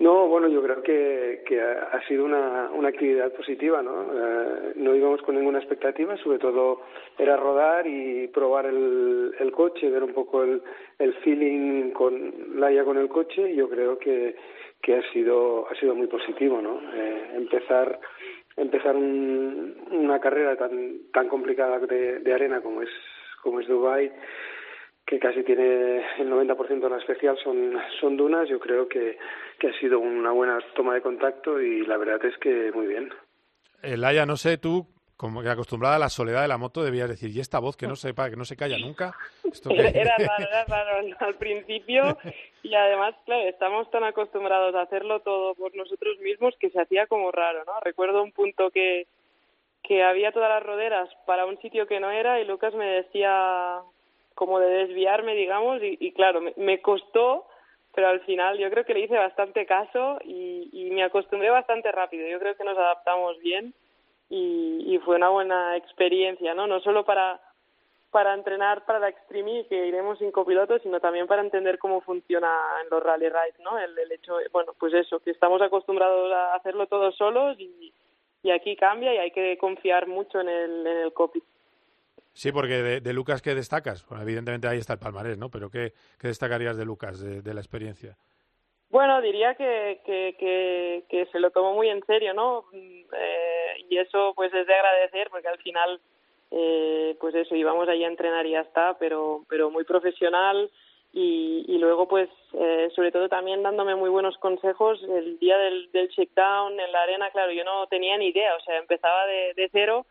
No, 0.00 0.28
bueno, 0.28 0.46
yo 0.46 0.62
creo 0.62 0.80
que, 0.80 1.42
que 1.44 1.60
ha 1.60 2.00
sido 2.06 2.24
una, 2.24 2.70
una 2.72 2.88
actividad 2.88 3.32
positiva, 3.32 3.82
¿no? 3.82 4.02
Eh, 4.02 4.72
no 4.76 4.94
íbamos 4.94 5.20
con 5.22 5.34
ninguna 5.34 5.58
expectativa, 5.58 6.16
sobre 6.18 6.38
todo 6.38 6.82
era 7.18 7.36
rodar 7.36 7.84
y 7.84 8.28
probar 8.28 8.66
el, 8.66 9.34
el 9.40 9.50
coche, 9.50 9.90
ver 9.90 10.04
un 10.04 10.12
poco 10.12 10.44
el, 10.44 10.62
el 11.00 11.14
feeling 11.14 11.90
con 11.90 12.60
Laia 12.60 12.84
con 12.84 12.96
el 12.96 13.08
coche 13.08 13.50
y 13.50 13.56
yo 13.56 13.68
creo 13.68 13.98
que, 13.98 14.36
que 14.80 14.98
ha 14.98 15.12
sido 15.12 15.68
ha 15.68 15.74
sido 15.74 15.96
muy 15.96 16.06
positivo, 16.06 16.62
¿no? 16.62 16.80
Eh, 16.94 17.30
empezar 17.34 17.98
empezar 18.56 18.94
un, 18.94 19.74
una 19.90 20.20
carrera 20.20 20.54
tan 20.56 21.10
tan 21.12 21.28
complicada 21.28 21.80
de, 21.80 22.20
de 22.20 22.32
arena 22.32 22.60
como 22.60 22.82
es 22.82 22.90
como 23.42 23.58
es 23.58 23.66
Dubai 23.66 24.12
que 25.08 25.18
casi 25.18 25.42
tiene 25.42 26.04
el 26.18 26.30
90% 26.30 26.80
de 26.80 26.90
la 26.90 26.98
especial 26.98 27.38
son, 27.42 27.78
son 27.98 28.18
dunas, 28.18 28.46
yo 28.46 28.60
creo 28.60 28.86
que, 28.86 29.16
que 29.58 29.68
ha 29.68 29.80
sido 29.80 29.98
una 29.98 30.32
buena 30.32 30.58
toma 30.76 30.92
de 30.92 31.00
contacto 31.00 31.58
y 31.60 31.86
la 31.86 31.96
verdad 31.96 32.22
es 32.26 32.36
que 32.36 32.70
muy 32.72 32.86
bien. 32.86 33.10
Elaya, 33.82 34.26
no 34.26 34.36
sé, 34.36 34.58
tú, 34.58 34.86
como 35.16 35.42
que 35.42 35.48
acostumbrada 35.48 35.96
a 35.96 35.98
la 35.98 36.10
soledad 36.10 36.42
de 36.42 36.48
la 36.48 36.58
moto, 36.58 36.84
debías 36.84 37.08
decir, 37.08 37.30
¿y 37.30 37.40
esta 37.40 37.58
voz 37.58 37.74
que 37.74 37.86
no 37.86 37.96
sepa, 37.96 38.28
que 38.28 38.36
no 38.36 38.44
se 38.44 38.56
calla 38.56 38.76
nunca? 38.76 39.14
¿Esto 39.50 39.70
era, 39.70 39.88
era 39.88 40.18
raro, 40.18 40.44
era 40.46 40.64
raro 40.66 41.16
al 41.20 41.34
principio 41.36 42.18
y 42.62 42.74
además, 42.74 43.14
claro, 43.24 43.48
estamos 43.48 43.90
tan 43.90 44.04
acostumbrados 44.04 44.74
a 44.74 44.82
hacerlo 44.82 45.20
todo 45.20 45.54
por 45.54 45.74
nosotros 45.74 46.18
mismos 46.18 46.54
que 46.60 46.68
se 46.68 46.82
hacía 46.82 47.06
como 47.06 47.32
raro, 47.32 47.64
¿no? 47.64 47.80
Recuerdo 47.80 48.22
un 48.22 48.32
punto 48.32 48.70
que, 48.70 49.06
que 49.82 50.02
había 50.02 50.32
todas 50.32 50.50
las 50.50 50.62
roderas 50.62 51.08
para 51.26 51.46
un 51.46 51.58
sitio 51.62 51.86
que 51.86 51.98
no 51.98 52.10
era 52.10 52.40
y 52.40 52.44
Lucas 52.44 52.74
me 52.74 52.84
decía 52.84 53.80
como 54.38 54.60
de 54.60 54.68
desviarme, 54.68 55.34
digamos, 55.34 55.82
y, 55.82 55.98
y 55.98 56.12
claro, 56.12 56.40
me, 56.56 56.80
costó, 56.80 57.48
pero 57.92 58.06
al 58.06 58.20
final 58.20 58.56
yo 58.56 58.70
creo 58.70 58.84
que 58.84 58.94
le 58.94 59.00
hice 59.00 59.16
bastante 59.16 59.66
caso 59.66 60.20
y, 60.22 60.70
y, 60.72 60.92
me 60.92 61.02
acostumbré 61.02 61.50
bastante 61.50 61.90
rápido. 61.90 62.28
Yo 62.28 62.38
creo 62.38 62.56
que 62.56 62.62
nos 62.62 62.78
adaptamos 62.78 63.36
bien 63.40 63.74
y, 64.30 64.94
y 64.94 64.98
fue 64.98 65.16
una 65.16 65.30
buena 65.30 65.76
experiencia, 65.76 66.54
¿no? 66.54 66.68
No 66.68 66.78
solo 66.78 67.04
para 67.04 67.40
para 68.12 68.32
entrenar 68.32 68.86
para 68.86 69.00
la 69.00 69.08
Extreme 69.08 69.66
que 69.68 69.88
iremos 69.88 70.18
sin 70.18 70.30
copiloto, 70.30 70.78
sino 70.78 71.00
también 71.00 71.26
para 71.26 71.42
entender 71.42 71.78
cómo 71.78 72.00
funciona 72.00 72.48
en 72.82 72.90
los 72.90 73.02
rally 73.02 73.28
rides, 73.28 73.58
¿no? 73.58 73.76
El, 73.76 73.98
el 73.98 74.12
hecho, 74.12 74.36
bueno, 74.52 74.72
pues 74.78 74.94
eso, 74.94 75.18
que 75.18 75.32
estamos 75.32 75.60
acostumbrados 75.60 76.32
a 76.32 76.54
hacerlo 76.54 76.86
todos 76.86 77.16
solos 77.16 77.58
y, 77.58 77.92
y 78.44 78.50
aquí 78.52 78.76
cambia 78.76 79.12
y 79.14 79.18
hay 79.18 79.30
que 79.32 79.58
confiar 79.58 80.06
mucho 80.06 80.40
en 80.40 80.48
el, 80.48 80.86
en 80.86 80.96
el 80.98 81.12
copy. 81.12 81.42
Sí, 82.38 82.52
porque 82.52 83.00
de, 83.00 83.12
Lucas, 83.12 83.42
¿qué 83.42 83.52
destacas? 83.52 84.06
Bueno, 84.06 84.22
evidentemente 84.22 84.68
ahí 84.68 84.78
está 84.78 84.92
el 84.92 85.00
palmarés, 85.00 85.36
¿no? 85.38 85.50
Pero 85.50 85.70
¿qué, 85.70 85.92
qué 86.20 86.28
destacarías 86.28 86.76
de 86.78 86.84
Lucas, 86.84 87.18
de, 87.18 87.52
la 87.52 87.60
experiencia? 87.60 88.16
Bueno, 88.90 89.20
diría 89.20 89.56
que, 89.56 90.00
que, 90.06 91.04
que, 91.08 91.26
se 91.32 91.40
lo 91.40 91.50
tomó 91.50 91.74
muy 91.74 91.88
en 91.88 92.00
serio, 92.06 92.34
¿no? 92.34 92.66
Eh, 92.72 93.86
y 93.90 93.98
eso 93.98 94.34
pues 94.36 94.54
es 94.54 94.68
de 94.68 94.72
agradecer 94.72 95.30
porque 95.30 95.48
al 95.48 95.58
final, 95.58 96.00
eh, 96.52 97.16
pues 97.18 97.34
eso, 97.34 97.56
íbamos 97.56 97.88
allí 97.88 98.04
a 98.04 98.08
entrenar 98.08 98.46
y 98.46 98.52
ya 98.52 98.60
está, 98.60 98.96
pero, 99.00 99.44
pero 99.48 99.72
muy 99.72 99.82
profesional 99.82 100.70
y, 101.12 101.64
y 101.66 101.78
luego 101.78 102.06
pues 102.06 102.30
eh, 102.52 102.88
sobre 102.94 103.10
todo 103.10 103.28
también 103.28 103.64
dándome 103.64 103.96
muy 103.96 104.10
buenos 104.10 104.38
consejos 104.38 105.02
el 105.02 105.40
día 105.40 105.58
del, 105.58 105.90
del 105.90 106.08
checkdown 106.10 106.78
en 106.78 106.92
la 106.92 107.02
arena, 107.02 107.32
claro, 107.32 107.50
yo 107.50 107.64
no 107.64 107.88
tenía 107.88 108.16
ni 108.16 108.28
idea, 108.28 108.54
o 108.54 108.60
sea, 108.60 108.78
empezaba 108.78 109.26
de 109.26 109.68
cero 109.72 110.06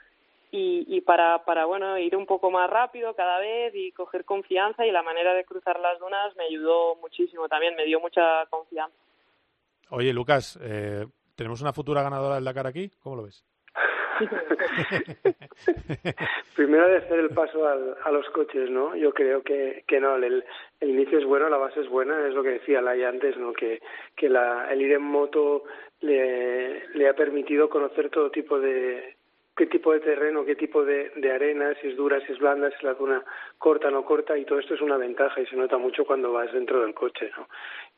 y, 0.51 0.85
y 0.87 1.01
para, 1.01 1.43
para 1.43 1.65
bueno 1.65 1.97
ir 1.97 2.15
un 2.15 2.25
poco 2.25 2.49
más 2.51 2.69
rápido 2.69 3.13
cada 3.15 3.39
vez 3.39 3.73
y 3.75 3.91
coger 3.91 4.25
confianza 4.25 4.85
y 4.85 4.91
la 4.91 5.03
manera 5.03 5.33
de 5.33 5.45
cruzar 5.45 5.79
las 5.79 5.99
dunas 5.99 6.35
me 6.35 6.45
ayudó 6.45 6.95
muchísimo 6.95 7.47
también, 7.49 7.75
me 7.75 7.85
dio 7.85 7.99
mucha 7.99 8.45
confianza. 8.49 8.95
Oye, 9.89 10.13
Lucas, 10.13 10.59
eh, 10.61 11.05
¿tenemos 11.35 11.61
una 11.61 11.73
futura 11.73 12.03
ganadora 12.03 12.35
del 12.35 12.43
Dakar 12.43 12.67
aquí? 12.67 12.89
¿Cómo 13.01 13.15
lo 13.17 13.23
ves? 13.23 13.45
Primero 16.55 16.87
de 16.87 16.97
hacer 16.97 17.19
el 17.19 17.29
paso 17.29 17.67
al, 17.67 17.95
a 18.03 18.11
los 18.11 18.27
coches, 18.29 18.69
¿no? 18.69 18.95
Yo 18.95 19.13
creo 19.13 19.43
que, 19.43 19.83
que 19.87 19.99
no, 19.99 20.15
el, 20.15 20.43
el 20.79 20.89
inicio 20.89 21.19
es 21.19 21.25
bueno, 21.25 21.49
la 21.49 21.57
base 21.57 21.81
es 21.81 21.89
buena, 21.89 22.25
es 22.27 22.33
lo 22.33 22.41
que 22.41 22.51
decía 22.51 22.81
Laia 22.81 23.09
antes, 23.09 23.37
¿no? 23.37 23.53
Que, 23.53 23.81
que 24.15 24.29
la, 24.29 24.71
el 24.71 24.81
ir 24.81 24.93
en 24.93 25.03
moto 25.03 25.65
le, 26.01 26.87
le 26.95 27.09
ha 27.09 27.13
permitido 27.13 27.69
conocer 27.69 28.09
todo 28.09 28.31
tipo 28.31 28.59
de, 28.59 29.16
qué 29.57 29.65
tipo 29.65 29.91
de 29.91 29.99
terreno, 29.99 30.45
qué 30.45 30.55
tipo 30.55 30.85
de, 30.85 31.11
de, 31.15 31.31
arena, 31.31 31.73
si 31.81 31.87
es 31.87 31.97
dura, 31.97 32.21
si 32.21 32.31
es 32.31 32.37
blanda, 32.37 32.69
si 32.69 32.85
la 32.85 32.93
duna 32.93 33.23
corta 33.57 33.87
o 33.87 33.91
no 33.91 34.05
corta, 34.05 34.37
y 34.37 34.45
todo 34.45 34.59
esto 34.59 34.75
es 34.75 34.81
una 34.81 34.97
ventaja 34.97 35.41
y 35.41 35.47
se 35.47 35.55
nota 35.55 35.77
mucho 35.79 36.05
cuando 36.05 36.31
vas 36.31 36.53
dentro 36.53 36.81
del 36.81 36.93
coche. 36.93 37.31
¿no? 37.35 37.47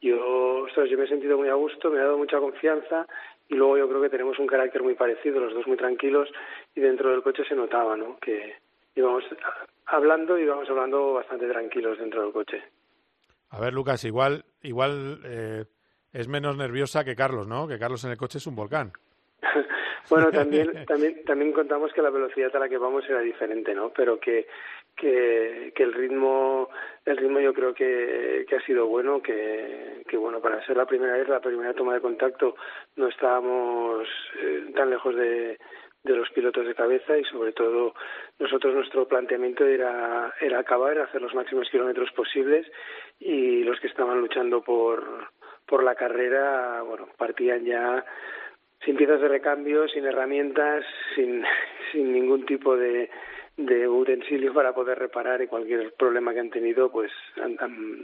Yo, 0.02 0.64
ostras, 0.64 0.90
yo 0.90 0.98
me 0.98 1.04
he 1.04 1.08
sentido 1.10 1.38
muy 1.38 1.50
a 1.50 1.56
gusto, 1.56 1.92
me 1.92 2.00
ha 2.00 2.04
dado 2.04 2.18
mucha 2.18 2.40
confianza 2.40 3.06
y 3.50 3.56
luego 3.56 3.78
yo 3.78 3.90
creo 3.90 4.02
que 4.02 4.10
tenemos 4.10 4.40
un 4.40 4.48
carácter 4.48 4.82
muy 4.82 4.96
parecido, 4.96 5.42
los 5.42 5.54
dos 5.54 5.68
muy 5.68 5.76
tranquilos 5.76 6.30
y 6.74 6.80
dentro 6.80 7.12
del 7.12 7.22
coche 7.22 7.44
se 7.44 7.56
notaba 7.56 7.98
¿no? 7.98 8.18
que 8.20 8.56
íbamos 8.96 9.26
hablando 9.88 10.40
y 10.40 10.44
íbamos 10.44 10.70
hablando 10.70 11.14
bastante 11.14 11.48
tranquilos 11.50 12.00
dentro 12.00 12.24
del 12.24 12.32
coche. 12.32 12.64
A 13.50 13.60
ver, 13.60 13.74
Lucas, 13.74 14.06
igual, 14.06 14.46
igual 14.62 15.20
eh, 15.26 15.66
es 16.14 16.28
menos 16.30 16.56
nerviosa 16.56 17.04
que 17.04 17.16
Carlos, 17.16 17.48
¿no? 17.48 17.68
Que 17.68 17.80
Carlos 17.80 18.06
en 18.06 18.12
el 18.12 18.18
coche 18.18 18.38
es 18.38 18.48
un 18.48 18.56
volcán. 18.56 18.94
Bueno, 20.10 20.32
también, 20.32 20.72
también, 20.88 21.24
también 21.26 21.52
contamos 21.52 21.92
que 21.94 22.02
la 22.02 22.10
velocidad 22.10 22.56
a 22.56 22.60
la 22.60 22.70
que 22.70 22.78
vamos 22.78 23.04
era 23.10 23.22
diferente, 23.22 23.74
¿no? 23.74 23.90
Pero 23.90 24.20
que, 24.20 24.48
que, 24.96 25.72
que 25.76 25.84
el 25.84 25.94
ritmo, 25.94 26.70
el 27.06 27.18
ritmo 27.18 27.40
yo 27.40 27.54
creo 27.54 27.74
que, 27.74 28.46
que 28.48 28.56
ha 28.56 28.62
sido 28.62 28.88
bueno, 28.88 29.22
que, 29.22 30.04
que 30.08 30.18
bueno, 30.18 30.42
para 30.42 30.66
ser 30.66 30.78
la 30.78 30.86
primera 30.86 31.14
vez, 31.14 31.28
la 31.28 31.40
primera 31.40 31.74
toma 31.74 31.94
de 31.94 32.02
contacto, 32.02 32.56
no 32.96 33.08
estábamos 33.08 34.08
eh, 34.42 34.72
tan 34.76 34.90
lejos 34.90 35.16
de, 35.16 35.58
de 36.04 36.16
los 36.16 36.30
pilotos 36.30 36.66
de 36.66 36.76
cabeza 36.76 37.18
y 37.18 37.24
sobre 37.26 37.52
todo 37.52 37.94
nosotros 38.40 38.74
nuestro 38.74 39.08
planteamiento 39.08 39.66
era, 39.66 40.34
era 40.40 40.60
acabar, 40.60 40.98
hacer 41.00 41.22
los 41.22 41.34
máximos 41.36 41.70
kilómetros 41.70 42.12
posibles 42.12 42.66
y 43.20 43.64
los 43.64 43.80
que 43.80 43.88
estaban 43.88 44.20
luchando 44.20 44.62
por, 44.62 45.30
por 45.66 45.84
la 45.84 45.96
carrera, 45.96 46.82
bueno, 46.84 47.10
partían 47.18 47.66
ya 47.66 48.06
sin 48.86 48.96
piezas 48.96 49.22
de 49.22 49.28
recambio, 49.28 49.88
sin 49.88 50.06
herramientas, 50.06 50.86
sin, 51.16 51.44
sin 51.92 52.14
ningún 52.14 52.46
tipo 52.46 52.76
de, 52.76 53.10
de 53.60 53.88
utensilio 53.90 54.54
para 54.54 54.74
poder 54.74 54.98
reparar 54.98 55.42
y 55.42 55.48
cualquier 55.48 55.94
problema 55.94 56.34
que 56.34 56.40
han 56.40 56.50
tenido 56.50 56.90
pues 56.90 57.12
han, 57.44 57.58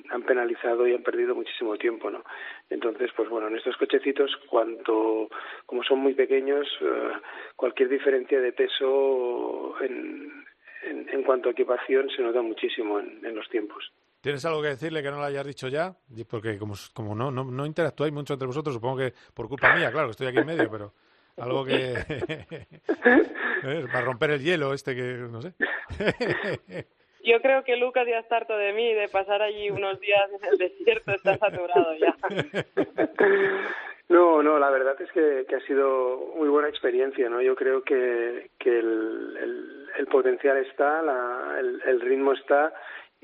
han, 0.09 0.23
penalizado 0.23 0.85
y 0.85 0.93
han 0.93 1.01
perdido 1.01 1.33
muchísimo 1.33 1.77
tiempo 1.77 2.11
no 2.11 2.25
entonces 2.69 3.09
pues 3.15 3.29
bueno 3.29 3.47
en 3.47 3.55
estos 3.55 3.77
cochecitos 3.77 4.35
cuanto 4.49 5.29
como 5.65 5.81
son 5.83 5.99
muy 5.99 6.13
pequeños 6.13 6.67
uh, 6.81 7.17
cualquier 7.55 7.87
diferencia 7.87 8.41
de 8.41 8.51
peso 8.51 9.75
en, 9.81 10.43
en, 10.83 11.07
en, 11.09 11.23
cuanto 11.23 11.47
a 11.47 11.53
equipación 11.53 12.09
se 12.09 12.21
nota 12.21 12.41
muchísimo 12.41 12.99
en, 12.99 13.25
en, 13.25 13.33
los 13.33 13.47
tiempos 13.47 13.93
¿Tienes 14.25 14.43
algo 14.43 14.59
que 14.59 14.69
decirle 14.69 15.03
que 15.03 15.11
no 15.11 15.17
lo 15.17 15.23
hayas 15.23 15.45
dicho 15.45 15.67
ya? 15.67 15.93
Porque 16.27 16.57
como, 16.57 16.73
como 16.95 17.13
no, 17.13 17.29
no, 17.29 17.43
no 17.43 17.63
interactuáis 17.63 18.11
mucho 18.11 18.33
entre 18.33 18.47
vosotros, 18.47 18.73
supongo 18.73 18.97
que 18.97 19.13
por 19.35 19.47
culpa 19.47 19.75
mía, 19.75 19.91
claro, 19.91 20.07
que 20.07 20.11
estoy 20.13 20.25
aquí 20.25 20.39
en 20.39 20.47
medio, 20.47 20.67
pero 20.67 20.93
algo 21.37 21.63
que 21.63 21.93
para 23.91 24.01
romper 24.01 24.31
el 24.31 24.41
hielo 24.41 24.73
este 24.73 24.95
que 24.95 25.03
no 25.29 25.43
sé. 25.43 25.53
Yo 27.23 27.39
creo 27.39 27.63
que 27.63 27.75
Lucas 27.77 28.07
ya 28.07 28.17
está 28.17 28.37
harto 28.37 28.57
de 28.57 28.73
mí 28.73 28.95
de 28.95 29.09
pasar 29.09 29.43
allí 29.43 29.69
unos 29.69 29.99
días 29.99 30.27
en 30.41 30.53
el 30.53 30.57
desierto 30.57 31.11
está 31.11 31.37
saturado 31.37 31.93
ya. 31.93 32.15
No 34.07 34.43
no 34.43 34.59
la 34.59 34.69
verdad 34.69 34.95
es 35.01 35.11
que, 35.11 35.45
que 35.49 35.55
ha 35.55 35.61
sido 35.61 36.33
muy 36.35 36.47
buena 36.47 36.69
experiencia 36.69 37.27
no 37.27 37.41
yo 37.41 37.55
creo 37.55 37.81
que 37.83 38.51
que 38.59 38.69
el, 38.69 39.37
el, 39.41 39.87
el 39.97 40.07
potencial 40.07 40.57
está 40.57 41.01
la, 41.01 41.57
el, 41.59 41.81
el 41.87 42.01
ritmo 42.01 42.33
está 42.33 42.71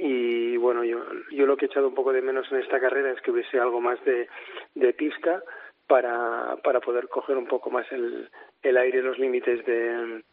y 0.04 0.58
bueno 0.58 0.84
yo 0.84 1.00
yo 1.32 1.46
lo 1.46 1.56
que 1.56 1.66
he 1.66 1.68
echado 1.68 1.88
un 1.88 1.96
poco 1.96 2.12
de 2.12 2.22
menos 2.22 2.52
en 2.52 2.60
esta 2.60 2.80
carrera 2.80 3.12
es 3.12 3.22
que 3.22 3.32
hubiese 3.32 3.60
algo 3.60 3.80
más 3.80 4.04
de 4.04 4.28
de 4.76 4.94
pista 4.94 5.44
para, 5.92 6.56
para 6.64 6.80
poder 6.80 7.10
coger 7.10 7.36
un 7.36 7.48
poco 7.48 7.70
más 7.70 7.86
el, 7.92 8.30
el 8.64 8.78
aire 8.78 9.02
los 9.02 9.20
límites 9.20 9.66
de, 9.66 10.24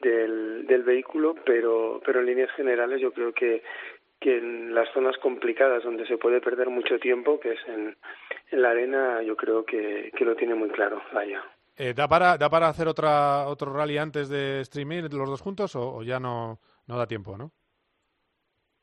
del, 0.00 0.66
del 0.66 0.82
vehículo, 0.82 1.36
pero, 1.44 2.00
pero 2.04 2.18
en 2.18 2.26
líneas 2.26 2.50
generales 2.56 3.00
yo 3.00 3.12
creo 3.12 3.32
que, 3.32 3.62
que 4.18 4.38
en 4.38 4.74
las 4.74 4.92
zonas 4.92 5.16
complicadas 5.18 5.84
donde 5.84 6.08
se 6.08 6.18
puede 6.18 6.40
perder 6.40 6.70
mucho 6.70 6.98
tiempo, 6.98 7.38
que 7.38 7.52
es 7.52 7.60
en, 7.68 7.96
en 8.50 8.62
la 8.62 8.70
arena, 8.70 9.22
yo 9.22 9.36
creo 9.36 9.64
que, 9.64 10.10
que 10.16 10.24
lo 10.24 10.34
tiene 10.34 10.56
muy 10.56 10.70
claro, 10.70 11.00
vaya. 11.12 11.40
Eh, 11.76 11.94
¿da, 11.94 12.08
para, 12.08 12.36
¿Da 12.36 12.50
para 12.50 12.66
hacer 12.66 12.88
otra, 12.88 13.46
otro 13.46 13.72
rally 13.72 13.98
antes 13.98 14.28
de 14.28 14.60
streaming 14.62 15.02
los 15.12 15.30
dos 15.30 15.40
juntos 15.40 15.76
o, 15.76 15.98
o 15.98 16.02
ya 16.02 16.18
no, 16.18 16.58
no 16.88 16.98
da 16.98 17.06
tiempo, 17.06 17.38
no? 17.38 17.52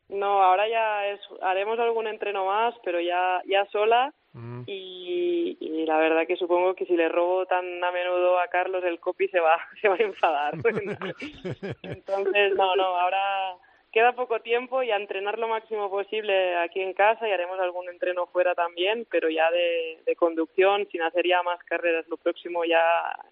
No, 0.09 0.43
ahora 0.43 0.67
ya 0.67 1.07
es, 1.07 1.19
haremos 1.41 1.79
algún 1.79 2.07
entreno 2.07 2.45
más, 2.45 2.75
pero 2.83 2.99
ya, 3.01 3.41
ya 3.45 3.65
sola 3.71 4.13
Mm. 4.33 4.63
Y, 4.65 5.57
y, 5.59 5.85
la 5.85 5.97
verdad 5.97 6.25
que 6.27 6.37
supongo 6.37 6.73
que 6.73 6.85
si 6.85 6.97
le 6.97 7.07
robo 7.07 7.45
tan 7.45 7.83
a 7.83 7.91
menudo 7.91 8.39
a 8.39 8.47
Carlos 8.47 8.83
el 8.83 8.99
copy 8.99 9.27
se 9.27 9.39
va, 9.39 9.57
se 9.81 9.87
va 9.87 9.95
a 9.95 10.03
enfadar. 10.03 10.53
Entonces, 11.83 12.55
no, 12.55 12.75
no, 12.75 12.83
ahora 12.83 13.55
queda 13.91 14.15
poco 14.15 14.39
tiempo 14.39 14.81
y 14.81 14.89
a 14.89 14.95
entrenar 14.95 15.37
lo 15.37 15.47
máximo 15.47 15.87
posible 15.91 16.57
aquí 16.57 16.81
en 16.81 16.93
casa 16.93 17.27
y 17.27 17.31
haremos 17.31 17.59
algún 17.59 17.87
entreno 17.89 18.25
fuera 18.25 18.55
también, 18.55 19.05
pero 19.11 19.29
ya 19.29 19.51
de, 19.51 19.99
de 20.03 20.15
conducción, 20.15 20.87
sin 20.91 21.03
hacer 21.03 21.27
ya 21.27 21.43
más 21.43 21.63
carreras. 21.63 22.07
Lo 22.07 22.17
próximo 22.17 22.65
ya 22.65 22.81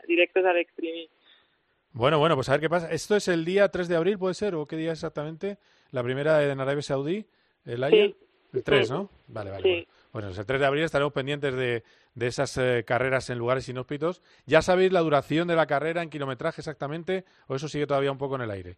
directos 0.07 0.45
al 0.45 0.57
Extreme. 0.57 1.09
Bueno, 1.93 2.19
bueno, 2.19 2.35
pues 2.35 2.47
a 2.49 2.51
ver 2.51 2.61
qué 2.61 2.69
pasa. 2.69 2.91
¿Esto 2.91 3.15
es 3.15 3.27
el 3.27 3.43
día 3.43 3.69
3 3.69 3.87
de 3.87 3.95
abril, 3.95 4.19
puede 4.19 4.35
ser? 4.35 4.53
¿O 4.53 4.67
qué 4.67 4.75
día 4.75 4.91
exactamente? 4.91 5.57
¿La 5.91 6.03
primera 6.03 6.43
en 6.43 6.59
Arabia 6.59 6.81
Saudí? 6.81 7.25
¿El 7.65 7.83
año? 7.83 7.95
Sí. 7.95 8.15
El 8.53 8.63
3, 8.63 8.91
¿no? 8.91 9.09
Vale, 9.27 9.51
vale. 9.51 9.63
Sí. 9.63 9.87
Bueno, 10.11 10.27
pues 10.27 10.39
el 10.39 10.45
3 10.45 10.59
de 10.59 10.65
abril 10.65 10.83
estaremos 10.83 11.13
pendientes 11.13 11.55
de, 11.55 11.83
de 12.15 12.27
esas 12.27 12.57
eh, 12.57 12.83
carreras 12.85 13.29
en 13.29 13.37
lugares 13.37 13.69
inhóspitos. 13.69 14.21
¿Ya 14.45 14.61
sabéis 14.61 14.91
la 14.91 14.99
duración 14.99 15.47
de 15.47 15.55
la 15.55 15.67
carrera 15.67 16.03
en 16.03 16.09
kilometraje 16.09 16.61
exactamente 16.61 17.23
o 17.47 17.55
eso 17.55 17.67
sigue 17.67 17.87
todavía 17.87 18.11
un 18.11 18.17
poco 18.17 18.35
en 18.35 18.41
el 18.41 18.51
aire? 18.51 18.75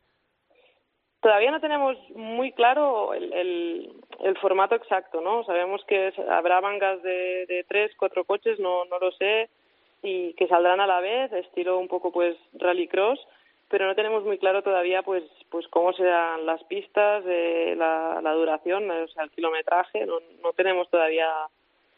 Todavía 1.22 1.52
no 1.52 1.62
tenemos 1.62 1.98
muy 2.16 2.52
claro 2.52 3.14
el, 3.14 3.32
el, 3.32 3.94
el 4.20 4.38
formato 4.40 4.76
exacto, 4.76 5.22
¿no? 5.22 5.44
Sabemos 5.46 5.82
que 5.88 6.10
es, 6.10 6.20
habrá 6.20 6.60
mangas 6.60 7.02
de, 7.02 7.46
de 7.48 7.66
tres, 7.68 7.92
cuatro 7.98 8.26
coches, 8.26 8.60
no, 8.60 8.84
no 8.86 9.00
lo 9.00 9.12
sé, 9.14 9.50
y 10.02 10.34
que 10.34 10.48
saldrán 10.48 10.82
a 10.82 10.88
la 10.88 11.00
vez, 11.00 11.32
estilo 11.32 11.80
un 11.80 11.88
poco 11.88 12.12
pues 12.12 12.36
rallycross, 12.54 13.20
pero 13.74 13.88
no 13.88 13.96
tenemos 13.96 14.24
muy 14.24 14.38
claro 14.38 14.62
todavía 14.62 15.02
pues 15.02 15.24
pues 15.50 15.66
cómo 15.72 15.94
serán 15.94 16.46
las 16.46 16.64
pistas, 16.66 17.24
eh, 17.28 17.74
la, 17.76 18.22
la 18.22 18.34
duración, 18.34 18.88
o 18.92 19.08
sea, 19.08 19.24
el 19.24 19.32
kilometraje, 19.32 20.06
no, 20.06 20.20
no 20.44 20.54
tenemos 20.54 20.88
todavía 20.92 21.28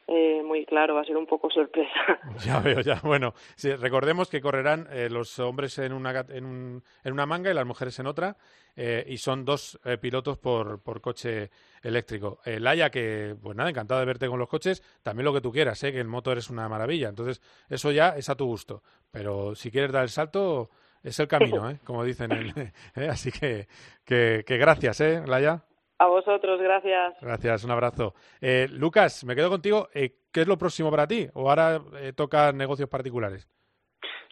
eh, 0.07 0.41
muy 0.41 0.65
claro, 0.65 0.95
va 0.95 1.01
a 1.01 1.05
ser 1.05 1.17
un 1.17 1.25
poco 1.25 1.49
sorpresa. 1.49 1.91
Ya 2.45 2.59
veo, 2.59 2.79
ya. 2.79 3.01
Bueno, 3.03 3.33
sí, 3.57 3.73
recordemos 3.73 4.29
que 4.29 4.39
correrán 4.39 4.87
eh, 4.89 5.09
los 5.09 5.37
hombres 5.39 5.77
en 5.79 5.91
una, 5.91 6.25
en, 6.29 6.45
un, 6.45 6.83
en 7.03 7.11
una 7.11 7.25
manga 7.25 7.51
y 7.51 7.53
las 7.53 7.65
mujeres 7.65 7.99
en 7.99 8.07
otra, 8.07 8.37
eh, 8.77 9.03
y 9.07 9.17
son 9.17 9.43
dos 9.43 9.77
eh, 9.83 9.97
pilotos 9.97 10.37
por, 10.37 10.81
por 10.81 11.01
coche 11.01 11.49
eléctrico. 11.83 12.39
Laia, 12.45 12.89
que 12.89 13.35
pues 13.41 13.57
nada, 13.57 13.69
encantado 13.69 13.99
de 13.99 14.05
verte 14.05 14.29
con 14.29 14.39
los 14.39 14.47
coches, 14.47 14.81
también 15.03 15.25
lo 15.25 15.33
que 15.33 15.41
tú 15.41 15.51
quieras, 15.51 15.83
¿eh? 15.83 15.91
que 15.91 15.99
el 15.99 16.07
motor 16.07 16.37
es 16.37 16.49
una 16.49 16.69
maravilla. 16.69 17.09
Entonces, 17.09 17.41
eso 17.69 17.91
ya 17.91 18.15
es 18.15 18.29
a 18.29 18.35
tu 18.35 18.45
gusto. 18.45 18.81
Pero 19.11 19.55
si 19.55 19.71
quieres 19.71 19.91
dar 19.91 20.03
el 20.03 20.09
salto, 20.09 20.69
es 21.05 21.19
el 21.19 21.27
camino, 21.27 21.69
¿eh? 21.69 21.77
como 21.83 22.03
dicen. 22.03 22.31
El, 22.31 22.49
¿eh? 22.95 23.07
Así 23.09 23.31
que, 23.31 23.67
que, 24.03 24.43
que 24.45 24.57
gracias, 24.57 24.99
¿eh, 25.01 25.21
Laia? 25.25 25.63
A 25.97 26.07
vosotros, 26.07 26.59
gracias. 26.59 27.15
Gracias, 27.21 27.63
un 27.63 27.71
abrazo. 27.71 28.15
Eh, 28.41 28.67
Lucas, 28.69 29.23
me 29.23 29.35
quedo 29.35 29.49
contigo. 29.49 29.87
Eh, 29.93 30.09
¿Qué 30.33 30.41
es 30.41 30.47
lo 30.47 30.57
próximo 30.57 30.91
para 30.91 31.07
ti? 31.07 31.27
¿O 31.33 31.49
ahora 31.49 31.79
eh, 32.01 32.11
toca 32.13 32.51
negocios 32.51 32.89
particulares? 32.89 33.47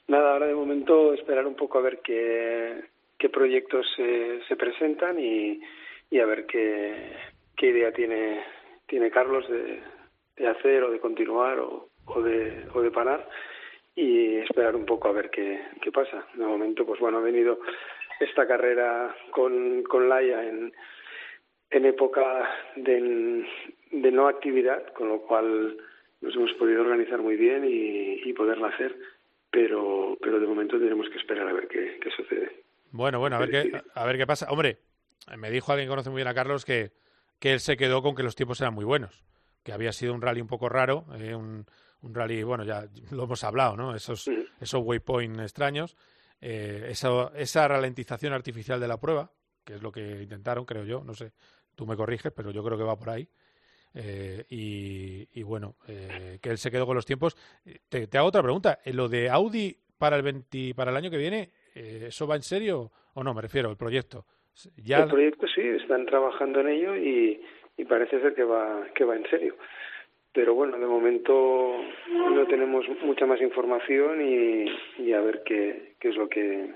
Nada, 0.07 0.34
ahora 0.34 0.47
de 0.47 0.55
momento 0.55 1.13
esperar 1.13 1.45
un 1.47 1.55
poco 1.55 1.78
a 1.78 1.82
ver 1.82 1.99
qué, 1.99 2.84
qué 3.17 3.30
proyectos 3.30 3.86
se, 3.95 4.41
se 4.47 4.55
presentan 4.57 5.17
y, 5.17 5.61
y 6.09 6.19
a 6.19 6.26
ver 6.26 6.45
qué, 6.47 7.13
qué 7.55 7.67
idea 7.67 7.93
tiene, 7.93 8.43
tiene 8.88 9.09
Carlos 9.09 9.47
de, 9.47 9.82
de 10.36 10.47
hacer 10.47 10.84
o 10.84 10.91
de 10.91 10.99
continuar 10.99 11.59
o, 11.59 11.88
o, 12.05 12.21
de, 12.21 12.67
o 12.74 12.82
de 12.82 12.91
parar 12.91 13.30
y 13.95 14.37
esperar 14.37 14.75
un 14.75 14.85
poco 14.85 15.07
a 15.07 15.11
ver 15.11 15.29
qué, 15.29 15.61
qué 15.81 15.91
pasa. 15.91 16.25
De 16.33 16.45
momento, 16.45 16.85
pues 16.85 16.99
bueno, 16.99 17.19
ha 17.19 17.21
venido 17.21 17.59
esta 18.19 18.47
carrera 18.47 19.15
con, 19.31 19.83
con 19.83 20.09
Laia 20.09 20.43
en, 20.47 20.73
en 21.69 21.85
época 21.85 22.49
de, 22.75 23.45
de, 23.91 24.11
no 24.11 24.27
actividad, 24.27 24.93
con 24.93 25.09
lo 25.09 25.21
cual 25.21 25.77
nos 26.21 26.35
hemos 26.35 26.53
podido 26.53 26.81
organizar 26.81 27.21
muy 27.21 27.35
bien 27.35 27.65
y, 27.65 28.21
y 28.27 28.33
poderla 28.33 28.69
hacer, 28.69 28.95
pero, 29.51 30.17
pero 30.21 30.39
de 30.39 30.47
momento 30.47 30.79
tenemos 30.79 31.09
que 31.09 31.17
esperar 31.17 31.47
a 31.47 31.53
ver 31.53 31.67
qué, 31.67 31.99
qué 32.01 32.09
sucede. 32.11 32.63
Bueno, 32.91 33.19
bueno, 33.19 33.35
a 33.35 33.39
ver, 33.39 33.49
qué, 33.49 33.81
a 33.93 34.05
ver 34.05 34.17
qué 34.17 34.27
pasa. 34.27 34.47
Hombre, 34.51 34.77
me 35.37 35.49
dijo 35.51 35.71
alguien 35.71 35.87
que 35.87 35.91
conoce 35.91 36.09
muy 36.09 36.17
bien 36.17 36.27
a 36.27 36.33
Carlos 36.33 36.63
que, 36.65 36.91
que 37.39 37.53
él 37.53 37.59
se 37.59 37.75
quedó 37.75 38.01
con 38.01 38.15
que 38.15 38.23
los 38.23 38.35
tiempos 38.35 38.61
eran 38.61 38.73
muy 38.73 38.85
buenos, 38.85 39.23
que 39.63 39.73
había 39.73 39.91
sido 39.91 40.13
un 40.13 40.21
rally 40.21 40.41
un 40.41 40.47
poco 40.47 40.69
raro, 40.69 41.05
eh, 41.19 41.35
un, 41.35 41.65
un 42.04 42.14
rally, 42.14 42.43
bueno, 42.43 42.64
ya 42.64 42.86
lo 43.12 43.24
hemos 43.24 43.43
hablado, 43.43 43.76
¿no? 43.76 43.95
Esos, 43.95 44.30
esos 44.60 44.82
waypoint 44.84 45.39
extraños, 45.39 45.97
eh, 46.41 46.88
esa, 46.89 47.32
esa 47.36 47.68
ralentización 47.68 48.34
artificial 48.34 48.80
de 48.80 48.88
la 48.88 48.99
prueba, 48.99 49.32
que 49.64 49.76
es 49.76 49.82
lo 49.82 49.91
que 49.91 50.22
intentaron, 50.22 50.66
creo 50.66 50.84
yo, 50.84 51.04
no 51.04 51.14
sé, 51.14 51.32
tú 51.76 51.86
me 51.86 51.95
corriges, 51.95 52.32
pero 52.34 52.51
yo 52.51 52.64
creo 52.64 52.78
que 52.78 52.84
va 52.84 52.97
por 52.97 53.10
ahí. 53.10 53.28
Eh, 53.95 54.43
y, 54.49 55.28
y, 55.39 55.43
bueno, 55.43 55.76
eh, 55.88 56.39
que 56.41 56.49
él 56.49 56.58
se 56.58 56.72
quedó 56.72 56.86
con 56.86 56.95
los 56.95 57.06
tiempos. 57.06 57.36
Te, 57.89 58.08
te 58.08 58.18
hago 58.18 58.28
otra 58.28 58.41
pregunta. 58.41 58.80
¿Lo 58.86 59.08
de 59.08 59.30
Audi 59.30 59.78
para 59.97 60.16
el 60.16 60.24
20, 60.24 60.74
para 60.76 60.91
el 60.91 60.97
año 60.97 61.12
que 61.12 61.18
viene, 61.18 61.51
eh, 61.76 62.06
eso 62.08 62.28
va 62.28 62.36
en 62.36 62.41
serio 62.41 62.91
o 63.14 63.24
no? 63.24 63.34
Me 63.34 63.41
refiero 63.41 63.70
al 63.70 63.78
proyecto. 63.78 64.26
Ya... 64.78 65.04
El 65.04 65.10
proyecto 65.10 65.47
sí, 65.47 65.62
están 65.62 66.06
trabajando 66.08 66.60
en 66.62 66.70
ello 66.70 66.95
y, 66.95 67.39
y 67.78 67.86
parece 67.86 68.20
ser 68.20 68.34
que 68.34 68.43
va, 68.43 68.84
que 68.95 69.04
va 69.06 69.16
en 69.16 69.30
serio 69.30 69.56
pero 70.34 70.55
bueno, 70.55 70.77
de 70.77 70.86
momento 70.86 71.77
no 72.09 72.47
tenemos 72.47 72.86
mucha 73.03 73.25
más 73.25 73.39
información 73.41 74.21
y, 74.21 74.65
y 75.03 75.13
a 75.13 75.21
ver 75.21 75.43
qué, 75.45 75.95
qué 75.99 76.09
es 76.09 76.15
lo 76.15 76.27
que 76.27 76.73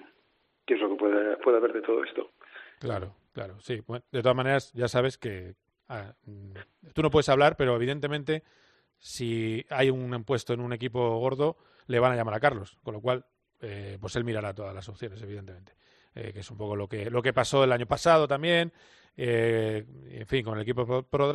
qué 0.65 0.73
es 0.75 0.81
lo 0.81 0.89
que 0.89 0.95
puede, 0.95 1.37
puede 1.37 1.57
haber 1.57 1.73
de 1.73 1.81
todo 1.81 2.03
esto. 2.03 2.31
Claro, 2.79 3.15
claro, 3.33 3.59
sí. 3.61 3.81
Bueno, 3.87 4.03
de 4.11 4.21
todas 4.21 4.35
maneras, 4.35 4.71
ya 4.73 4.87
sabes 4.87 5.17
que 5.17 5.55
ah, 5.87 6.13
tú 6.93 7.01
no 7.01 7.09
puedes 7.09 7.29
hablar, 7.29 7.55
pero 7.57 7.75
evidentemente 7.75 8.43
si 8.99 9.65
hay 9.69 9.89
un 9.89 10.23
puesto 10.23 10.53
en 10.53 10.59
un 10.59 10.73
equipo 10.73 11.17
gordo, 11.19 11.57
le 11.87 11.99
van 11.99 12.11
a 12.11 12.15
llamar 12.15 12.33
a 12.33 12.39
Carlos, 12.39 12.77
con 12.83 12.93
lo 12.93 13.01
cual, 13.01 13.25
eh, 13.61 13.97
pues 13.99 14.15
él 14.15 14.23
mirará 14.23 14.53
todas 14.53 14.75
las 14.75 14.87
opciones, 14.89 15.21
evidentemente. 15.21 15.73
Eh, 16.13 16.33
que 16.33 16.39
es 16.39 16.51
un 16.51 16.57
poco 16.57 16.75
lo 16.75 16.87
que, 16.87 17.09
lo 17.11 17.21
que 17.21 17.31
pasó 17.31 17.63
el 17.63 17.71
año 17.71 17.85
pasado 17.85 18.27
también, 18.27 18.73
eh, 19.15 19.85
en 20.09 20.25
fin, 20.25 20.43
con 20.43 20.55
el 20.55 20.63
equipo 20.63 20.85
Pro, 20.85 21.03
Pro 21.03 21.31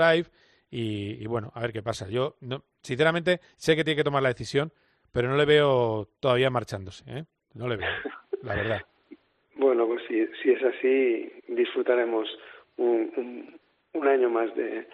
y, 0.72 1.22
y, 1.22 1.26
bueno, 1.26 1.52
a 1.54 1.60
ver 1.60 1.72
qué 1.72 1.82
pasa. 1.82 2.08
Yo, 2.08 2.36
no, 2.40 2.64
sinceramente, 2.82 3.40
sé 3.56 3.76
que 3.76 3.84
tiene 3.84 3.98
que 3.98 4.04
tomar 4.04 4.22
la 4.22 4.30
decisión, 4.30 4.72
pero 5.12 5.28
no 5.28 5.36
le 5.36 5.44
veo 5.44 6.08
todavía 6.18 6.48
marchándose. 6.48 7.04
¿eh? 7.06 7.24
No 7.54 7.68
le 7.68 7.76
veo. 7.76 7.90
la 8.42 8.54
verdad. 8.54 8.80
Bueno, 9.54 9.86
pues 9.86 10.02
si, 10.08 10.26
si 10.42 10.50
es 10.50 10.62
así, 10.64 11.30
disfrutaremos 11.46 12.26
un, 12.78 13.60
un, 13.92 14.08
año 14.08 14.28
más 14.28 14.52
de, 14.56 14.88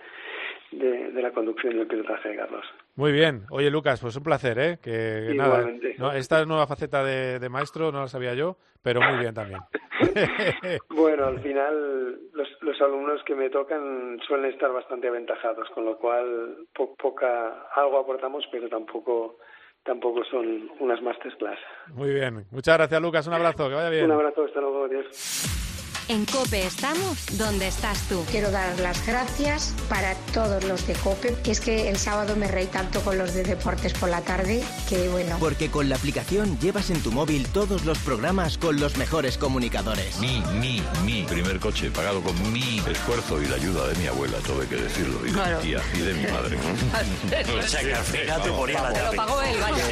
de, 0.73 1.23
la 1.23 1.31
conducción 1.31 1.77
y 1.77 1.81
el 1.81 1.87
pilotaje 1.87 2.31
de 2.31 2.37
Carlos. 2.37 2.67
Muy 2.99 3.13
bien. 3.13 3.45
Oye, 3.51 3.71
Lucas, 3.71 4.01
pues 4.01 4.17
un 4.17 4.25
placer, 4.25 4.59
¿eh? 4.59 4.79
Que 4.83 5.33
nada, 5.35 5.65
no, 5.99 6.11
esta 6.13 6.45
nueva 6.45 6.67
faceta 6.67 7.05
de, 7.05 7.39
de 7.39 7.49
maestro 7.49 7.93
no 7.93 8.01
la 8.01 8.09
sabía 8.09 8.35
yo, 8.35 8.57
pero 8.83 9.01
muy 9.01 9.19
bien 9.21 9.33
también. 9.35 9.61
Bueno, 10.91 11.27
al 11.27 11.41
final 11.41 12.19
los, 12.33 12.49
los 12.61 12.81
alumnos 12.81 13.21
que 13.25 13.35
me 13.35 13.51
tocan 13.51 14.19
suelen 14.27 14.53
estar 14.53 14.73
bastante 14.73 15.09
aventajados, 15.09 15.69
con 15.71 15.85
lo 15.85 15.97
cual 15.99 16.67
po- 16.75 16.95
poca 16.97 17.67
algo 17.75 17.99
aportamos, 17.99 18.45
pero 18.51 18.69
tampoco 18.69 19.39
tampoco 19.85 20.25
son 20.25 20.69
unas 20.81 21.01
masterclass. 21.03 21.59
Muy 21.95 22.13
bien. 22.13 22.47
Muchas 22.51 22.77
gracias, 22.79 23.01
Lucas. 23.01 23.27
Un 23.27 23.35
abrazo. 23.35 23.69
Que 23.69 23.75
vaya 23.77 23.91
bien. 23.91 24.05
Un 24.07 24.13
abrazo, 24.13 24.45
hasta 24.45 24.61
luego, 24.61 24.85
adiós. 24.85 25.65
En 26.09 26.25
Cope 26.25 26.67
estamos 26.67 27.19
donde 27.33 27.69
estás 27.69 27.99
tú. 28.09 28.25
Quiero 28.31 28.51
dar 28.51 28.79
las 28.81 29.07
gracias 29.07 29.75
para 29.91 30.15
todos 30.33 30.65
los 30.65 30.87
de 30.87 30.95
COPE, 30.95 31.37
que 31.45 31.51
es 31.51 31.61
que 31.61 31.91
el 31.91 31.99
sábado 31.99 32.35
me 32.35 32.49
reí 32.49 32.65
tanto 32.67 33.03
con 33.03 33.19
los 33.19 33.35
de 33.35 33.43
deportes 33.43 33.93
por 33.93 34.09
la 34.09 34.23
tarde, 34.23 34.63
que 34.89 35.07
bueno. 35.11 35.37
Porque 35.39 35.71
con 35.71 35.91
la 35.91 35.97
aplicación 35.97 36.59
llevas 36.61 36.89
en 36.89 37.03
tu 37.03 37.13
móvil 37.13 37.47
todos 37.49 37.85
los 37.85 37.99
programas 37.99 38.57
con 38.57 38.81
los 38.81 38.97
mejores 38.97 39.37
comunicadores. 39.37 40.19
Mi, 40.19 40.43
mi, 40.59 40.83
mi 41.05 41.25
primer 41.25 41.61
coche 41.61 41.91
pagado 41.91 42.23
con 42.23 42.53
mi 42.53 42.79
esfuerzo 42.91 43.43
y 43.43 43.47
la 43.47 43.57
ayuda 43.57 43.87
de 43.89 43.95
mi 43.97 44.07
abuela, 44.07 44.39
todo 44.47 44.63
hay 44.63 44.67
que 44.69 44.77
decirlo, 44.77 45.21
y 45.27 45.27
de 45.27 45.33
Claro. 45.35 45.59
mi 45.59 45.63
tía 45.65 45.83
y 45.93 45.99
de 45.99 46.15
mi 46.15 46.27
madre. 46.33 46.59
O 47.59 47.63
sea, 47.69 47.81
que 47.83 47.95
al 47.95 48.05
final 48.05 48.43
te 48.43 48.51
ponía 48.51 48.81
la 48.83 48.93
Te 48.95 49.03
lo 49.05 49.13
pagó 49.13 49.43
él, 49.43 49.57
vaya. 49.61 49.85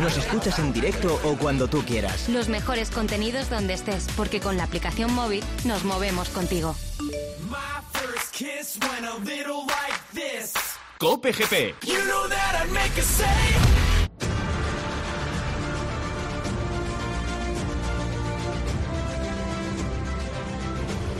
Nos 0.00 0.16
escuchas 0.18 0.58
en 0.58 0.72
directo 0.72 1.18
o 1.24 1.34
cuando 1.36 1.66
tú 1.66 1.82
quieras. 1.84 2.28
Los 2.28 2.48
mejores 2.48 2.90
contenidos 2.90 3.48
donde 3.48 3.72
estés, 3.74 4.06
porque 4.16 4.38
con 4.40 4.56
la 4.58 4.64
aplicación 4.64 5.12
móvil 5.14 5.42
nos 5.64 5.84
movemos 5.84 6.28
contigo. 6.30 6.74
Cope 10.98 11.32
GP. 11.32 11.74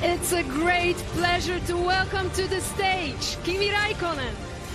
It's 0.04 0.32
a 0.32 0.42
great 0.42 0.96
pleasure 1.14 1.60
to 1.66 1.76
welcome 1.76 2.28
to 2.30 2.48
the 2.48 2.60
stage 2.60 3.36
Kimi 3.44 3.70
Raikkonen 3.70 4.34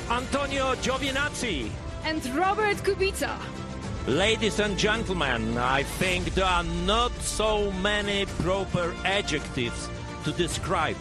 Antonio 0.09 0.73
Giovinazzi. 0.75 1.69
and 2.05 2.25
Robert 2.35 2.77
Kubica. 2.83 3.37
Ladies 4.07 4.61
and 4.61 4.77
gentlemen, 4.77 5.57
I 5.57 5.83
think 5.99 6.33
there 6.33 6.45
are 6.45 6.63
not 6.85 7.11
so 7.21 7.69
many 7.83 8.25
proper 8.41 8.93
adjectives 9.03 9.89
to 10.23 10.31
describe 10.31 10.95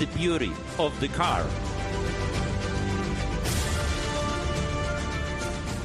the 0.00 0.06
beauty 0.06 0.50
of 0.76 0.92
the 0.98 1.08
car. 1.08 1.44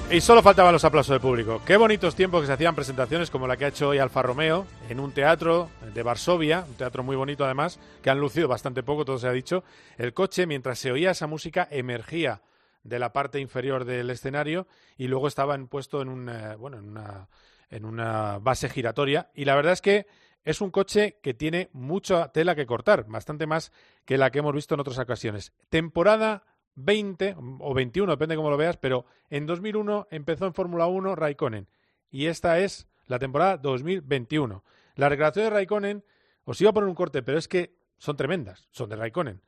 Y 0.10 0.20
solo 0.20 0.42
faltaban 0.42 0.74
los 0.74 0.84
aplausos 0.84 1.12
del 1.12 1.22
público. 1.22 1.62
Qué 1.64 1.78
bonitos 1.78 2.16
tiempos 2.16 2.42
que 2.42 2.48
se 2.48 2.54
hacían 2.54 2.74
presentaciones 2.74 3.30
como 3.30 3.46
la 3.46 3.56
que 3.56 3.66
ha 3.66 3.68
hecho 3.68 3.90
hoy 3.90 4.00
Alfa 4.00 4.24
Romeo 4.24 4.66
en 4.90 5.00
un 5.00 5.12
teatro 5.12 5.70
de 5.94 6.02
Varsovia, 6.02 6.66
un 6.68 6.74
teatro 6.74 7.04
muy 7.04 7.16
bonito 7.16 7.46
además, 7.46 7.80
que 8.02 8.10
han 8.10 8.20
lucido 8.20 8.48
bastante 8.48 8.82
poco, 8.82 9.06
todo 9.06 9.20
se 9.20 9.28
ha 9.28 9.32
dicho. 9.32 9.64
El 10.00 10.16
coche, 10.16 10.48
mientras 10.48 10.80
se 10.80 10.92
oía 10.92 11.12
esa 11.12 11.28
música, 11.28 11.68
emergía 11.70 12.42
de 12.84 13.00
la 13.00 13.14
parte 13.14 13.40
inferior 13.40 13.86
del 13.86 14.10
escenario 14.10 14.68
y 14.98 15.08
luego 15.08 15.28
estaba 15.28 15.56
en- 15.56 15.68
puesto 15.68 16.02
en 16.02 16.10
una, 16.10 16.56
bueno, 16.56 16.78
en 16.78 16.86
una, 16.90 17.30
en 17.70 17.86
una 17.86 18.40
base 18.40 18.70
giratoria. 18.70 19.32
Y 19.34 19.46
la 19.46 19.56
verdad 19.56 19.74
es 19.74 19.82
que 19.82 20.06
es 20.44 20.60
un 20.62 20.72
coche 20.72 21.20
que 21.24 21.34
tiene 21.34 21.70
mucha 21.72 22.32
tela 22.32 22.56
que 22.56 22.66
cortar, 22.66 23.06
bastante 23.08 23.48
más 23.48 23.72
que 24.06 24.18
la 24.18 24.30
que 24.32 24.40
hemos 24.40 24.54
visto 24.54 24.74
en 24.76 24.82
otras 24.82 25.00
ocasiones. 25.00 25.54
Temporada 25.70 26.44
20 26.76 27.36
o 27.60 27.74
21, 27.74 28.12
depende 28.12 28.36
cómo 28.36 28.50
lo 28.50 28.58
veas, 28.58 28.78
pero 28.78 29.06
en 29.30 29.46
2001 29.46 30.08
empezó 30.12 30.46
en 30.46 30.54
Fórmula 30.54 30.88
1 30.88 31.16
Raikkonen 31.16 31.68
y 32.12 32.26
esta 32.26 32.60
es 32.60 32.88
la 33.08 33.20
temporada 33.20 33.58
2021. 33.58 34.64
Las 34.96 35.10
declaraciones 35.10 35.50
de 35.52 35.56
Raikkonen, 35.56 36.04
os 36.46 36.60
iba 36.60 36.72
a 36.72 36.74
poner 36.74 36.90
un 36.90 36.96
corte, 36.96 37.24
pero 37.24 37.38
es 37.38 37.48
que 37.48 37.76
son 37.98 38.18
tremendas, 38.18 38.68
son 38.72 38.90
de 38.90 38.96
Raikkonen. 38.98 39.42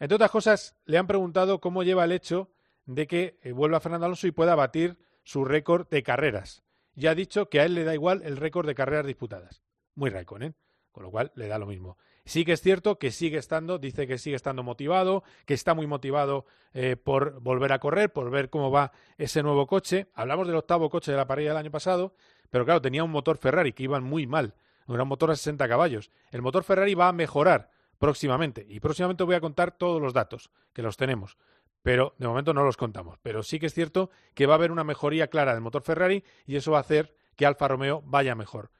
Entre 0.00 0.16
otras 0.16 0.30
cosas, 0.30 0.74
le 0.86 0.98
han 0.98 1.06
preguntado 1.06 1.60
cómo 1.60 1.82
lleva 1.84 2.04
el 2.04 2.12
hecho 2.12 2.50
de 2.86 3.06
que 3.06 3.38
eh, 3.42 3.52
vuelva 3.52 3.80
Fernando 3.80 4.06
Alonso 4.06 4.26
y 4.26 4.32
pueda 4.32 4.54
batir 4.54 4.98
su 5.22 5.44
récord 5.44 5.88
de 5.88 6.02
carreras. 6.02 6.62
Ya 6.94 7.12
ha 7.12 7.14
dicho 7.14 7.48
que 7.48 7.60
a 7.60 7.64
él 7.64 7.74
le 7.74 7.84
da 7.84 7.94
igual 7.94 8.22
el 8.24 8.36
récord 8.36 8.66
de 8.66 8.74
carreras 8.74 9.06
disputadas. 9.06 9.62
Muy 9.94 10.10
Raikkonen, 10.10 10.56
con 10.90 11.04
lo 11.04 11.10
cual 11.10 11.32
le 11.34 11.48
da 11.48 11.58
lo 11.58 11.66
mismo. 11.66 11.96
Sí 12.24 12.44
que 12.44 12.52
es 12.52 12.60
cierto 12.60 12.98
que 12.98 13.10
sigue 13.10 13.38
estando, 13.38 13.78
dice 13.78 14.06
que 14.06 14.18
sigue 14.18 14.36
estando 14.36 14.62
motivado, 14.62 15.24
que 15.44 15.54
está 15.54 15.74
muy 15.74 15.86
motivado 15.86 16.46
eh, 16.72 16.96
por 16.96 17.40
volver 17.40 17.72
a 17.72 17.80
correr, 17.80 18.12
por 18.12 18.30
ver 18.30 18.48
cómo 18.48 18.70
va 18.70 18.92
ese 19.18 19.42
nuevo 19.42 19.66
coche. 19.66 20.08
Hablamos 20.14 20.46
del 20.46 20.56
octavo 20.56 20.88
coche 20.88 21.10
de 21.10 21.16
la 21.16 21.26
parrilla 21.26 21.50
del 21.50 21.58
año 21.58 21.70
pasado, 21.70 22.14
pero 22.50 22.64
claro, 22.64 22.80
tenía 22.80 23.02
un 23.02 23.10
motor 23.10 23.38
Ferrari 23.38 23.72
que 23.72 23.82
iban 23.82 24.04
muy 24.04 24.26
mal. 24.26 24.54
Era 24.88 25.02
un 25.02 25.08
motor 25.08 25.30
a 25.30 25.36
60 25.36 25.66
caballos. 25.68 26.10
El 26.30 26.42
motor 26.42 26.64
Ferrari 26.64 26.94
va 26.94 27.08
a 27.08 27.12
mejorar 27.12 27.70
próximamente 27.98 28.66
y 28.68 28.80
próximamente 28.80 29.24
voy 29.24 29.36
a 29.36 29.40
contar 29.40 29.72
todos 29.72 30.00
los 30.00 30.12
datos, 30.12 30.50
que 30.72 30.82
los 30.82 30.96
tenemos. 30.96 31.38
Pero 31.82 32.14
de 32.18 32.28
momento 32.28 32.54
no 32.54 32.64
los 32.64 32.76
contamos. 32.76 33.18
Pero 33.22 33.42
sí 33.42 33.58
que 33.58 33.66
es 33.66 33.74
cierto 33.74 34.10
que 34.34 34.46
va 34.46 34.54
a 34.54 34.56
haber 34.56 34.72
una 34.72 34.84
mejoría 34.84 35.28
clara 35.28 35.52
del 35.52 35.62
motor 35.62 35.82
Ferrari 35.82 36.24
y 36.46 36.56
eso 36.56 36.72
va 36.72 36.78
a 36.78 36.82
hacer 36.82 37.14
que 37.36 37.46
Alfa 37.46 37.68
Romeo 37.68 38.02
vaya 38.04 38.34
mejor. 38.34 38.70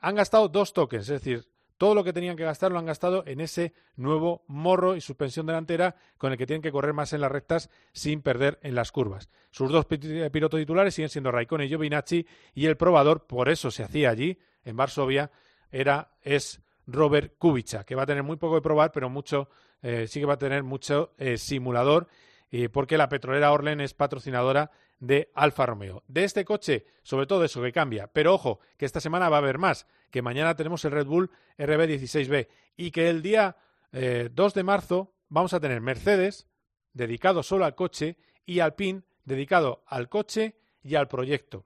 Han 0.00 0.14
gastado 0.14 0.48
dos 0.48 0.72
tokens, 0.72 1.08
es 1.08 1.22
decir, 1.22 1.48
todo 1.78 1.94
lo 1.96 2.04
que 2.04 2.12
tenían 2.12 2.36
que 2.36 2.44
gastar 2.44 2.70
lo 2.70 2.78
han 2.78 2.86
gastado 2.86 3.24
en 3.26 3.40
ese 3.40 3.72
nuevo 3.96 4.44
morro 4.46 4.94
y 4.94 5.00
suspensión 5.00 5.46
delantera 5.46 5.96
con 6.18 6.30
el 6.30 6.38
que 6.38 6.46
tienen 6.46 6.62
que 6.62 6.70
correr 6.70 6.92
más 6.92 7.12
en 7.12 7.20
las 7.20 7.32
rectas 7.32 7.70
sin 7.92 8.22
perder 8.22 8.60
en 8.62 8.76
las 8.76 8.92
curvas. 8.92 9.30
Sus 9.50 9.72
dos 9.72 9.86
pi- 9.86 9.98
pilotos 10.30 10.60
titulares 10.60 10.94
siguen 10.94 11.08
siendo 11.08 11.32
Raikkonen 11.32 11.66
y 11.66 11.70
Giovinazzi 11.70 12.26
y 12.54 12.66
el 12.66 12.76
probador, 12.76 13.26
por 13.26 13.48
eso 13.48 13.72
se 13.72 13.82
hacía 13.82 14.10
allí, 14.10 14.38
en 14.64 14.76
Varsovia, 14.76 15.32
era, 15.72 16.12
es 16.22 16.60
Robert 16.86 17.34
Kubica, 17.38 17.82
que 17.82 17.96
va 17.96 18.04
a 18.04 18.06
tener 18.06 18.22
muy 18.22 18.36
poco 18.36 18.56
de 18.56 18.62
probar, 18.62 18.92
pero 18.92 19.08
mucho, 19.10 19.48
eh, 19.82 20.06
sí 20.06 20.20
que 20.20 20.26
va 20.26 20.34
a 20.34 20.38
tener 20.38 20.62
mucho 20.62 21.14
eh, 21.18 21.36
simulador, 21.36 22.06
eh, 22.52 22.68
porque 22.68 22.98
la 22.98 23.08
petrolera 23.08 23.50
Orlen 23.50 23.80
es 23.80 23.94
patrocinadora 23.94 24.70
de 25.00 25.32
Alfa 25.34 25.64
Romeo. 25.64 26.04
De 26.06 26.22
este 26.22 26.44
coche, 26.44 26.84
sobre 27.02 27.26
todo 27.26 27.44
eso 27.44 27.62
que 27.62 27.72
cambia, 27.72 28.08
pero 28.08 28.34
ojo, 28.34 28.60
que 28.76 28.84
esta 28.84 29.00
semana 29.00 29.30
va 29.30 29.36
a 29.36 29.40
haber 29.40 29.58
más, 29.58 29.86
que 30.10 30.20
mañana 30.20 30.54
tenemos 30.54 30.84
el 30.84 30.92
Red 30.92 31.06
Bull 31.06 31.30
RB16B 31.58 32.48
y 32.76 32.90
que 32.90 33.08
el 33.08 33.22
día 33.22 33.56
eh, 33.90 34.28
2 34.30 34.54
de 34.54 34.62
marzo 34.62 35.14
vamos 35.30 35.54
a 35.54 35.60
tener 35.60 35.80
Mercedes 35.80 36.46
dedicado 36.92 37.42
solo 37.42 37.64
al 37.64 37.74
coche 37.74 38.18
y 38.44 38.60
Alpine 38.60 39.02
dedicado 39.24 39.82
al 39.86 40.10
coche 40.10 40.56
y 40.82 40.94
al 40.94 41.08
proyecto. 41.08 41.64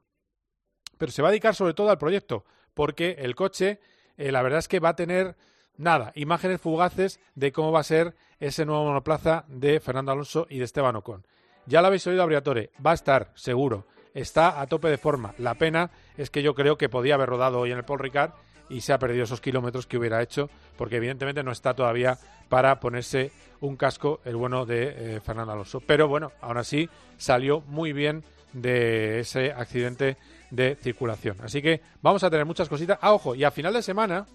Pero 0.98 1.10
se 1.10 1.20
va 1.20 1.28
a 1.28 1.32
dedicar 1.32 1.56
sobre 1.56 1.74
todo 1.74 1.90
al 1.90 1.98
proyecto, 1.98 2.44
porque 2.74 3.16
el 3.18 3.34
coche, 3.34 3.80
eh, 4.16 4.30
la 4.30 4.42
verdad 4.42 4.60
es 4.60 4.68
que 4.68 4.78
va 4.78 4.90
a 4.90 4.96
tener 4.96 5.36
nada, 5.78 6.12
imágenes 6.14 6.60
fugaces 6.60 7.20
de 7.34 7.52
cómo 7.52 7.72
va 7.72 7.80
a 7.80 7.84
ser 7.84 8.14
ese 8.40 8.64
nuevo 8.64 8.84
monoplaza 8.84 9.44
de 9.48 9.80
Fernando 9.80 10.12
Alonso 10.12 10.46
y 10.50 10.58
de 10.58 10.64
Esteban 10.64 10.96
Ocon. 10.96 11.24
Ya 11.66 11.80
lo 11.80 11.88
habéis 11.88 12.06
oído 12.06 12.22
a 12.22 12.26
Briatore, 12.26 12.70
va 12.84 12.92
a 12.92 12.94
estar, 12.94 13.32
seguro. 13.34 13.86
Está 14.14 14.60
a 14.60 14.66
tope 14.66 14.88
de 14.88 14.96
forma. 14.96 15.34
La 15.38 15.54
pena 15.54 15.90
es 16.16 16.30
que 16.30 16.42
yo 16.42 16.54
creo 16.54 16.78
que 16.78 16.88
podía 16.88 17.14
haber 17.14 17.28
rodado 17.28 17.60
hoy 17.60 17.72
en 17.72 17.78
el 17.78 17.84
Paul 17.84 17.98
Ricard 17.98 18.30
y 18.68 18.80
se 18.80 18.92
ha 18.92 18.98
perdido 18.98 19.24
esos 19.24 19.40
kilómetros 19.40 19.86
que 19.86 19.98
hubiera 19.98 20.22
hecho, 20.22 20.48
porque 20.76 20.96
evidentemente 20.96 21.42
no 21.42 21.52
está 21.52 21.74
todavía 21.74 22.18
para 22.48 22.80
ponerse 22.80 23.30
un 23.60 23.76
casco 23.76 24.20
el 24.24 24.36
bueno 24.36 24.64
de 24.64 25.16
eh, 25.16 25.20
Fernando 25.20 25.52
Alonso. 25.52 25.80
Pero 25.80 26.08
bueno, 26.08 26.32
aún 26.40 26.56
así 26.56 26.88
salió 27.16 27.60
muy 27.62 27.92
bien 27.92 28.24
de 28.52 29.20
ese 29.20 29.52
accidente 29.52 30.16
de 30.50 30.76
circulación. 30.76 31.36
Así 31.42 31.60
que 31.60 31.82
vamos 32.00 32.22
a 32.24 32.30
tener 32.30 32.46
muchas 32.46 32.68
cositas. 32.68 32.98
Ah, 33.02 33.12
ojo, 33.12 33.34
y 33.34 33.44
a 33.44 33.50
final 33.50 33.74
de 33.74 33.82
semana, 33.82 34.26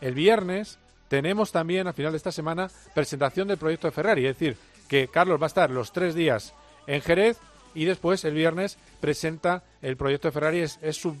el 0.00 0.14
viernes, 0.14 0.78
tenemos 1.12 1.52
también 1.52 1.86
a 1.86 1.92
final 1.92 2.12
de 2.12 2.16
esta 2.16 2.32
semana 2.32 2.70
presentación 2.94 3.46
del 3.46 3.58
proyecto 3.58 3.86
de 3.86 3.90
Ferrari. 3.90 4.24
Es 4.24 4.38
decir, 4.38 4.56
que 4.88 5.08
Carlos 5.08 5.38
va 5.38 5.44
a 5.44 5.46
estar 5.48 5.68
los 5.68 5.92
tres 5.92 6.14
días 6.14 6.54
en 6.86 7.02
Jerez 7.02 7.36
y 7.74 7.84
después 7.84 8.24
el 8.24 8.32
viernes 8.32 8.78
presenta 8.98 9.62
el 9.82 9.98
proyecto 9.98 10.28
de 10.28 10.32
Ferrari. 10.32 10.60
Es, 10.60 10.78
su, 10.92 11.14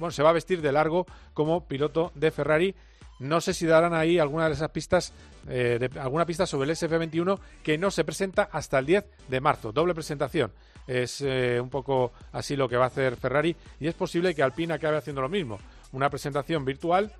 bueno, 0.00 0.10
se 0.10 0.24
va 0.24 0.30
a 0.30 0.32
vestir 0.32 0.60
de 0.62 0.72
largo 0.72 1.06
como 1.32 1.64
piloto 1.64 2.10
de 2.16 2.32
Ferrari. 2.32 2.74
No 3.20 3.40
sé 3.40 3.54
si 3.54 3.66
darán 3.66 3.94
ahí 3.94 4.18
alguna 4.18 4.48
de 4.48 4.54
esas 4.54 4.70
pistas, 4.70 5.12
eh, 5.48 5.78
de, 5.78 6.00
alguna 6.00 6.26
pista 6.26 6.44
sobre 6.44 6.68
el 6.68 6.76
SF21 6.76 7.38
que 7.62 7.78
no 7.78 7.92
se 7.92 8.02
presenta 8.02 8.48
hasta 8.50 8.80
el 8.80 8.86
10 8.86 9.04
de 9.28 9.40
marzo. 9.40 9.70
Doble 9.70 9.94
presentación. 9.94 10.50
Es 10.88 11.20
eh, 11.20 11.60
un 11.60 11.70
poco 11.70 12.10
así 12.32 12.56
lo 12.56 12.68
que 12.68 12.76
va 12.76 12.86
a 12.86 12.88
hacer 12.88 13.14
Ferrari 13.14 13.54
y 13.78 13.86
es 13.86 13.94
posible 13.94 14.34
que 14.34 14.42
Alpine 14.42 14.74
acabe 14.74 14.96
haciendo 14.96 15.22
lo 15.22 15.28
mismo. 15.28 15.60
Una 15.92 16.10
presentación 16.10 16.64
virtual 16.64 17.12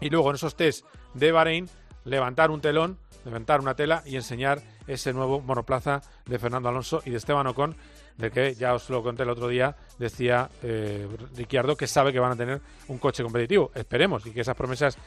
y 0.00 0.10
luego 0.10 0.30
en 0.30 0.36
esos 0.36 0.56
test 0.56 0.84
de 1.14 1.32
Bahrein 1.32 1.68
levantar 2.04 2.50
un 2.50 2.60
telón, 2.60 2.98
levantar 3.24 3.60
una 3.60 3.74
tela 3.74 4.02
y 4.06 4.16
enseñar 4.16 4.60
ese 4.86 5.12
nuevo 5.12 5.40
monoplaza 5.40 6.02
de 6.26 6.38
Fernando 6.38 6.68
Alonso 6.68 7.02
y 7.04 7.10
de 7.10 7.16
Esteban 7.16 7.46
Ocon, 7.46 7.76
de 8.18 8.30
que 8.30 8.54
ya 8.54 8.74
os 8.74 8.90
lo 8.90 9.02
conté 9.02 9.22
el 9.22 9.30
otro 9.30 9.48
día, 9.48 9.76
decía 9.98 10.50
eh, 10.62 11.08
Ricciardo 11.36 11.76
que 11.76 11.86
sabe 11.86 12.12
que 12.12 12.20
van 12.20 12.32
a 12.32 12.36
tener 12.36 12.60
un 12.88 12.98
coche 12.98 13.22
competitivo. 13.22 13.70
Esperemos 13.74 14.26
y 14.26 14.32
que 14.32 14.40
esas 14.40 14.56
promesas 14.56 14.98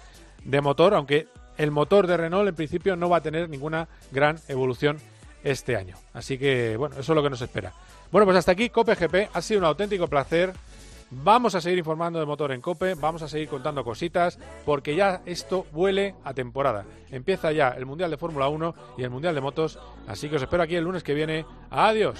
de 0.43 0.61
motor, 0.61 0.93
aunque 0.93 1.27
el 1.57 1.71
motor 1.71 2.07
de 2.07 2.17
Renault 2.17 2.47
en 2.47 2.55
principio 2.55 2.95
no 2.95 3.09
va 3.09 3.17
a 3.17 3.21
tener 3.21 3.49
ninguna 3.49 3.87
gran 4.11 4.39
evolución 4.47 4.97
este 5.43 5.75
año. 5.75 5.95
Así 6.13 6.37
que, 6.37 6.75
bueno, 6.75 6.95
eso 6.99 7.13
es 7.13 7.15
lo 7.15 7.23
que 7.23 7.29
nos 7.29 7.41
espera. 7.41 7.71
Bueno, 8.11 8.25
pues 8.25 8.37
hasta 8.37 8.51
aquí 8.51 8.69
Cope 8.69 8.95
GP. 8.95 9.29
Ha 9.33 9.41
sido 9.41 9.59
un 9.59 9.65
auténtico 9.65 10.07
placer. 10.07 10.53
Vamos 11.23 11.55
a 11.55 11.61
seguir 11.61 11.79
informando 11.79 12.19
de 12.19 12.25
motor 12.25 12.51
en 12.51 12.59
Cope, 12.61 12.93
vamos 12.95 13.21
a 13.21 13.29
seguir 13.29 13.47
contando 13.47 13.85
cositas, 13.85 14.37
porque 14.65 14.95
ya 14.95 15.21
esto 15.25 15.65
huele 15.71 16.13
a 16.25 16.33
temporada. 16.33 16.85
Empieza 17.09 17.51
ya 17.53 17.69
el 17.69 17.85
Mundial 17.85 18.11
de 18.11 18.17
Fórmula 18.17 18.49
1 18.49 18.75
y 18.97 19.03
el 19.03 19.09
Mundial 19.09 19.33
de 19.33 19.41
Motos, 19.41 19.79
así 20.07 20.29
que 20.29 20.35
os 20.35 20.41
espero 20.41 20.63
aquí 20.63 20.75
el 20.75 20.83
lunes 20.83 21.03
que 21.03 21.13
viene. 21.13 21.45
Adiós. 21.69 22.19